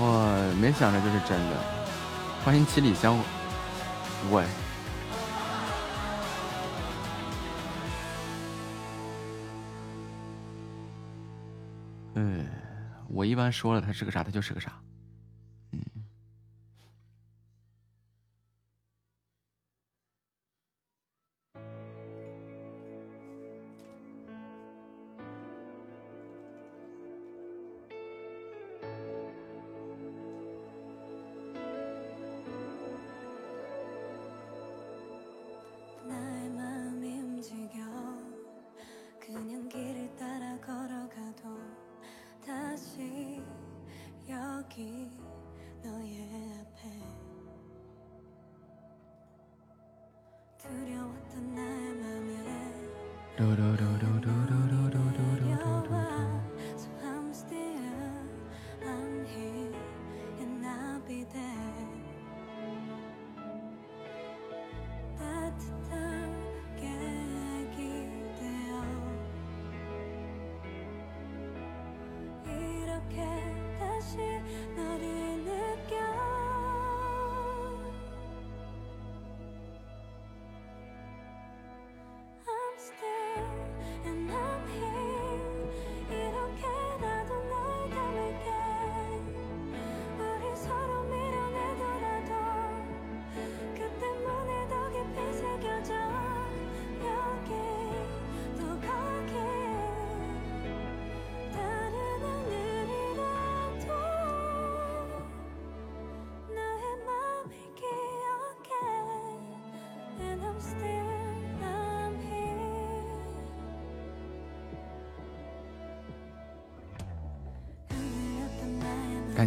[0.00, 1.56] 我没想着就是真的，
[2.44, 3.18] 欢迎七里香。
[4.30, 4.44] 喂，
[12.14, 12.46] 嗯，
[13.08, 14.72] 我一般说了他是个啥，他就是个啥。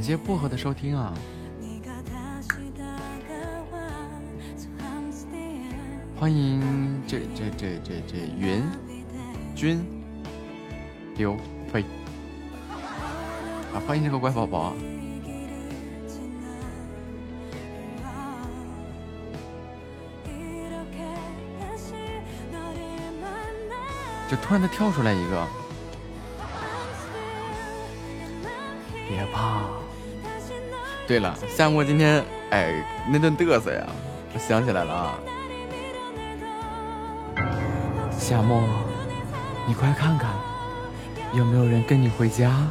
[0.01, 1.13] 感谢薄荷的收听啊！
[6.19, 8.63] 欢迎这这这这这云
[9.53, 9.85] 君，
[11.17, 11.37] 刘
[11.71, 11.85] 飞！
[12.71, 14.73] 啊，欢迎这个乖宝宝。
[24.27, 25.47] 就突然的跳出来一个，
[31.11, 32.71] 对了，夏沫今天哎
[33.09, 33.85] 那顿嘚瑟呀，
[34.33, 35.19] 我想起来了啊。
[38.17, 38.63] 夏沫，
[39.67, 40.29] 你快看看，
[41.33, 42.49] 有没有人跟你回家？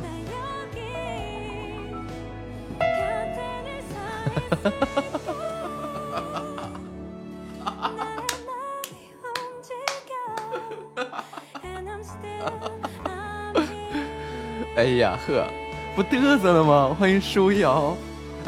[14.76, 15.44] 哎呀呵，
[15.94, 16.96] 不嘚瑟了吗？
[16.98, 17.94] 欢迎舒瑶，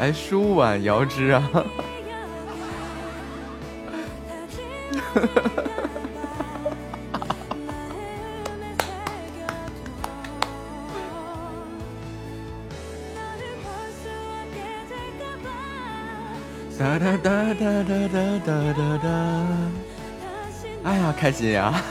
[0.03, 1.49] 哎，舒婉遥之啊。
[16.77, 19.07] 哒哒哒哒哒哒哒哒哒！
[20.83, 21.81] 哎呀，开心呀！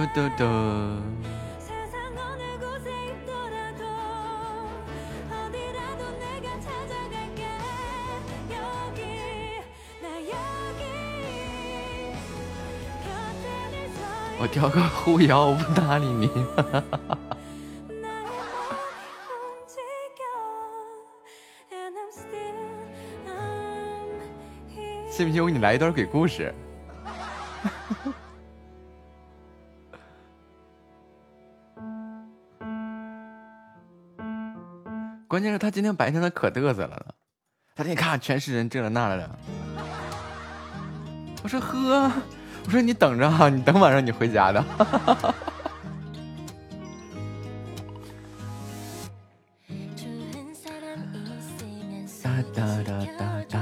[0.00, 0.44] 嘟嘟嘟。
[14.42, 16.26] 我调个护腰不搭理你，
[25.10, 26.54] 信不信我给你来一段鬼故事？
[35.30, 37.14] 关键是他今天白天他可嘚瑟了呢，
[37.76, 39.30] 他你看全是人这了那了的，
[41.44, 42.10] 我说呵。
[42.64, 44.60] 我说你等着哈，你等晚上你回家的。
[52.20, 53.60] 哒哒哒哒哒。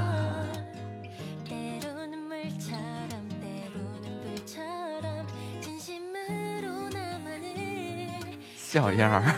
[8.57, 9.35] 小样儿，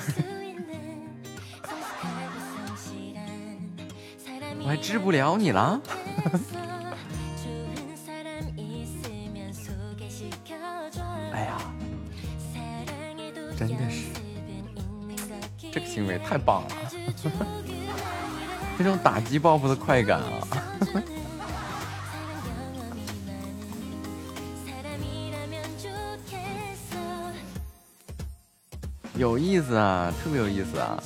[4.81, 5.79] 治不了你了。
[11.31, 11.57] 哎呀，
[13.57, 14.07] 真的是，
[15.71, 16.69] 这个行为太棒了，
[18.77, 20.47] 这种打击报复的快感啊！
[29.15, 31.01] 有意思啊，特别有意思啊！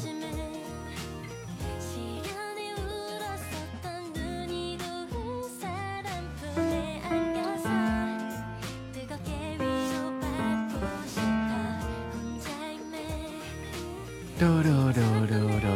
[14.38, 15.74] Do do do do do.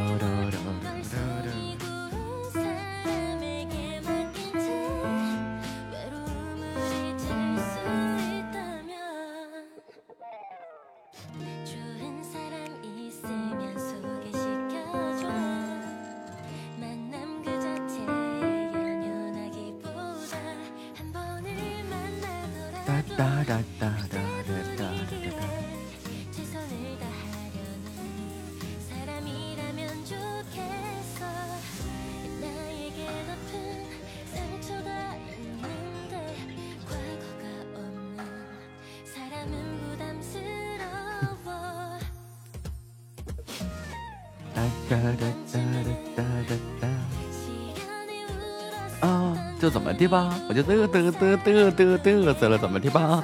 [49.69, 50.33] 怎么的吧？
[50.49, 53.23] 我就嘚嘚嘚嘚嘚嘚瑟了，怎么的吧？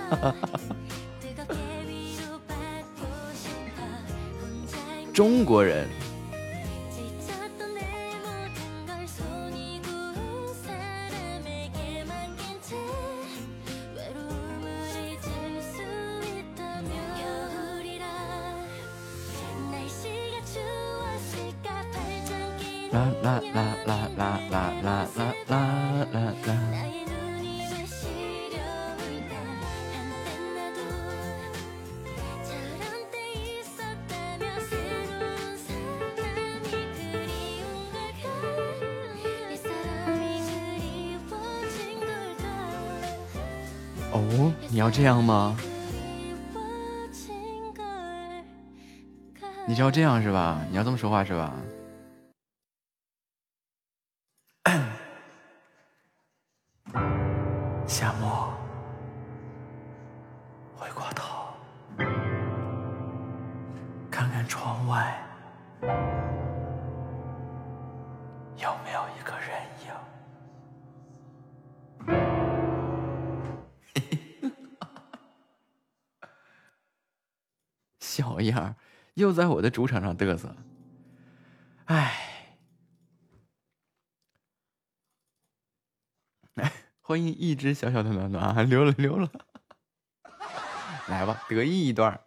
[5.14, 5.88] 中国人。
[44.96, 45.57] 这样吗？
[49.68, 50.62] 你你是要这样是吧？
[50.72, 51.54] 你要这么说话是吧？
[79.26, 80.55] 又在我的主场上嘚瑟，
[81.86, 82.21] 哎。
[87.02, 89.31] 欢迎一只小小的暖暖啊，溜了溜了，
[91.07, 92.20] 来吧，得意一段。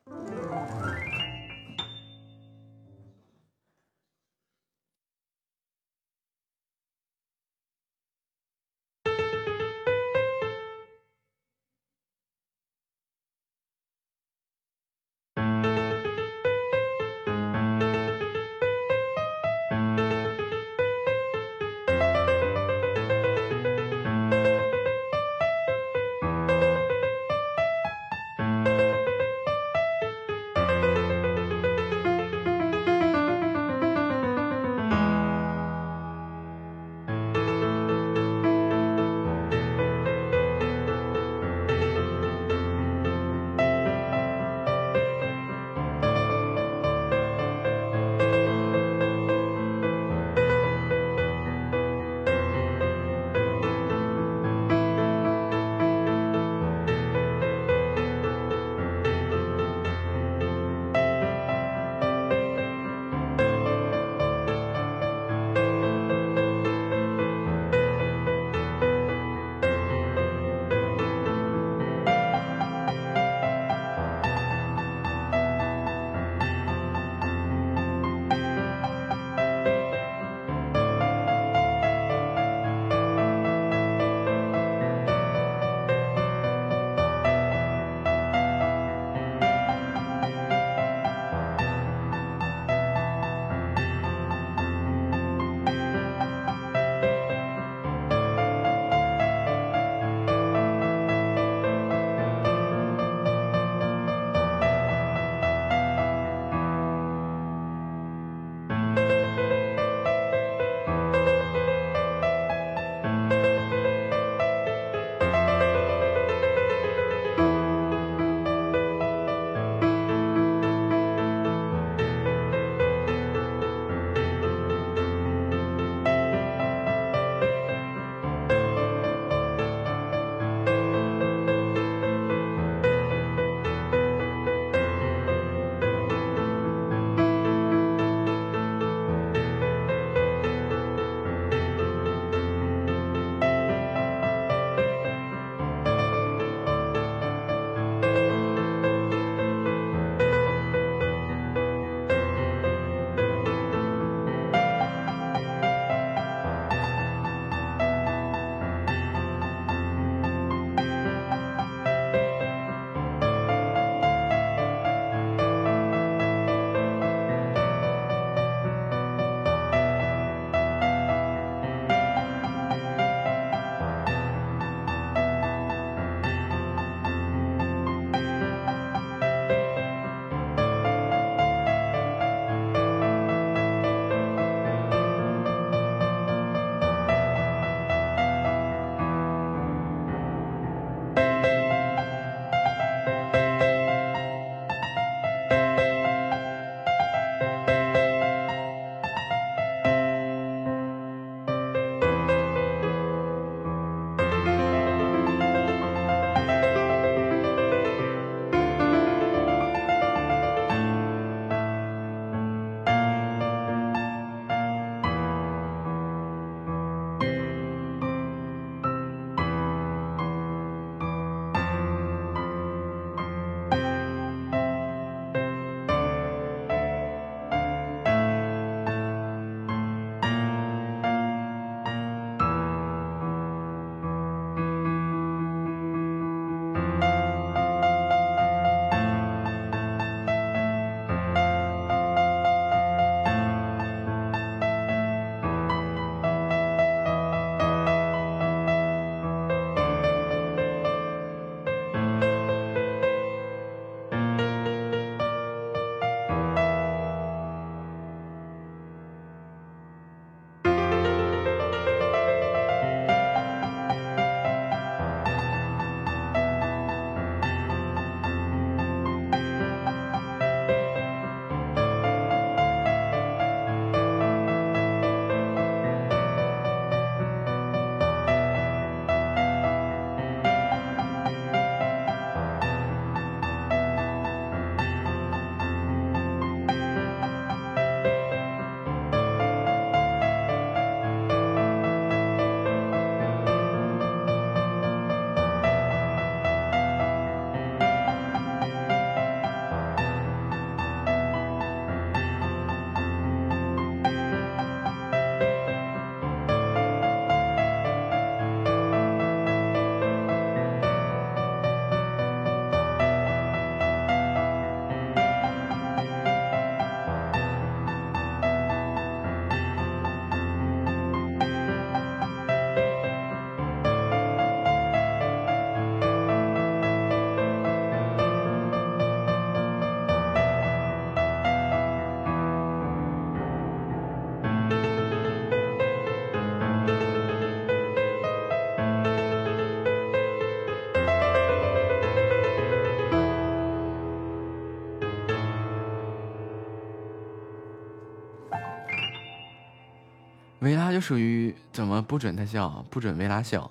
[350.99, 353.71] 就属于怎么不准他笑，不准维拉笑。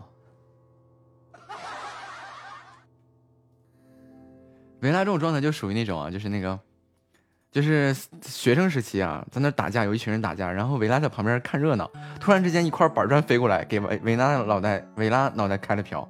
[4.79, 6.57] 维拉这种状态就属于那种啊，就是那个，
[7.51, 16.09] 就是学生时期啊，在那打架，有一群人打架，然后维拉在旁边看热闹，突然之间一块板砖飞过来，给维维拉脑袋维拉脑袋开了瓢。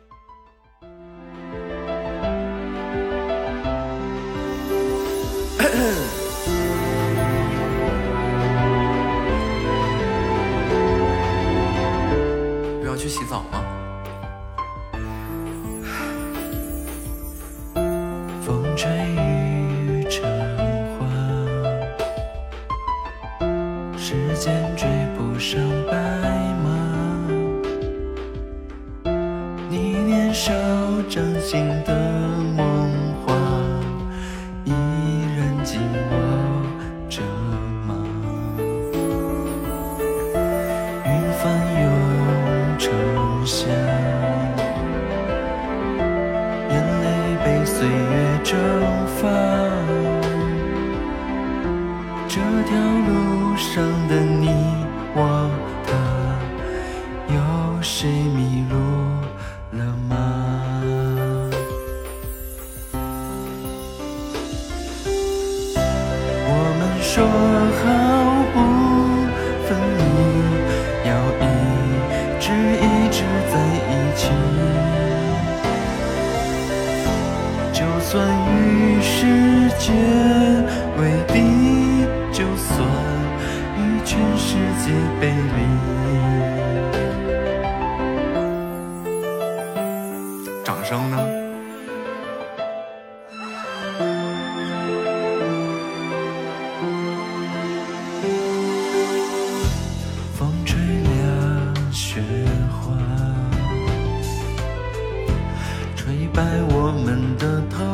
[106.33, 107.85] 白我们的头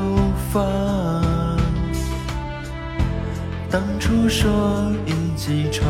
[0.52, 0.62] 发。
[3.70, 5.88] 当初说一起闯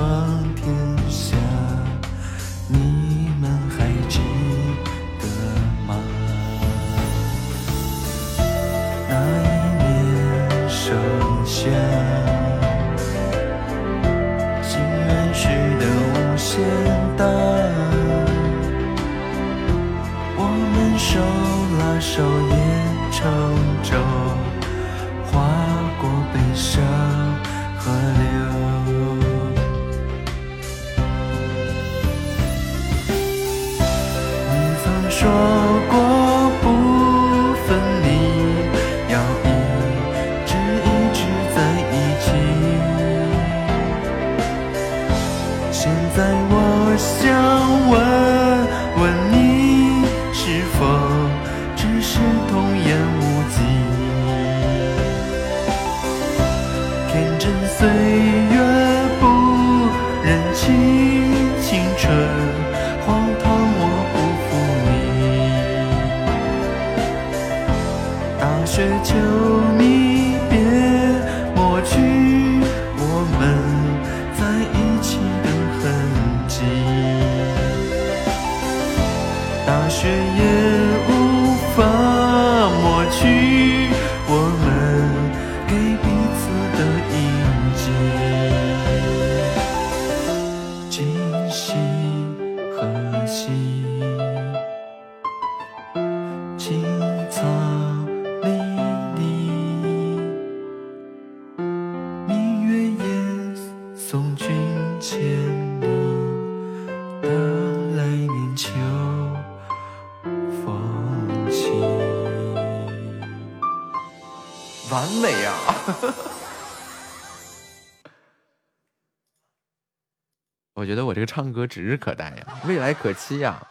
[121.38, 123.62] 唱歌指日可待呀，未来可期呀。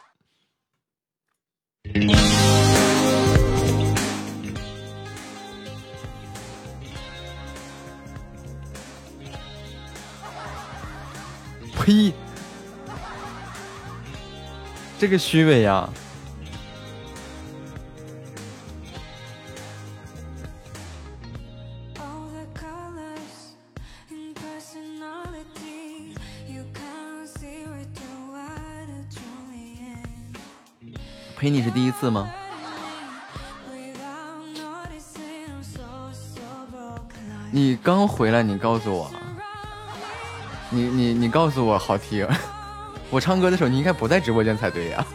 [11.75, 12.15] 呸！
[14.97, 15.91] 这个虚伪呀！
[31.47, 32.29] 陪你是第一次吗？
[37.53, 39.09] 你刚回来，你告诉我，
[40.71, 42.27] 你你你告诉我好听。
[43.11, 45.07] 我唱歌的时候，你应该不在直播间才对呀。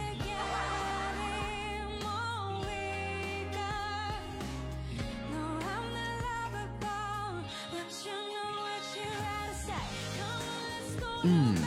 [11.24, 11.58] 嗯，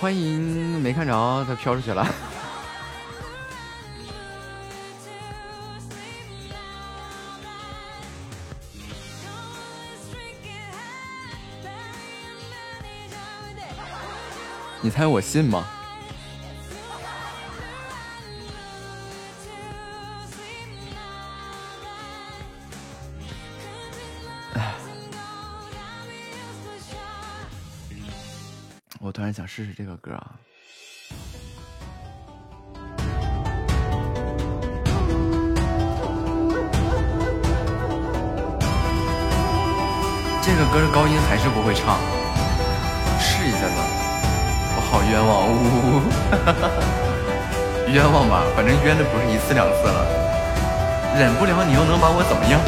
[0.00, 2.06] 欢迎没看着，它飘出去了。
[14.82, 15.66] 你猜我信吗？
[29.00, 30.34] 我突然想试试这个歌啊！
[40.74, 41.98] 可是高音还是不会唱，
[43.20, 43.78] 试一下子。
[44.90, 46.02] 好冤枉，呜呜呜，
[47.94, 50.04] 冤枉吧，反正冤的不是一次两次了，
[51.16, 52.60] 忍不了你又能把我怎么样？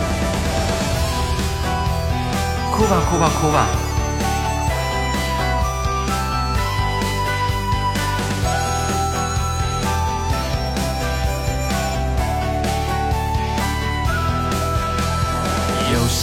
[2.70, 3.66] 哭吧哭吧哭吧！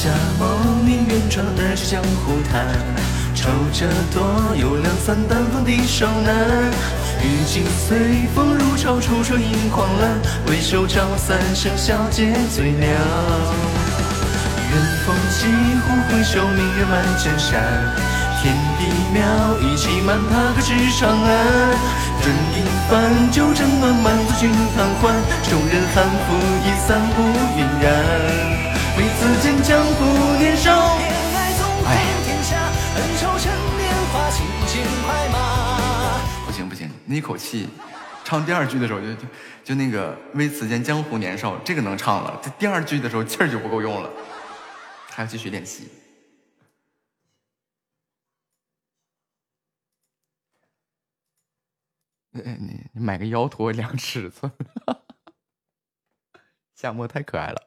[0.04, 2.68] 游侠梦，宁愿转而去江湖谈。
[3.34, 6.36] 守着多有两三担风的少男，
[7.24, 12.88] 雨尽随风如潮，楚车迎狂澜，回首照三生笑皆醉了。
[14.72, 14.74] 远
[15.06, 15.48] 风起
[15.84, 17.64] 呼回首，明月满江山，
[18.42, 18.84] 天地
[19.16, 19.24] 渺，
[19.60, 21.32] 一骑满踏，可知长安。
[22.24, 25.16] 斟一番酒，斟暖满足君贪欢，
[25.50, 27.24] 众人酣服已散不
[27.58, 28.63] 晕染。
[29.26, 30.98] 为此间江湖年少。
[36.46, 37.70] 不行不行，那一口气，
[38.26, 39.22] 唱第二句的时候就就
[39.64, 44.10] 就那个“为此间江湖年少”这个能唱了，这第二句的时候气儿就不够用了，
[45.10, 45.88] 还要继续练习。
[52.34, 54.52] 哎，你你买个腰托量尺寸，
[56.76, 57.62] 夏沫太可爱了。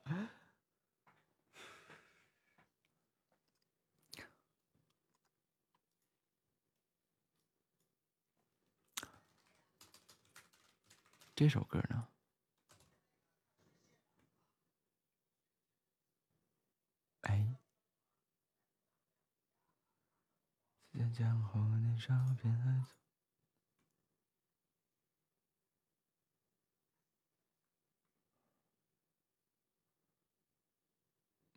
[11.36, 12.08] 这首歌呢？
[17.20, 17.56] 哎，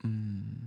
[0.03, 0.58] 嗯，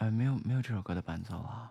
[0.00, 1.70] 哎，没有没有这首歌的伴奏啊。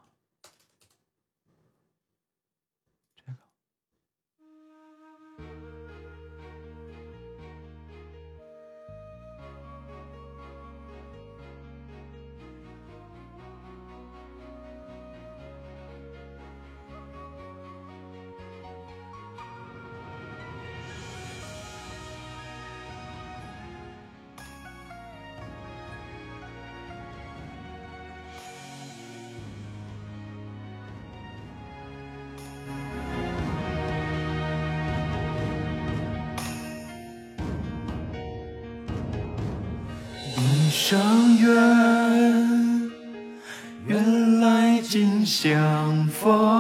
[45.42, 46.59] 相逢；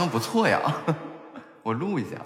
[0.00, 0.58] 像不错呀，
[1.62, 2.16] 我录一下。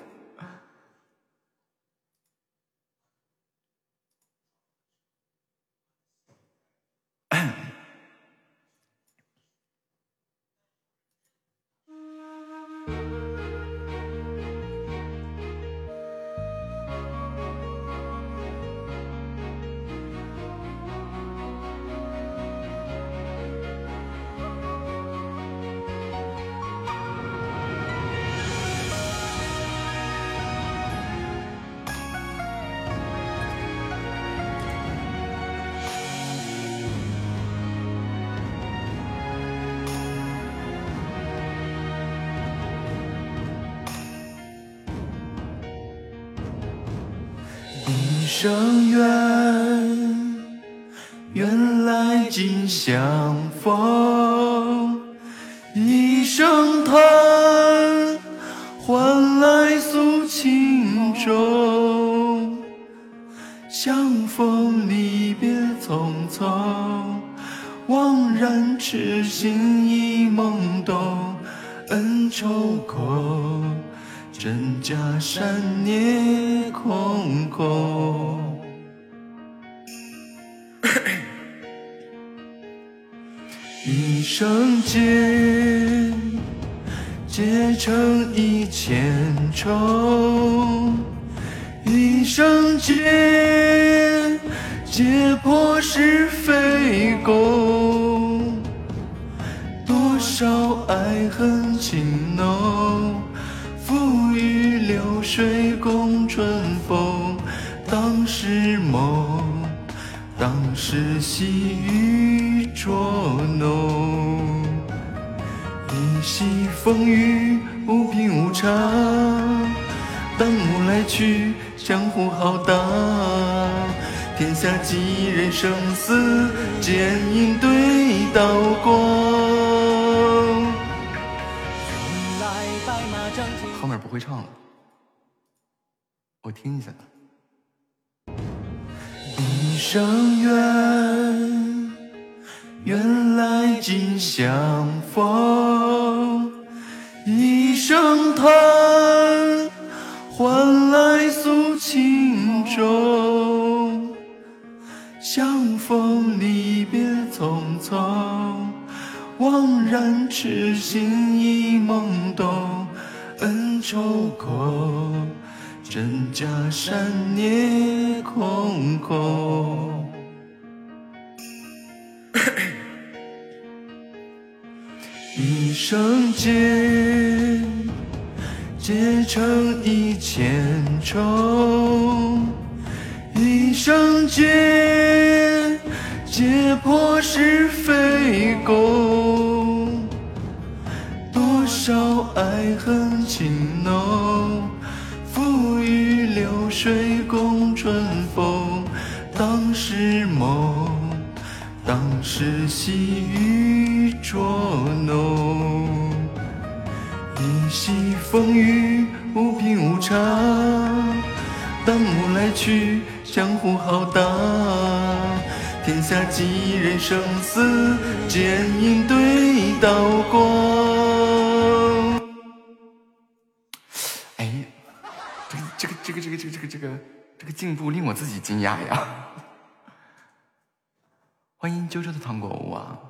[231.64, 233.00] 欢迎啾啾的糖果屋啊！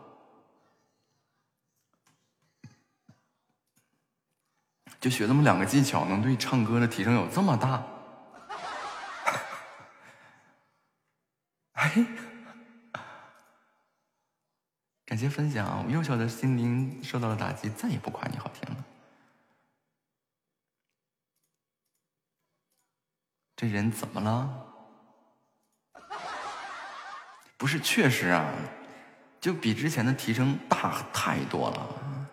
[5.00, 7.84] 就学那么两个技巧，能对唱歌的提升有这么大？
[11.74, 12.06] 哎，
[15.04, 18.84] 感谢分享，幼小的心灵受到了打击，再也不夸你好听了。
[23.56, 24.63] 这人怎么了？
[27.64, 28.44] 不是，确实啊，
[29.40, 32.28] 就比之前的提升大太多了。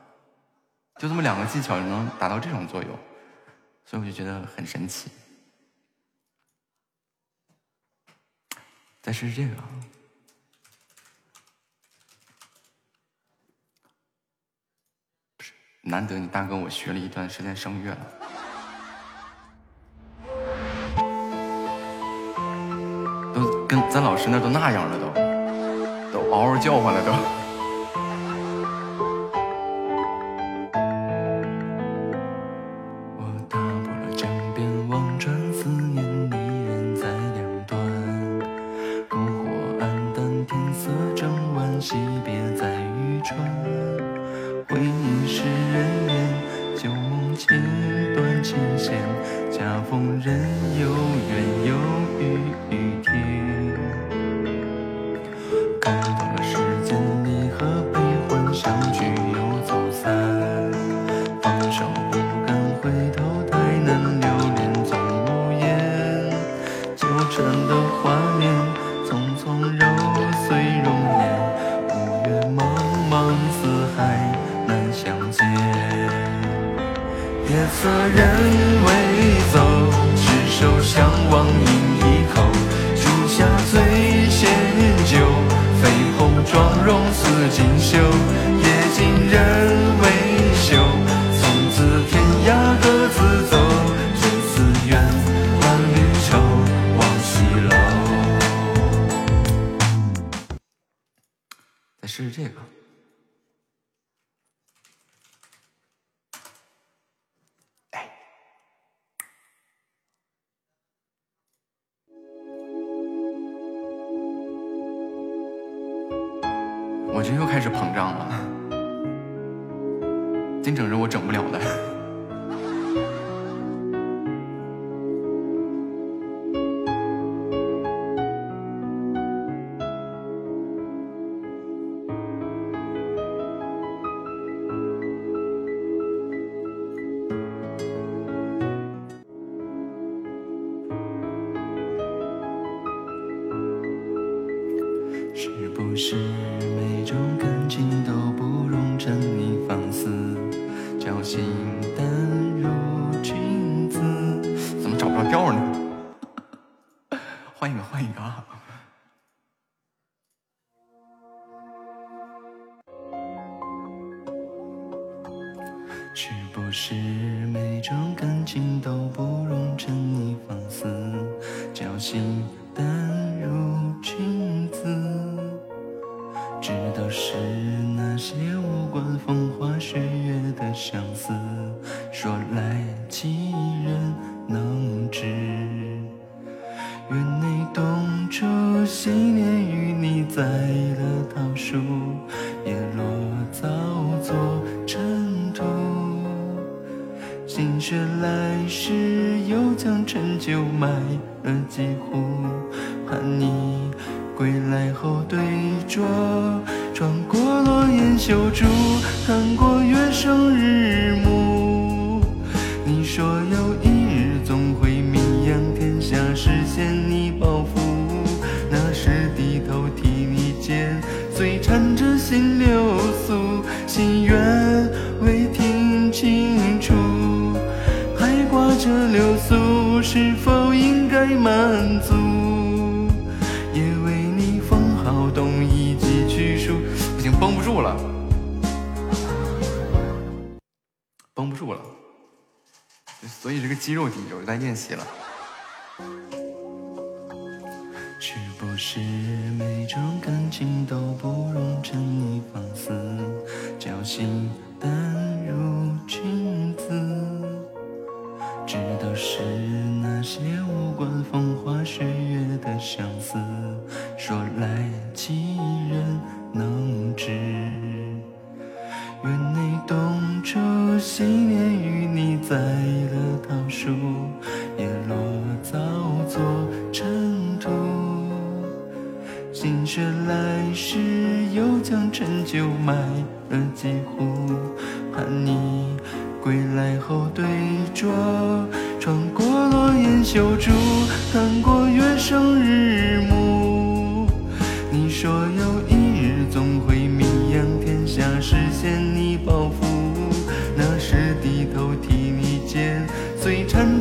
[0.99, 2.91] 就这么两个技巧就能达到这种作用，
[3.85, 5.09] 所以我就觉得很神奇。
[9.01, 9.55] 再试试这个。
[15.83, 18.05] 难得你大哥我学了一段时间声乐了。
[23.33, 25.20] 都跟咱老师那都那样了都。
[26.31, 27.40] 嗷嗷叫唤了都。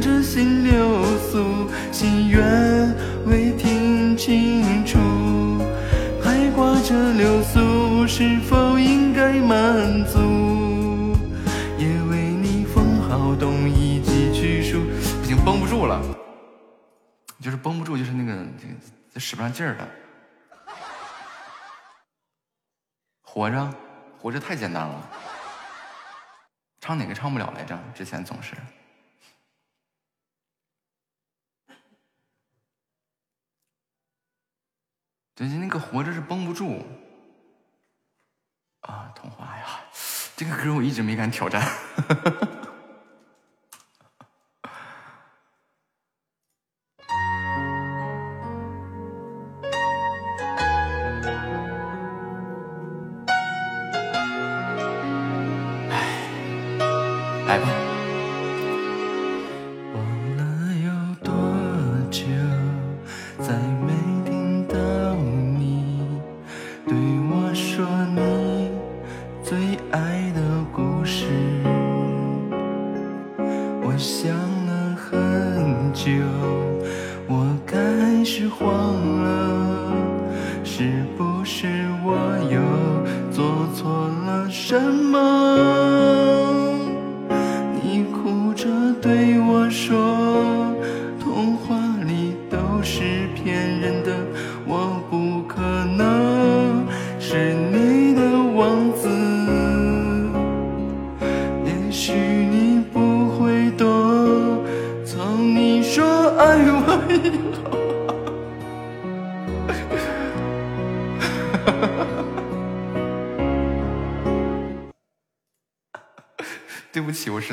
[0.00, 2.96] 着心流苏，心愿
[3.26, 4.98] 未听清楚，
[6.22, 11.16] 还挂着流苏，是否应该满足？
[11.76, 14.80] 也为你封好冬一季去书，
[15.20, 16.02] 不行，绷不住了，
[17.40, 18.42] 就是绷不住，就是那个
[19.12, 19.88] 就使不上劲儿了。
[23.22, 23.70] 活着，
[24.18, 25.10] 活着太简单了，
[26.80, 27.78] 唱哪个唱不了来着？
[27.94, 28.54] 之前总是。
[35.40, 36.84] 人家那个活着是绷不住。
[38.82, 39.64] 啊，童话呀，
[40.36, 41.66] 这个歌我一直没敢挑战。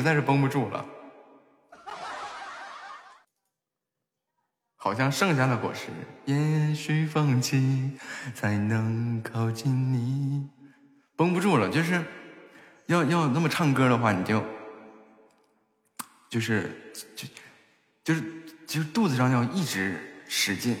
[0.08, 0.82] 在是绷不住了，
[4.76, 5.88] 好像剩下的果实，
[6.24, 7.92] 也许放弃
[8.34, 10.48] 才能靠近你。
[11.14, 12.02] 绷不住了，就是
[12.86, 14.42] 要要那么唱歌的话，你就
[16.30, 17.28] 就是就
[18.02, 18.22] 就是
[18.66, 20.74] 就是肚子上要一直使劲，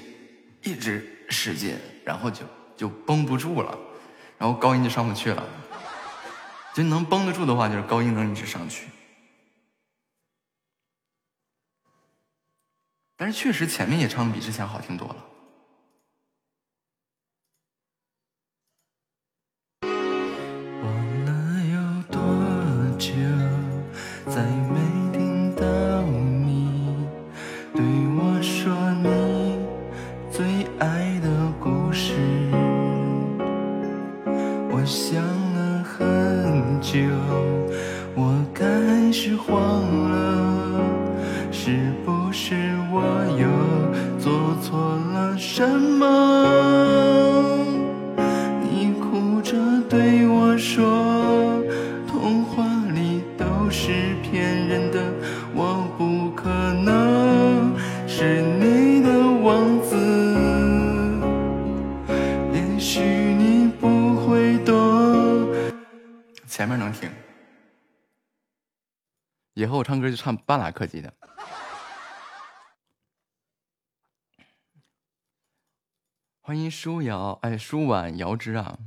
[0.62, 2.46] 一直使劲，然后就
[2.78, 3.78] 就绷不住了，
[4.38, 5.44] 然后高音就上不去了。
[6.72, 8.88] 就能绷得住的话，就是高音能一直上去。
[13.20, 15.16] 但是确实前面也唱的比之前好听多了。
[69.58, 71.12] 以后我唱歌就唱半拉客机的。
[76.40, 78.78] 欢迎舒瑶，哎，舒婉瑶之啊！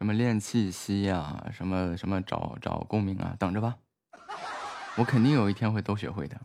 [0.00, 3.76] 什么练气息呀，什么什么找找共鸣啊，等着吧，
[4.96, 6.40] 我肯定有一天会都学会的。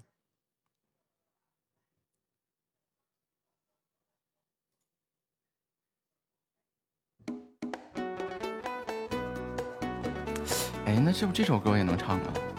[10.86, 12.55] 哎，那是不是这首歌也能唱啊？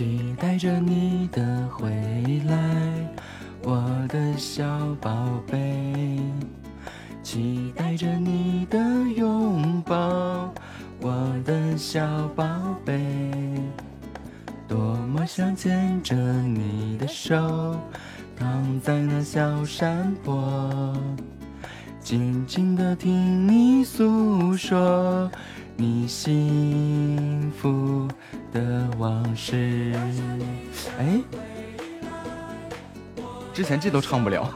[0.00, 1.90] 期待着你的回
[2.48, 2.56] 来，
[3.62, 4.64] 我的小
[4.98, 5.12] 宝
[5.46, 6.18] 贝。
[7.22, 8.78] 期待着你的
[9.14, 10.50] 拥抱，
[11.02, 12.42] 我的小宝
[12.82, 12.98] 贝。
[14.66, 17.76] 多么想牵着你的手，
[18.38, 20.96] 躺在那小山坡，
[22.00, 25.30] 静静的听你诉说
[25.80, 28.06] 你幸福
[28.52, 29.94] 的往事。
[30.98, 31.18] 哎，
[33.54, 34.52] 之前这都唱不了。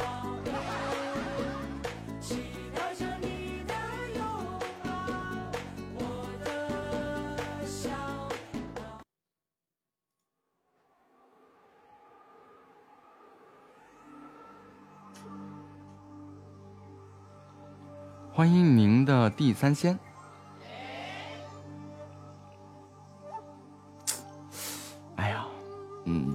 [18.30, 19.98] 欢迎您的地三鲜。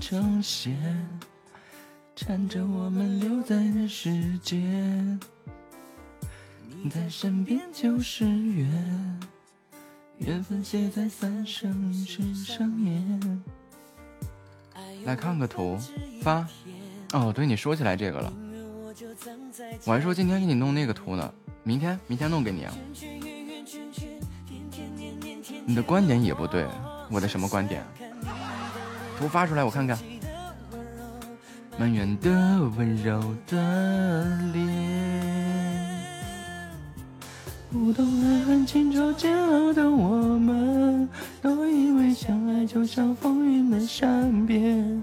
[0.00, 0.76] 成线
[2.14, 5.18] 缠着我们留在的时间，
[6.82, 9.20] 你在身边就是缘，
[10.18, 13.42] 缘分写在三生石上面。
[15.04, 15.78] 来看个图，
[16.22, 16.46] 发。
[17.12, 18.32] 哦，对，你说起来这个了，
[19.84, 22.74] 我还说今天给你弄那个图呢，明天明天弄给你啊。
[25.66, 26.66] 你的观点也不对，
[27.10, 27.84] 我的什么观点？
[29.18, 29.98] 图发出来我看看。
[31.76, 32.30] 满园的
[32.76, 34.64] 温柔的脸，
[37.68, 41.08] 不懂爱恨情愁煎熬的我们，
[41.42, 45.02] 都以为相爱就像风云的善变，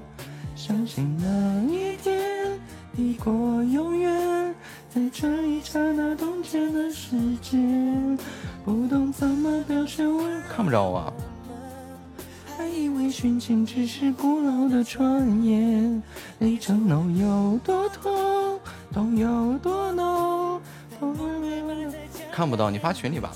[0.55, 2.57] 相信那一天
[2.95, 3.33] 抵过
[3.65, 4.55] 永远，
[4.89, 8.17] 在这一刹那冻结的时间，
[8.63, 11.11] 不懂怎么表现温看不着啊。
[13.11, 16.01] 殉情只是古老的传言，
[16.39, 18.59] 离承诺有多痛，
[18.93, 20.61] 痛有多浓。
[22.31, 23.33] 看不到，你发群里吧。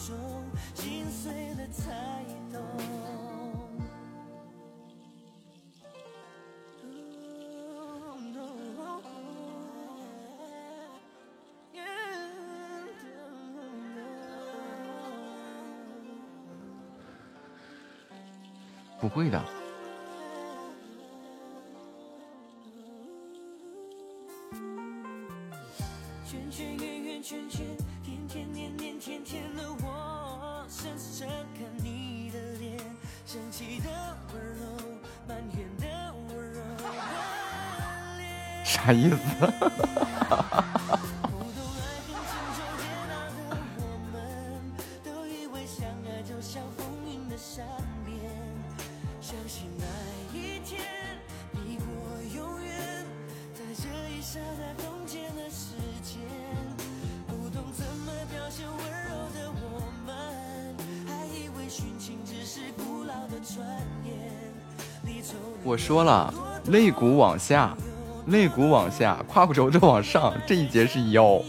[19.02, 19.65] 不会的。
[38.86, 39.18] 啥意思？
[65.64, 66.32] 我说了，
[66.68, 67.76] 肋骨往下，
[68.28, 71.42] 肋骨往下，胯骨轴就往上，这一节是腰。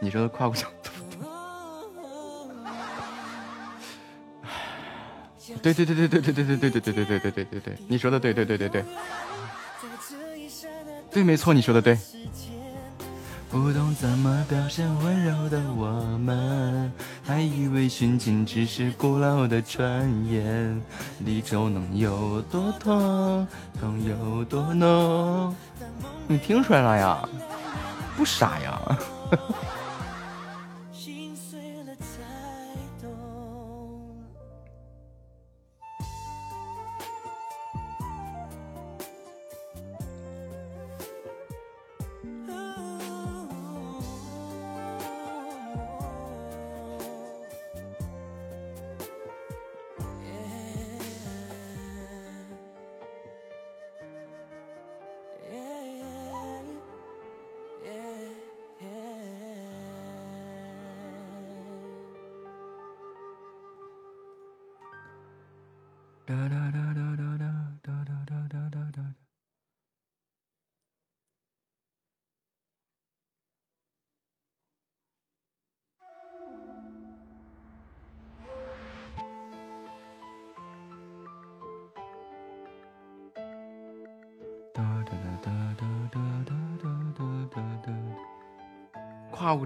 [0.00, 0.66] 你说的胯骨轴，
[5.62, 8.84] 对对对对对对对对对对对对对对对对对，你说的对对对对对，
[11.10, 11.98] 对，没错，你说的对。
[13.58, 15.86] 不懂怎么表现温柔的我
[16.18, 16.92] 们，
[17.24, 20.80] 还以为殉情只是古老的传言。
[21.20, 23.46] 离愁能有多痛，
[23.80, 25.56] 痛有多浓？
[26.28, 27.28] 你听出来了呀？
[28.16, 28.80] 不傻呀。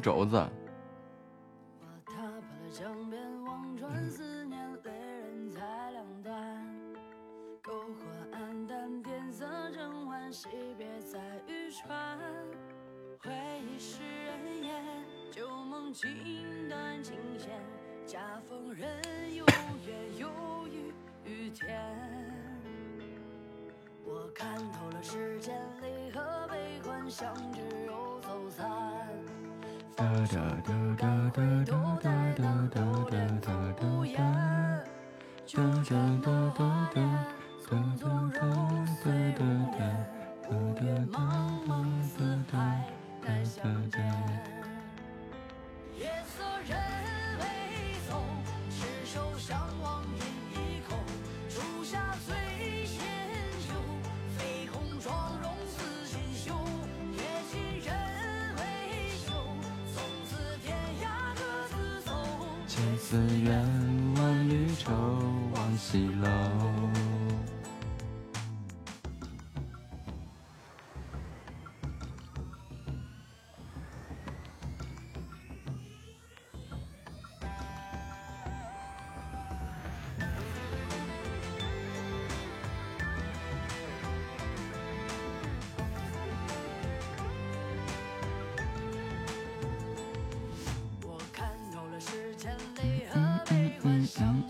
[0.00, 0.59] 肘子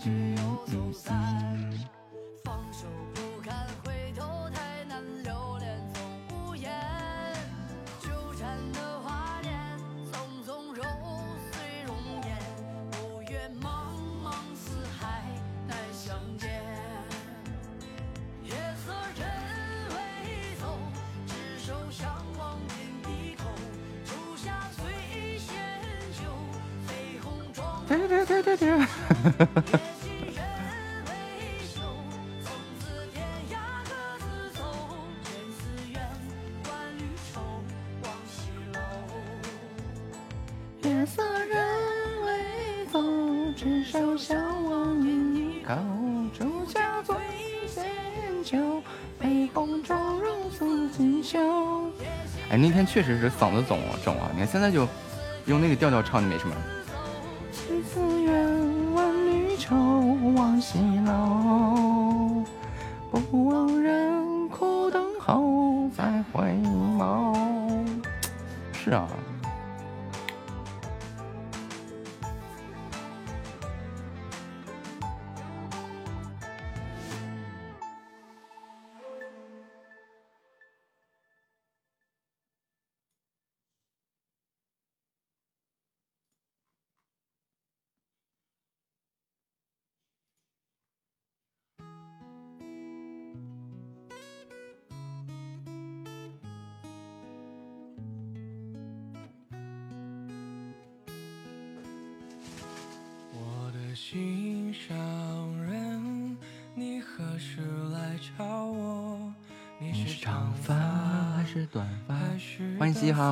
[0.03, 1.11] 胯骨轴子。
[27.91, 28.87] 哎，那天
[53.01, 54.29] 确实是嗓子肿肿啊！
[54.31, 54.87] 你看现在就
[55.47, 56.55] 用那个调调唱就没什么。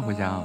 [0.01, 0.38] 回家。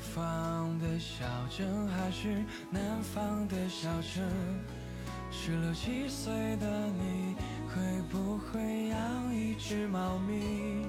[0.00, 4.28] 方的小镇，还是南方的小镇？
[5.30, 7.36] 十六七岁的你，
[7.68, 10.86] 会不会养一只猫咪？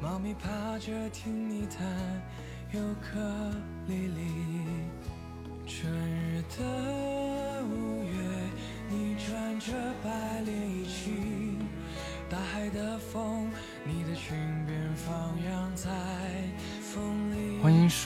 [0.00, 1.86] 猫咪趴着听你弹
[2.72, 3.18] 尤克
[3.86, 4.20] 里里。
[5.66, 7.15] 春日的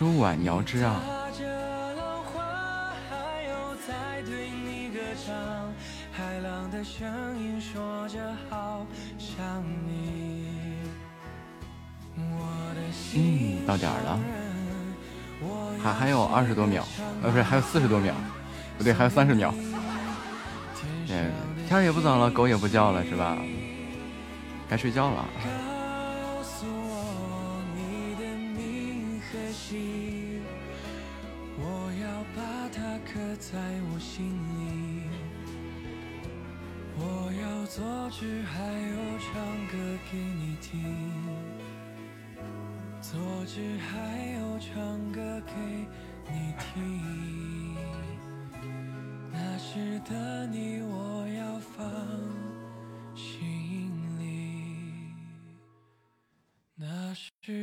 [0.01, 0.99] 舒婉遥之啊。
[6.83, 8.87] 声音说着好
[9.19, 10.47] 想你。
[12.17, 14.19] 嗯，到点了，
[15.83, 16.83] 还还有二十多秒，
[17.23, 18.15] 呃，不是，还有四十多秒，
[18.79, 19.53] 不对，还有三十秒。
[21.11, 21.31] 嗯，
[21.69, 23.37] 天也不早了，狗也不叫了，是吧？
[24.67, 25.29] 该睡觉了。
[37.73, 39.33] 坐直还有唱
[39.69, 39.79] 歌
[40.11, 40.83] 给你听，
[43.01, 45.53] 坐直还有唱歌给
[46.29, 47.77] 你听。
[49.31, 51.87] 那时的你我要放
[53.15, 55.15] 心里。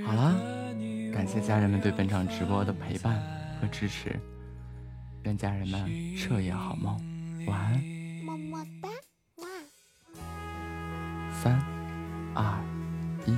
[0.05, 0.33] 好了，
[1.13, 3.21] 感谢家人们对本场直播的陪伴
[3.59, 4.17] 和支持，
[5.23, 6.97] 愿家人们彻夜好梦，
[7.45, 7.96] 晚安。
[11.43, 11.61] 三、
[12.33, 12.43] 二、
[13.27, 13.37] 一，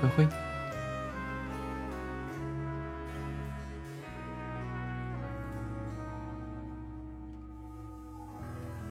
[0.00, 0.51] 挥挥。